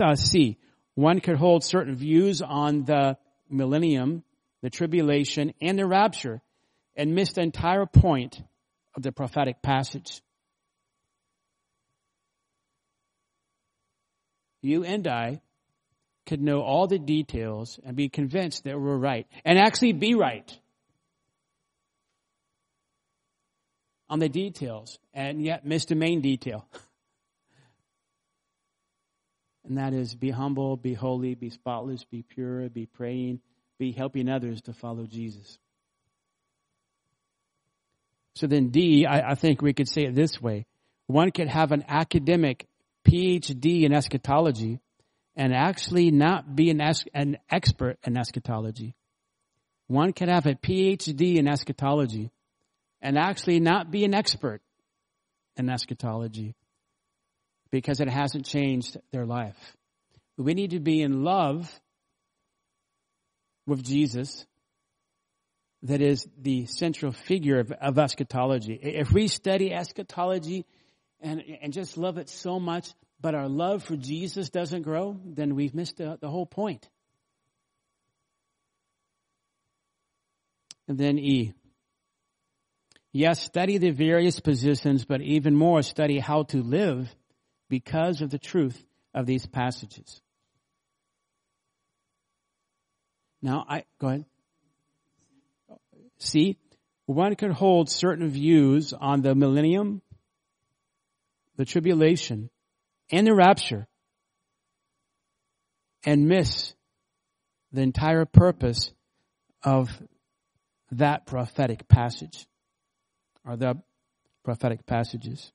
Uh, 0.00 0.14
C, 0.14 0.58
one 0.94 1.20
could 1.20 1.36
hold 1.36 1.64
certain 1.64 1.94
views 1.94 2.42
on 2.42 2.84
the 2.84 3.16
millennium, 3.48 4.24
the 4.62 4.70
tribulation, 4.70 5.52
and 5.60 5.78
the 5.78 5.86
rapture, 5.86 6.42
and 6.96 7.14
miss 7.14 7.32
the 7.32 7.42
entire 7.42 7.86
point 7.86 8.42
of 8.96 9.02
the 9.02 9.12
prophetic 9.12 9.62
passage. 9.62 10.22
You 14.62 14.84
and 14.84 15.06
I 15.06 15.40
could 16.30 16.40
know 16.40 16.62
all 16.62 16.86
the 16.86 16.96
details 16.96 17.80
and 17.84 17.96
be 17.96 18.08
convinced 18.08 18.62
that 18.62 18.80
we're 18.80 18.96
right 18.96 19.26
and 19.44 19.58
actually 19.58 19.92
be 19.92 20.14
right 20.14 20.56
on 24.08 24.20
the 24.20 24.28
details 24.28 25.00
and 25.12 25.44
yet 25.44 25.66
miss 25.66 25.86
the 25.86 25.96
main 25.96 26.20
detail. 26.20 26.64
and 29.64 29.76
that 29.76 29.92
is 29.92 30.14
be 30.14 30.30
humble, 30.30 30.76
be 30.76 30.94
holy, 30.94 31.34
be 31.34 31.50
spotless, 31.50 32.04
be 32.04 32.22
pure, 32.22 32.68
be 32.68 32.86
praying, 32.86 33.40
be 33.80 33.90
helping 33.90 34.28
others 34.28 34.62
to 34.62 34.72
follow 34.72 35.06
Jesus. 35.06 35.58
So 38.36 38.46
then 38.46 38.68
D, 38.68 39.04
I, 39.04 39.32
I 39.32 39.34
think 39.34 39.62
we 39.62 39.72
could 39.72 39.88
say 39.88 40.04
it 40.04 40.14
this 40.14 40.40
way. 40.40 40.66
One 41.08 41.32
could 41.32 41.48
have 41.48 41.72
an 41.72 41.84
academic 41.88 42.68
PhD 43.04 43.82
in 43.82 43.92
eschatology 43.92 44.78
and 45.36 45.54
actually 45.54 46.10
not 46.10 46.54
be 46.54 46.70
an, 46.70 46.80
an 47.14 47.38
expert 47.50 47.98
in 48.04 48.16
eschatology. 48.16 48.94
One 49.86 50.12
can 50.12 50.28
have 50.28 50.46
a 50.46 50.54
PhD 50.54 51.36
in 51.36 51.48
eschatology 51.48 52.30
and 53.00 53.18
actually 53.18 53.60
not 53.60 53.90
be 53.90 54.04
an 54.04 54.14
expert 54.14 54.60
in 55.56 55.68
eschatology 55.68 56.54
because 57.70 58.00
it 58.00 58.08
hasn't 58.08 58.46
changed 58.46 58.96
their 59.12 59.26
life. 59.26 59.76
We 60.36 60.54
need 60.54 60.70
to 60.70 60.80
be 60.80 61.02
in 61.02 61.22
love 61.22 61.72
with 63.66 63.82
Jesus 63.84 64.46
that 65.82 66.02
is 66.02 66.26
the 66.40 66.66
central 66.66 67.12
figure 67.12 67.58
of, 67.58 67.72
of 67.72 67.98
eschatology. 67.98 68.74
If 68.74 69.12
we 69.12 69.28
study 69.28 69.72
eschatology 69.72 70.66
and, 71.20 71.42
and 71.62 71.72
just 71.72 71.96
love 71.96 72.18
it 72.18 72.28
so 72.28 72.60
much 72.60 72.92
but 73.20 73.34
our 73.34 73.48
love 73.48 73.82
for 73.82 73.96
Jesus 73.96 74.50
doesn't 74.50 74.82
grow, 74.82 75.16
then 75.24 75.54
we've 75.54 75.74
missed 75.74 75.98
the, 75.98 76.18
the 76.20 76.28
whole 76.28 76.46
point. 76.46 76.88
And 80.88 80.98
then 80.98 81.18
E. 81.18 81.52
Yes, 83.12 83.42
study 83.42 83.78
the 83.78 83.90
various 83.90 84.40
positions, 84.40 85.04
but 85.04 85.20
even 85.20 85.54
more 85.54 85.82
study 85.82 86.18
how 86.18 86.44
to 86.44 86.62
live 86.62 87.14
because 87.68 88.22
of 88.22 88.30
the 88.30 88.38
truth 88.38 88.80
of 89.14 89.26
these 89.26 89.46
passages. 89.46 90.20
Now, 93.42 93.64
I, 93.68 93.84
go 94.00 94.08
ahead. 94.08 94.24
See, 96.18 96.56
one 97.06 97.34
can 97.34 97.50
hold 97.50 97.88
certain 97.88 98.28
views 98.28 98.92
on 98.92 99.22
the 99.22 99.34
millennium, 99.34 100.02
the 101.56 101.64
tribulation, 101.64 102.50
and 103.10 103.26
the 103.26 103.34
rapture 103.34 103.86
and 106.04 106.28
miss 106.28 106.74
the 107.72 107.82
entire 107.82 108.24
purpose 108.24 108.92
of 109.62 109.90
that 110.92 111.26
prophetic 111.26 111.86
passage 111.88 112.46
or 113.46 113.56
the 113.56 113.80
prophetic 114.44 114.86
passages. 114.86 115.52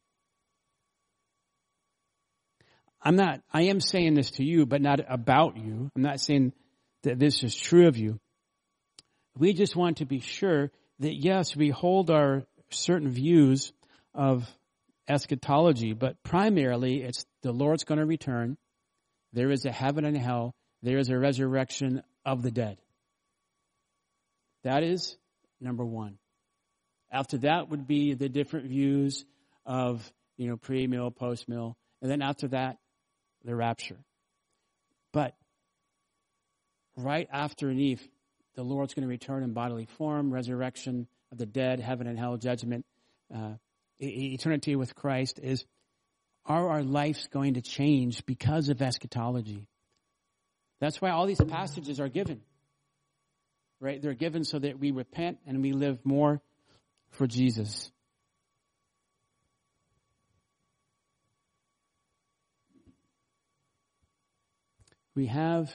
I'm 3.02 3.16
not, 3.16 3.42
I 3.54 3.64
am 3.64 3.80
saying 3.80 4.16
this 4.16 4.32
to 4.32 4.44
you, 4.44 4.66
but 4.66 4.82
not 4.82 5.00
about 5.08 5.58
you. 5.58 5.92
I'm 5.96 6.02
not 6.02 6.20
saying 6.20 6.54
that 7.04 7.20
this 7.20 7.44
is 7.44 7.56
true 7.56 7.88
of 7.88 7.98
you. 7.98 8.20
We 9.38 9.54
just 9.54 9.76
want 9.76 9.98
to 9.98 10.06
be 10.06 10.20
sure 10.20 10.72
that 11.00 11.14
yes, 11.14 11.56
we 11.56 11.70
hold 11.70 12.10
our 12.10 12.44
certain 12.70 13.10
views 13.10 13.74
of 14.14 14.50
eschatology, 15.08 15.94
but 15.94 16.22
primarily 16.24 17.02
it's 17.02 17.26
the 17.42 17.52
Lord's 17.52 17.84
going 17.84 18.00
to 18.00 18.06
return. 18.06 18.58
There 19.34 19.52
is 19.52 19.66
a 19.66 19.72
heaven 19.72 20.06
and 20.06 20.18
hell. 20.18 20.56
There 20.82 20.98
is 20.98 21.10
a 21.10 21.18
resurrection 21.18 22.04
of 22.26 22.42
the 22.42 22.52
dead. 22.52 22.78
That 24.64 24.84
is 24.84 25.18
number 25.62 25.86
one. 25.86 26.18
After 27.12 27.38
that 27.40 27.70
would 27.70 27.88
be 27.88 28.14
the 28.14 28.30
different 28.30 28.68
views 28.68 29.26
of, 29.66 30.12
you 30.38 30.50
know, 30.50 30.58
pre-mill, 30.58 31.12
post-mill. 31.12 31.78
And 32.02 32.10
then 32.12 32.22
after 32.22 32.48
that, 32.50 32.78
the 33.44 33.56
rapture. 33.56 34.00
But 35.14 35.36
right 36.98 37.28
after 37.32 37.70
Eve, 37.72 38.06
the 38.56 38.64
Lord's 38.64 38.94
going 38.94 39.04
to 39.04 39.10
return 39.10 39.44
in 39.44 39.54
bodily 39.54 39.86
form, 39.98 40.34
resurrection 40.34 41.08
of 41.32 41.38
the 41.38 41.46
dead, 41.46 41.80
heaven 41.80 42.08
and 42.08 42.18
hell, 42.18 42.38
judgment, 42.38 42.86
uh, 43.34 43.54
eternity 44.00 44.76
with 44.76 44.96
Christ 44.96 45.40
is 45.42 45.66
are 46.46 46.70
our 46.70 46.84
lives 46.84 47.28
going 47.28 47.56
to 47.56 47.62
change 47.62 48.26
because 48.26 48.70
of 48.70 48.82
eschatology? 48.82 49.68
That's 50.80 51.02
why 51.02 51.10
all 51.10 51.26
these 51.26 51.42
passages 51.42 52.00
are 52.00 52.10
given. 52.10 52.42
Right? 53.80 54.02
They're 54.02 54.14
given 54.14 54.44
so 54.44 54.60
that 54.60 54.80
we 54.80 54.92
repent 54.92 55.40
and 55.48 55.62
we 55.62 55.74
live 55.74 56.00
more 56.06 56.42
for 57.12 57.28
Jesus. 57.28 57.92
We 65.16 65.28
have 65.28 65.74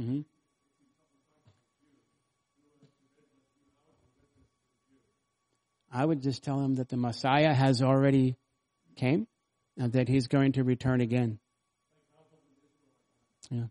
Mm-hmm. 0.00 0.20
I 5.98 6.04
would 6.04 6.22
just 6.22 6.44
tell 6.44 6.60
him 6.60 6.76
that 6.76 6.88
the 6.88 6.96
Messiah 6.96 7.52
has 7.52 7.82
already 7.82 8.36
came 8.94 9.26
and 9.76 9.92
that 9.94 10.08
he's 10.08 10.28
going 10.28 10.52
to 10.52 10.62
return 10.62 11.00
again. 11.00 11.40
Yeah. 13.50 13.64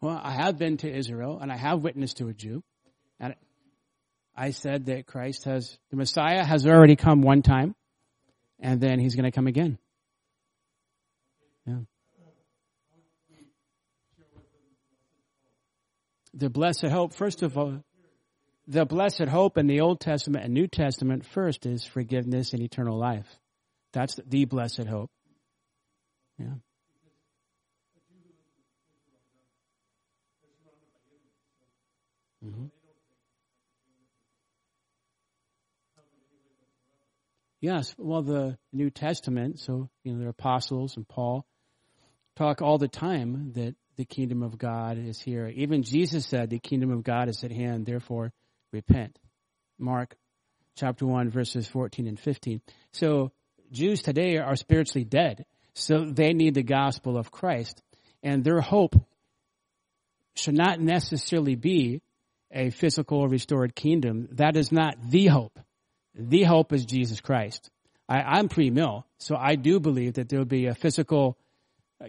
Well, 0.00 0.20
I 0.20 0.32
have 0.32 0.58
been 0.58 0.78
to 0.78 0.92
Israel 0.92 1.38
and 1.40 1.52
I 1.52 1.56
have 1.56 1.78
witnessed 1.78 2.16
to 2.16 2.26
a 2.26 2.32
Jew. 2.32 2.64
And 3.20 3.36
I 4.36 4.50
said 4.50 4.86
that 4.86 5.06
Christ 5.06 5.44
has, 5.44 5.78
the 5.90 5.96
Messiah 5.96 6.42
has 6.42 6.66
already 6.66 6.96
come 6.96 7.22
one 7.22 7.42
time 7.42 7.76
and 8.58 8.80
then 8.80 8.98
he's 8.98 9.14
going 9.14 9.30
to 9.30 9.30
come 9.30 9.46
again. 9.46 9.78
Yeah. 11.64 11.78
The 16.34 16.48
blessed 16.48 16.86
hope, 16.86 17.12
first 17.12 17.42
of 17.42 17.58
all, 17.58 17.82
the 18.66 18.84
blessed 18.84 19.28
hope 19.28 19.58
in 19.58 19.66
the 19.66 19.80
Old 19.80 20.00
Testament 20.00 20.44
and 20.44 20.54
New 20.54 20.66
Testament 20.66 21.26
first 21.26 21.66
is 21.66 21.84
forgiveness 21.84 22.52
and 22.52 22.62
eternal 22.62 22.98
life. 22.98 23.26
That's 23.92 24.18
the 24.26 24.44
blessed 24.44 24.84
hope. 24.84 25.10
Yeah. 26.38 26.54
Mm-hmm. 32.44 32.66
Yes, 37.60 37.94
well, 37.96 38.22
the 38.22 38.58
New 38.72 38.90
Testament, 38.90 39.60
so, 39.60 39.88
you 40.02 40.12
know, 40.12 40.24
the 40.24 40.28
apostles 40.30 40.96
and 40.96 41.06
Paul 41.06 41.46
talk 42.34 42.60
all 42.60 42.78
the 42.78 42.88
time 42.88 43.52
that 43.54 43.76
the 43.96 44.04
kingdom 44.04 44.42
of 44.42 44.58
God 44.58 44.98
is 44.98 45.20
here. 45.20 45.48
Even 45.48 45.82
Jesus 45.82 46.26
said 46.26 46.50
the 46.50 46.58
kingdom 46.58 46.90
of 46.90 47.02
God 47.02 47.28
is 47.28 47.44
at 47.44 47.52
hand, 47.52 47.86
therefore 47.86 48.32
repent. 48.72 49.18
Mark 49.78 50.16
chapter 50.76 51.06
1 51.06 51.30
verses 51.30 51.66
14 51.68 52.06
and 52.06 52.18
15. 52.18 52.60
So 52.92 53.32
Jews 53.70 54.02
today 54.02 54.38
are 54.38 54.56
spiritually 54.56 55.04
dead. 55.04 55.44
So 55.74 56.04
they 56.04 56.32
need 56.32 56.54
the 56.54 56.62
gospel 56.62 57.16
of 57.16 57.30
Christ 57.30 57.82
and 58.22 58.44
their 58.44 58.60
hope 58.60 58.94
should 60.34 60.54
not 60.54 60.80
necessarily 60.80 61.56
be 61.56 62.00
a 62.50 62.70
physical 62.70 63.28
restored 63.28 63.74
kingdom. 63.74 64.28
That 64.32 64.56
is 64.56 64.72
not 64.72 64.96
the 65.10 65.26
hope. 65.26 65.58
The 66.14 66.44
hope 66.44 66.72
is 66.72 66.84
Jesus 66.84 67.20
Christ. 67.20 67.70
I, 68.08 68.38
am 68.38 68.48
pre-mill, 68.48 69.06
so 69.18 69.36
I 69.36 69.54
do 69.54 69.80
believe 69.80 70.14
that 70.14 70.28
there 70.28 70.38
will 70.38 70.44
be 70.44 70.66
a 70.66 70.74
physical 70.74 71.38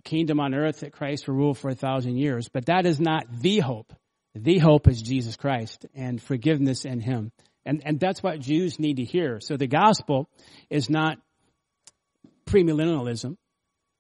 kingdom 0.02 0.40
on 0.40 0.54
earth 0.54 0.82
that 0.82 0.94
Christ 0.94 1.28
will 1.28 1.36
rule 1.36 1.54
for 1.54 1.70
a 1.70 1.76
thousand 1.76 2.18
years. 2.18 2.50
But 2.50 2.66
that 2.68 2.86
is 2.86 3.00
not 3.00 3.26
the 3.42 3.60
hope. 3.60 3.94
The 4.36 4.58
hope 4.58 4.88
is 4.88 5.02
Jesus 5.02 5.36
Christ 5.36 5.86
and 5.94 6.22
forgiveness 6.22 6.86
in 6.86 7.00
Him. 7.00 7.32
And, 7.66 7.82
and 7.86 8.00
that's 8.00 8.22
what 8.22 8.40
Jews 8.40 8.80
need 8.80 8.98
to 8.98 9.04
hear. 9.04 9.40
So 9.40 9.58
the 9.58 9.68
gospel 9.68 10.30
is 10.70 10.90
not 10.90 11.18
premillennialism. 12.46 13.38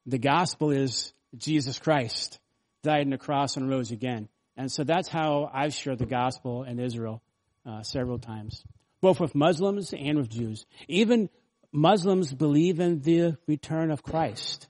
The 0.06 0.18
gospel 0.18 0.72
is 0.72 1.14
Jesus 1.38 1.80
Christ 1.80 2.40
died 2.84 3.06
on 3.06 3.12
the 3.12 3.18
cross 3.18 3.56
and 3.56 3.70
rose 3.70 3.92
again. 3.92 4.28
And 4.58 4.72
so 4.72 4.84
that's 4.84 5.08
how 5.08 5.50
I've 5.52 5.74
shared 5.74 6.00
the 6.00 6.06
gospel 6.06 6.64
in 6.64 6.80
Israel 6.80 7.22
uh, 7.66 7.82
several 7.82 8.20
times, 8.20 8.64
both 9.02 9.20
with 9.20 9.34
Muslims 9.34 9.94
and 9.98 10.18
with 10.18 10.30
Jews. 10.30 10.66
Even 10.88 11.30
Muslims 11.72 12.34
believe 12.34 12.80
in 12.80 13.00
the 13.00 13.38
return 13.48 13.90
of 13.90 14.04
Christ. 14.04 14.68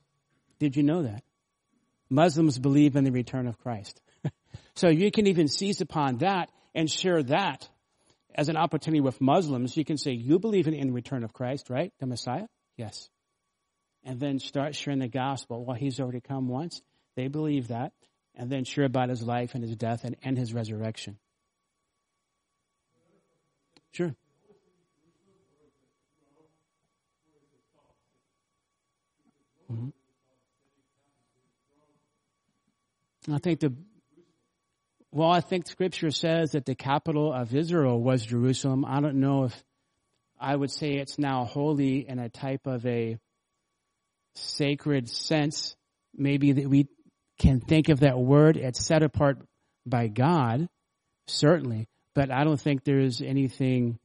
Did 0.60 0.76
you 0.76 0.84
know 0.84 1.04
that? 1.04 1.24
Muslims 2.10 2.60
believe 2.60 2.96
in 2.96 3.04
the 3.04 3.12
return 3.12 3.48
of 3.48 3.58
Christ. 3.58 4.00
so 4.76 4.90
you 4.90 5.12
can 5.12 5.28
even 5.28 5.48
seize 5.48 5.82
upon 5.82 6.18
that 6.18 6.50
and 6.76 6.90
share 6.90 7.24
that 7.24 7.68
as 8.36 8.50
an 8.50 8.58
opportunity 8.58 9.02
with 9.02 9.20
Muslims. 9.22 9.76
You 9.76 9.86
can 9.86 9.98
say, 9.98 10.12
you 10.12 10.40
believe 10.40 10.68
in 10.68 10.88
the 10.88 10.94
return 10.94 11.24
of 11.24 11.34
Christ, 11.34 11.70
right? 11.70 11.92
The 12.00 12.06
Messiah? 12.06 12.48
Yes. 12.78 13.10
And 14.04 14.20
then 14.20 14.40
start 14.40 14.76
sharing 14.76 15.00
the 15.00 15.08
gospel. 15.08 15.66
Well, 15.66 15.76
he's 15.76 16.00
already 16.00 16.22
come 16.22 16.48
once. 16.48 16.82
They 17.16 17.28
believe 17.28 17.70
that. 17.70 17.94
And 18.36 18.50
then 18.50 18.64
share 18.64 18.86
about 18.86 19.10
his 19.10 19.22
life 19.22 19.54
and 19.54 19.64
his 19.64 19.76
death 19.76 20.04
and, 20.04 20.16
and 20.24 20.38
his 20.38 20.54
resurrection. 20.54 21.18
Sure. 23.92 24.16
Mm-hmm. 29.72 29.90
I 33.32 33.38
think 33.38 33.62
the, 33.62 33.74
well, 35.12 35.32
I 35.32 35.40
think 35.40 35.68
scripture 35.68 36.12
says 36.12 36.52
that 36.52 36.66
the 36.66 36.76
capital 36.76 37.32
of 37.32 37.56
Israel 37.56 38.02
was 38.02 38.26
Jerusalem. 38.26 38.86
I 38.86 39.00
don't 39.00 39.20
know 39.20 39.46
if 39.46 39.64
I 40.40 40.56
would 40.56 40.72
say 40.72 40.96
it's 40.96 41.18
now 41.18 41.46
holy 41.46 42.08
in 42.08 42.20
a 42.20 42.30
type 42.30 42.68
of 42.68 42.86
a 42.86 43.18
sacred 44.36 45.10
sense. 45.10 45.76
Maybe 46.16 46.52
that 46.54 46.70
we 46.70 46.88
can 47.40 47.62
think 47.62 47.90
of 47.90 48.02
that 48.02 48.20
word. 48.20 48.58
It's 48.58 48.84
set 48.84 49.04
apart 49.04 49.38
by 49.86 50.08
God, 50.08 50.68
certainly, 51.28 51.88
but 52.14 52.32
I 52.32 52.44
don't 52.44 52.60
think 52.60 52.84
there's 52.84 53.22
anything 53.22 54.00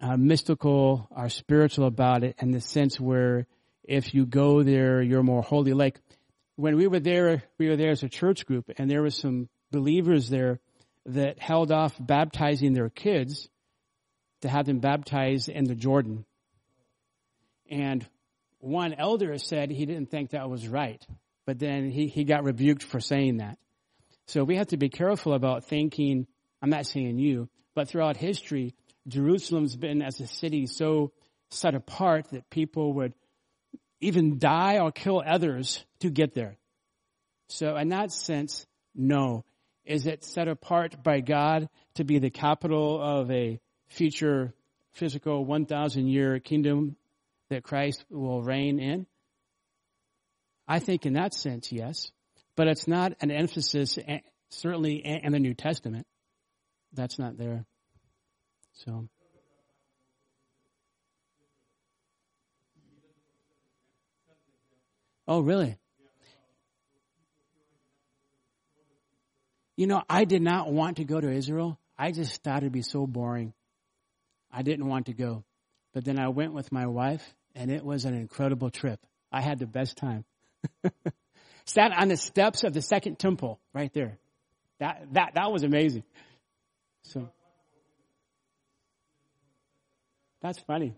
uh, 0.00 0.16
mystical 0.16 1.08
or 1.10 1.28
spiritual 1.28 1.86
about 1.86 2.22
it 2.22 2.36
in 2.40 2.50
the 2.50 2.60
sense 2.60 3.00
where 3.00 3.46
if 3.82 4.14
you 4.14 4.26
go 4.26 4.62
there, 4.62 5.00
you're 5.00 5.22
more 5.22 5.42
holy. 5.42 5.72
Like 5.72 6.00
when 6.56 6.76
we 6.76 6.86
were 6.86 7.00
there, 7.00 7.42
we 7.58 7.68
were 7.68 7.76
there 7.76 7.90
as 7.90 8.02
a 8.02 8.08
church 8.08 8.46
group, 8.46 8.70
and 8.78 8.90
there 8.90 9.02
were 9.02 9.10
some 9.10 9.48
believers 9.70 10.28
there 10.28 10.58
that 11.04 11.38
held 11.38 11.70
off 11.70 11.94
baptizing 12.00 12.72
their 12.72 12.88
kids 12.88 13.48
to 14.40 14.48
have 14.48 14.66
them 14.66 14.80
baptized 14.80 15.48
in 15.48 15.64
the 15.64 15.74
Jordan. 15.74 16.24
And 17.70 18.06
one 18.58 18.94
elder 18.94 19.36
said 19.38 19.70
he 19.70 19.86
didn't 19.86 20.10
think 20.10 20.30
that 20.30 20.50
was 20.50 20.66
right, 20.66 21.04
but 21.46 21.58
then 21.58 21.90
he, 21.90 22.08
he 22.08 22.24
got 22.24 22.44
rebuked 22.44 22.82
for 22.82 23.00
saying 23.00 23.38
that. 23.38 23.58
So 24.26 24.42
we 24.42 24.56
have 24.56 24.68
to 24.68 24.76
be 24.76 24.88
careful 24.88 25.34
about 25.34 25.64
thinking, 25.64 26.26
I'm 26.60 26.70
not 26.70 26.86
saying 26.86 27.18
you, 27.18 27.48
but 27.74 27.88
throughout 27.88 28.16
history, 28.16 28.74
Jerusalem's 29.06 29.76
been 29.76 30.02
as 30.02 30.20
a 30.20 30.26
city 30.26 30.66
so 30.66 31.12
set 31.50 31.74
apart 31.74 32.30
that 32.32 32.50
people 32.50 32.94
would 32.94 33.14
even 34.00 34.38
die 34.38 34.78
or 34.78 34.92
kill 34.92 35.22
others 35.24 35.84
to 36.00 36.10
get 36.10 36.34
there. 36.34 36.56
So 37.48 37.76
in 37.76 37.88
that 37.90 38.12
sense, 38.12 38.66
no. 38.94 39.44
Is 39.84 40.06
it 40.06 40.24
set 40.24 40.48
apart 40.48 41.02
by 41.02 41.20
God 41.20 41.68
to 41.94 42.04
be 42.04 42.18
the 42.18 42.30
capital 42.30 43.00
of 43.00 43.30
a 43.30 43.60
future 43.86 44.52
physical 44.92 45.44
1,000 45.44 46.08
year 46.08 46.40
kingdom 46.40 46.96
that 47.50 47.62
Christ 47.62 48.04
will 48.10 48.42
reign 48.42 48.80
in? 48.80 49.06
I 50.66 50.80
think 50.80 51.06
in 51.06 51.12
that 51.12 51.34
sense, 51.34 51.70
yes. 51.70 52.10
But 52.56 52.66
it's 52.66 52.88
not 52.88 53.12
an 53.20 53.30
emphasis, 53.30 53.98
eh, 54.04 54.20
certainly 54.50 54.96
in 54.96 55.30
the 55.30 55.38
New 55.38 55.54
Testament. 55.54 56.06
That's 56.92 57.18
not 57.18 57.38
there. 57.38 57.64
So. 58.74 59.08
Oh, 65.28 65.40
really? 65.40 65.76
You 69.76 69.86
know, 69.86 70.02
I 70.08 70.24
did 70.24 70.42
not 70.42 70.72
want 70.72 70.96
to 70.98 71.04
go 71.04 71.20
to 71.20 71.30
Israel. 71.30 71.78
I 71.98 72.12
just 72.12 72.42
thought 72.42 72.58
it'd 72.58 72.72
be 72.72 72.82
so 72.82 73.06
boring. 73.06 73.52
I 74.50 74.62
didn't 74.62 74.86
want 74.86 75.06
to 75.06 75.12
go. 75.12 75.44
But 75.92 76.04
then 76.04 76.18
I 76.18 76.28
went 76.28 76.54
with 76.54 76.72
my 76.72 76.86
wife 76.86 77.22
and 77.54 77.70
it 77.70 77.84
was 77.84 78.04
an 78.04 78.14
incredible 78.14 78.70
trip. 78.70 79.00
I 79.32 79.42
had 79.42 79.58
the 79.58 79.66
best 79.66 79.96
time. 79.96 80.24
Sat 81.66 81.92
on 81.92 82.08
the 82.08 82.16
steps 82.16 82.64
of 82.64 82.72
the 82.72 82.82
second 82.82 83.18
temple 83.18 83.60
right 83.74 83.92
there. 83.92 84.18
That, 84.78 85.06
that, 85.12 85.32
that 85.34 85.50
was 85.50 85.62
amazing. 85.62 86.04
So. 87.02 87.28
That's 90.40 90.60
funny. 90.60 90.94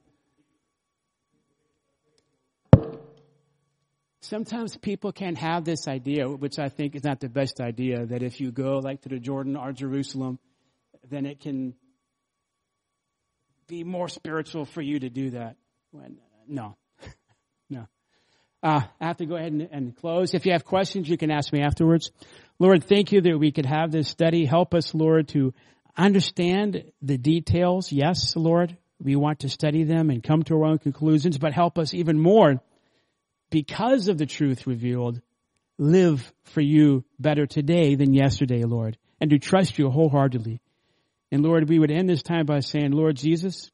Sometimes 4.20 4.76
people 4.76 5.12
can 5.12 5.36
have 5.36 5.64
this 5.64 5.86
idea, 5.86 6.28
which 6.28 6.58
I 6.58 6.68
think 6.68 6.96
is 6.96 7.04
not 7.04 7.20
the 7.20 7.28
best 7.28 7.60
idea, 7.60 8.04
that 8.06 8.22
if 8.22 8.40
you 8.40 8.50
go 8.50 8.78
like 8.78 9.02
to 9.02 9.08
the 9.08 9.18
Jordan 9.18 9.56
or 9.56 9.72
Jerusalem, 9.72 10.38
then 11.08 11.24
it 11.24 11.40
can 11.40 11.74
be 13.68 13.84
more 13.84 14.08
spiritual 14.08 14.64
for 14.64 14.82
you 14.82 14.98
to 14.98 15.08
do 15.08 15.30
that. 15.30 15.56
When, 15.92 16.18
no, 16.48 16.76
no. 17.70 17.86
Uh, 18.60 18.82
I 19.00 19.06
have 19.06 19.18
to 19.18 19.26
go 19.26 19.36
ahead 19.36 19.52
and, 19.52 19.68
and 19.70 19.96
close. 19.96 20.34
If 20.34 20.46
you 20.46 20.52
have 20.52 20.64
questions, 20.64 21.08
you 21.08 21.16
can 21.16 21.30
ask 21.30 21.52
me 21.52 21.62
afterwards. 21.62 22.10
Lord, 22.58 22.82
thank 22.82 23.12
you 23.12 23.20
that 23.20 23.38
we 23.38 23.52
could 23.52 23.66
have 23.66 23.92
this 23.92 24.08
study. 24.08 24.44
Help 24.44 24.74
us, 24.74 24.94
Lord, 24.94 25.28
to 25.28 25.54
understand 25.96 26.90
the 27.00 27.18
details. 27.18 27.92
Yes, 27.92 28.34
Lord, 28.34 28.76
we 29.00 29.14
want 29.14 29.40
to 29.40 29.48
study 29.48 29.84
them 29.84 30.10
and 30.10 30.24
come 30.24 30.42
to 30.44 30.54
our 30.54 30.64
own 30.64 30.78
conclusions, 30.78 31.38
but 31.38 31.52
help 31.52 31.78
us 31.78 31.94
even 31.94 32.18
more 32.18 32.60
because 33.51 34.09
of 34.09 34.18
the 34.18 34.26
truth 34.26 34.66
revealed, 34.66 35.20
live 35.78 36.32
for 36.44 36.61
you 36.61 37.05
better 37.18 37.46
today 37.46 37.94
than 37.94 38.12
yesterday, 38.12 38.64
Lord, 38.64 38.99
and 39.20 39.30
to 39.30 39.38
trust 39.38 39.78
you 39.78 39.90
wholeheartedly. 39.90 40.61
And 41.30 41.42
Lord, 41.42 41.68
we 41.68 41.78
would 41.78 41.90
end 41.90 42.09
this 42.09 42.22
time 42.22 42.46
by 42.46 42.61
saying, 42.61 42.92
Lord 42.92 43.16
Jesus, 43.16 43.70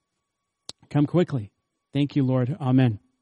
come 0.90 1.06
quickly. 1.06 1.50
Thank 1.92 2.16
you, 2.16 2.24
Lord. 2.24 2.56
Amen. 2.60 2.98